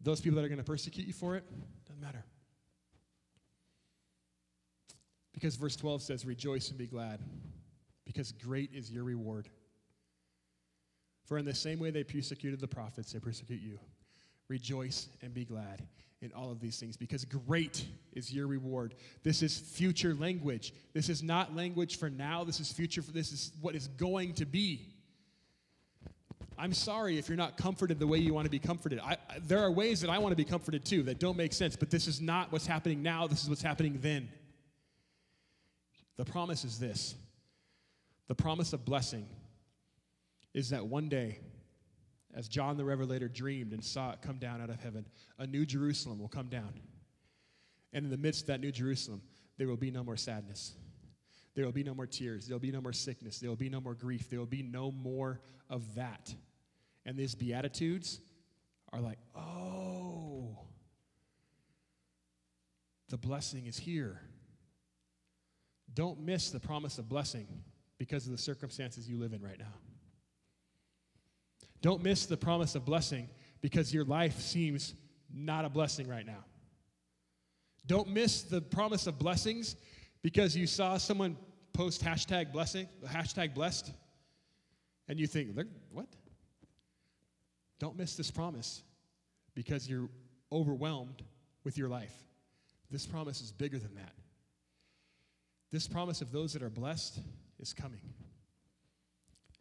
those 0.00 0.20
people 0.20 0.36
that 0.36 0.44
are 0.44 0.48
going 0.48 0.58
to 0.58 0.64
persecute 0.64 1.06
you 1.06 1.12
for 1.12 1.36
it, 1.36 1.44
doesn't 1.86 2.00
matter. 2.00 2.24
Because 5.32 5.56
verse 5.56 5.76
12 5.76 6.02
says, 6.02 6.24
Rejoice 6.24 6.70
and 6.70 6.78
be 6.78 6.86
glad, 6.86 7.20
because 8.04 8.32
great 8.32 8.70
is 8.72 8.90
your 8.90 9.04
reward. 9.04 9.48
For 11.24 11.38
in 11.38 11.44
the 11.44 11.54
same 11.54 11.78
way 11.78 11.90
they 11.90 12.04
persecuted 12.04 12.60
the 12.60 12.68
prophets, 12.68 13.12
they 13.12 13.18
persecute 13.18 13.60
you. 13.60 13.78
Rejoice 14.48 15.08
and 15.22 15.32
be 15.32 15.44
glad 15.44 15.82
in 16.20 16.32
all 16.32 16.52
of 16.52 16.60
these 16.60 16.78
things, 16.78 16.96
because 16.96 17.24
great 17.24 17.84
is 18.12 18.32
your 18.32 18.46
reward. 18.46 18.94
This 19.24 19.42
is 19.42 19.58
future 19.58 20.14
language. 20.14 20.72
This 20.92 21.08
is 21.08 21.20
not 21.20 21.56
language 21.56 21.98
for 21.98 22.08
now. 22.08 22.44
This 22.44 22.60
is 22.60 22.70
future 22.70 23.02
for 23.02 23.10
this 23.10 23.32
is 23.32 23.52
what 23.60 23.74
is 23.74 23.88
going 23.88 24.34
to 24.34 24.46
be. 24.46 24.94
I'm 26.56 26.74
sorry 26.74 27.18
if 27.18 27.28
you're 27.28 27.36
not 27.36 27.56
comforted 27.56 27.98
the 27.98 28.06
way 28.06 28.18
you 28.18 28.32
want 28.32 28.44
to 28.44 28.50
be 28.50 28.60
comforted. 28.60 29.00
I, 29.00 29.16
there 29.42 29.58
are 29.58 29.70
ways 29.72 30.00
that 30.02 30.10
I 30.10 30.18
want 30.18 30.30
to 30.30 30.36
be 30.36 30.44
comforted 30.44 30.84
too 30.84 31.02
that 31.04 31.18
don't 31.18 31.36
make 31.36 31.52
sense, 31.52 31.74
but 31.74 31.90
this 31.90 32.06
is 32.06 32.20
not 32.20 32.52
what's 32.52 32.66
happening 32.66 33.02
now. 33.02 33.26
This 33.26 33.42
is 33.42 33.48
what's 33.48 33.62
happening 33.62 33.98
then. 34.00 34.28
The 36.16 36.24
promise 36.24 36.64
is 36.64 36.78
this 36.78 37.16
the 38.28 38.34
promise 38.36 38.72
of 38.72 38.84
blessing 38.84 39.26
is 40.54 40.70
that 40.70 40.86
one 40.86 41.08
day, 41.08 41.38
as 42.34 42.48
John 42.48 42.76
the 42.76 42.84
Revelator 42.84 43.28
dreamed 43.28 43.72
and 43.72 43.84
saw 43.84 44.12
it 44.12 44.22
come 44.22 44.38
down 44.38 44.60
out 44.60 44.70
of 44.70 44.80
heaven, 44.80 45.06
a 45.38 45.46
new 45.46 45.66
Jerusalem 45.66 46.18
will 46.18 46.28
come 46.28 46.48
down. 46.48 46.72
And 47.92 48.04
in 48.04 48.10
the 48.10 48.16
midst 48.16 48.42
of 48.42 48.46
that 48.48 48.60
new 48.60 48.72
Jerusalem, 48.72 49.22
there 49.58 49.68
will 49.68 49.76
be 49.76 49.90
no 49.90 50.02
more 50.02 50.16
sadness. 50.16 50.74
There 51.54 51.64
will 51.64 51.72
be 51.72 51.84
no 51.84 51.94
more 51.94 52.06
tears. 52.06 52.46
There 52.46 52.54
will 52.54 52.60
be 52.60 52.72
no 52.72 52.80
more 52.80 52.94
sickness. 52.94 53.38
There 53.38 53.50
will 53.50 53.56
be 53.56 53.68
no 53.68 53.80
more 53.80 53.94
grief. 53.94 54.30
There 54.30 54.38
will 54.38 54.46
be 54.46 54.62
no 54.62 54.90
more 54.90 55.40
of 55.68 55.94
that. 55.96 56.34
And 57.04 57.16
these 57.16 57.34
Beatitudes 57.34 58.20
are 58.92 59.00
like, 59.00 59.18
oh, 59.34 60.58
the 63.10 63.18
blessing 63.18 63.66
is 63.66 63.76
here. 63.76 64.20
Don't 65.92 66.20
miss 66.20 66.50
the 66.50 66.60
promise 66.60 66.96
of 66.96 67.08
blessing 67.08 67.46
because 67.98 68.24
of 68.24 68.32
the 68.32 68.38
circumstances 68.38 69.06
you 69.08 69.18
live 69.18 69.34
in 69.34 69.42
right 69.42 69.58
now. 69.58 69.74
Don't 71.82 72.02
miss 72.02 72.26
the 72.26 72.36
promise 72.36 72.74
of 72.74 72.84
blessing 72.86 73.28
because 73.60 73.92
your 73.92 74.04
life 74.04 74.40
seems 74.40 74.94
not 75.34 75.64
a 75.64 75.68
blessing 75.68 76.08
right 76.08 76.24
now. 76.24 76.44
Don't 77.86 78.08
miss 78.08 78.42
the 78.42 78.60
promise 78.60 79.08
of 79.08 79.18
blessings 79.18 79.76
because 80.22 80.56
you 80.56 80.68
saw 80.68 80.96
someone 80.96 81.36
post 81.72 82.04
hashtag 82.04 82.52
blessing, 82.52 82.88
hashtag 83.04 83.52
blessed, 83.54 83.90
and 85.08 85.18
you 85.18 85.26
think, 85.26 85.50
what? 85.90 86.06
Don't 87.80 87.98
miss 87.98 88.14
this 88.16 88.30
promise 88.30 88.82
because 89.54 89.88
you're 89.88 90.08
overwhelmed 90.52 91.22
with 91.64 91.76
your 91.76 91.88
life. 91.88 92.14
This 92.90 93.06
promise 93.06 93.40
is 93.40 93.50
bigger 93.50 93.78
than 93.78 93.94
that. 93.96 94.12
This 95.72 95.88
promise 95.88 96.20
of 96.20 96.30
those 96.30 96.52
that 96.52 96.62
are 96.62 96.70
blessed 96.70 97.18
is 97.58 97.72
coming. 97.72 98.02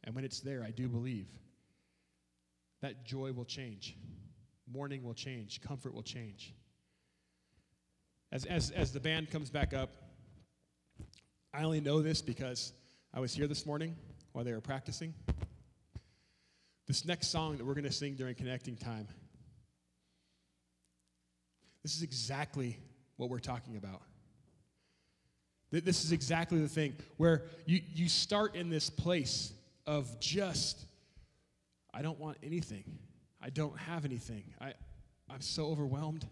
And 0.03 0.13
when 0.13 0.23
it's 0.23 0.41
there, 0.41 0.63
I 0.63 0.69
do 0.69 0.87
believe 0.87 1.27
that 2.81 3.05
joy 3.05 3.31
will 3.31 3.45
change, 3.45 3.95
mourning 4.71 5.03
will 5.03 5.13
change, 5.13 5.61
comfort 5.61 5.93
will 5.93 6.03
change. 6.03 6.53
As, 8.31 8.45
as, 8.45 8.71
as 8.71 8.91
the 8.91 8.99
band 8.99 9.29
comes 9.29 9.49
back 9.49 9.73
up, 9.73 9.89
I 11.53 11.63
only 11.63 11.81
know 11.81 12.01
this 12.01 12.21
because 12.21 12.71
I 13.13 13.19
was 13.19 13.33
here 13.33 13.47
this 13.47 13.65
morning 13.65 13.95
while 14.31 14.45
they 14.45 14.53
were 14.53 14.61
practicing. 14.61 15.13
This 16.87 17.05
next 17.05 17.27
song 17.27 17.57
that 17.57 17.65
we're 17.65 17.73
going 17.73 17.83
to 17.83 17.91
sing 17.91 18.15
during 18.15 18.35
connecting 18.35 18.77
time, 18.77 19.07
this 21.83 21.95
is 21.95 22.03
exactly 22.03 22.77
what 23.17 23.29
we're 23.29 23.39
talking 23.39 23.75
about. 23.77 24.01
This 25.71 26.03
is 26.03 26.11
exactly 26.11 26.59
the 26.59 26.67
thing 26.67 26.95
where 27.17 27.43
you, 27.65 27.81
you 27.93 28.09
start 28.09 28.55
in 28.55 28.69
this 28.69 28.89
place 28.89 29.53
of 29.85 30.19
just, 30.19 30.85
I 31.93 32.01
don't 32.01 32.19
want 32.19 32.37
anything. 32.43 32.83
I 33.41 33.49
don't 33.49 33.77
have 33.77 34.05
anything. 34.05 34.43
I, 34.59 34.73
I'm 35.29 35.41
so 35.41 35.67
overwhelmed. 35.67 36.25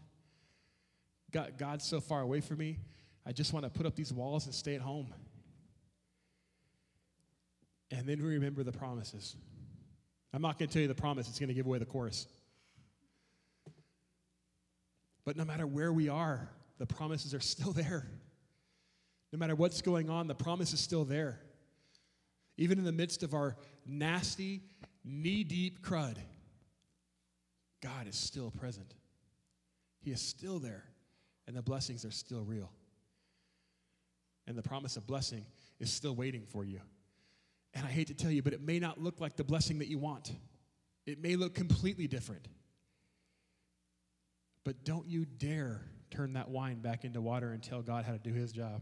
God, 1.32 1.54
God's 1.58 1.86
so 1.86 2.00
far 2.00 2.22
away 2.22 2.42
from 2.42 2.58
me. 2.58 2.80
I 3.26 3.32
just 3.32 3.54
want 3.54 3.66
to 3.66 3.70
put 3.70 3.86
up 3.86 3.96
these 3.96 4.14
walls 4.14 4.46
and 4.46 4.56
stay 4.56 4.76
at 4.76 4.82
home. 4.82 5.14
And 7.92 8.08
then 8.08 8.22
we 8.22 8.34
remember 8.34 8.64
the 8.64 8.72
promises. 8.72 9.36
I'm 10.34 10.42
not 10.42 10.60
going 10.60 10.70
to 10.70 10.74
tell 10.74 10.82
you 10.82 10.88
the 10.88 10.96
promise, 10.96 11.28
it's 11.28 11.40
going 11.40 11.50
to 11.50 11.56
give 11.56 11.66
away 11.66 11.80
the 11.80 11.86
chorus. 11.86 12.28
But 15.26 15.36
no 15.36 15.46
matter 15.46 15.68
where 15.68 15.92
we 15.92 16.10
are, 16.10 16.50
the 16.78 16.86
promises 16.86 17.34
are 17.34 17.40
still 17.40 17.72
there. 17.74 18.08
No 19.32 19.38
matter 19.38 19.56
what's 19.56 19.82
going 19.82 20.10
on, 20.10 20.28
the 20.28 20.36
promise 20.36 20.74
is 20.74 20.80
still 20.80 21.06
there. 21.06 21.40
Even 22.58 22.78
in 22.78 22.84
the 22.84 22.92
midst 22.92 23.24
of 23.24 23.34
our 23.34 23.56
nasty, 23.86 24.62
knee 25.04 25.44
deep 25.44 25.82
crud, 25.82 26.18
God 27.82 28.08
is 28.08 28.18
still 28.18 28.52
present. 28.52 28.94
He 30.02 30.12
is 30.12 30.22
still 30.22 30.60
there, 30.60 30.86
and 31.48 31.56
the 31.56 31.62
blessings 31.62 32.06
are 32.06 32.12
still 32.12 32.44
real. 32.44 32.72
And 34.48 34.58
the 34.58 34.64
promise 34.64 34.98
of 34.98 35.06
blessing 35.06 35.46
is 35.80 35.92
still 35.92 36.16
waiting 36.16 36.46
for 36.46 36.64
you. 36.64 36.80
And 37.74 37.86
I 37.86 37.90
hate 37.90 38.08
to 38.08 38.14
tell 38.14 38.32
you, 38.32 38.42
but 38.42 38.54
it 38.54 38.62
may 38.62 38.80
not 38.80 39.00
look 39.00 39.22
like 39.22 39.36
the 39.36 39.44
blessing 39.44 39.80
that 39.80 39.88
you 39.88 40.00
want, 40.00 40.32
it 41.06 41.22
may 41.22 41.36
look 41.36 41.54
completely 41.54 42.08
different. 42.08 42.48
But 44.64 44.84
don't 44.84 45.08
you 45.08 45.26
dare 45.26 45.82
turn 46.12 46.34
that 46.34 46.50
wine 46.50 46.80
back 46.80 47.06
into 47.06 47.22
water 47.22 47.52
and 47.52 47.62
tell 47.64 47.82
God 47.82 48.06
how 48.06 48.12
to 48.12 48.20
do 48.20 48.34
his 48.34 48.52
job. 48.52 48.82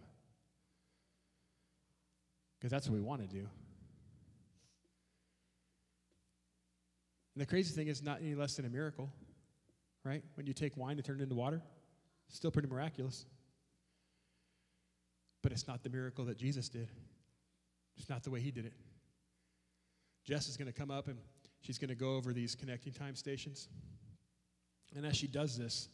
Because 2.58 2.72
that's 2.72 2.88
what 2.88 2.96
we 2.96 3.02
want 3.02 3.22
to 3.22 3.28
do. 3.28 3.48
And 7.38 7.42
the 7.44 7.46
crazy 7.46 7.72
thing 7.72 7.88
is 7.88 8.02
not 8.02 8.18
any 8.20 8.34
less 8.34 8.56
than 8.56 8.66
a 8.66 8.70
miracle, 8.70 9.12
right? 10.04 10.24
When 10.34 10.48
you 10.48 10.54
take 10.54 10.76
wine 10.76 10.94
and 10.94 11.06
turn 11.06 11.20
it 11.20 11.22
into 11.22 11.36
water, 11.36 11.62
still 12.30 12.50
pretty 12.50 12.68
miraculous. 12.68 13.28
But 15.44 15.52
it's 15.52 15.68
not 15.68 15.84
the 15.84 15.92
miracle 15.92 16.26
that 16.26 16.40
Jesus 16.40 16.68
did. 16.68 16.90
It's 17.96 18.10
not 18.10 18.24
the 18.24 18.32
way 18.32 18.40
he 18.40 18.50
did 18.50 18.66
it. 18.66 18.74
Jess 20.26 20.50
is 20.50 20.58
going 20.58 20.66
to 20.66 20.74
come 20.74 20.90
up 20.90 21.10
and 21.10 21.20
she's 21.62 21.78
going 21.78 21.90
to 21.90 21.96
go 21.96 22.16
over 22.16 22.34
these 22.34 22.56
connecting 22.56 22.92
time 22.92 23.16
stations. 23.16 23.68
And 24.96 25.06
as 25.06 25.16
she 25.16 25.28
does 25.28 25.56
this, 25.60 25.90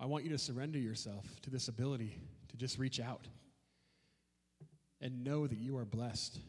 I 0.00 0.06
want 0.06 0.24
you 0.24 0.30
to 0.30 0.38
surrender 0.38 0.80
yourself 0.80 1.24
to 1.42 1.50
this 1.50 1.68
ability 1.68 2.18
to 2.48 2.56
just 2.56 2.80
reach 2.80 2.98
out 2.98 3.28
and 5.00 5.22
know 5.22 5.46
that 5.46 5.58
you 5.58 5.76
are 5.76 5.84
blessed. 5.84 6.40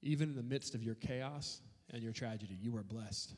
Even 0.00 0.30
in 0.30 0.36
the 0.36 0.42
midst 0.42 0.74
of 0.74 0.82
your 0.82 0.94
chaos 0.94 1.60
and 1.92 2.02
your 2.02 2.12
tragedy, 2.12 2.56
you 2.60 2.76
are 2.76 2.82
blessed. 2.82 3.32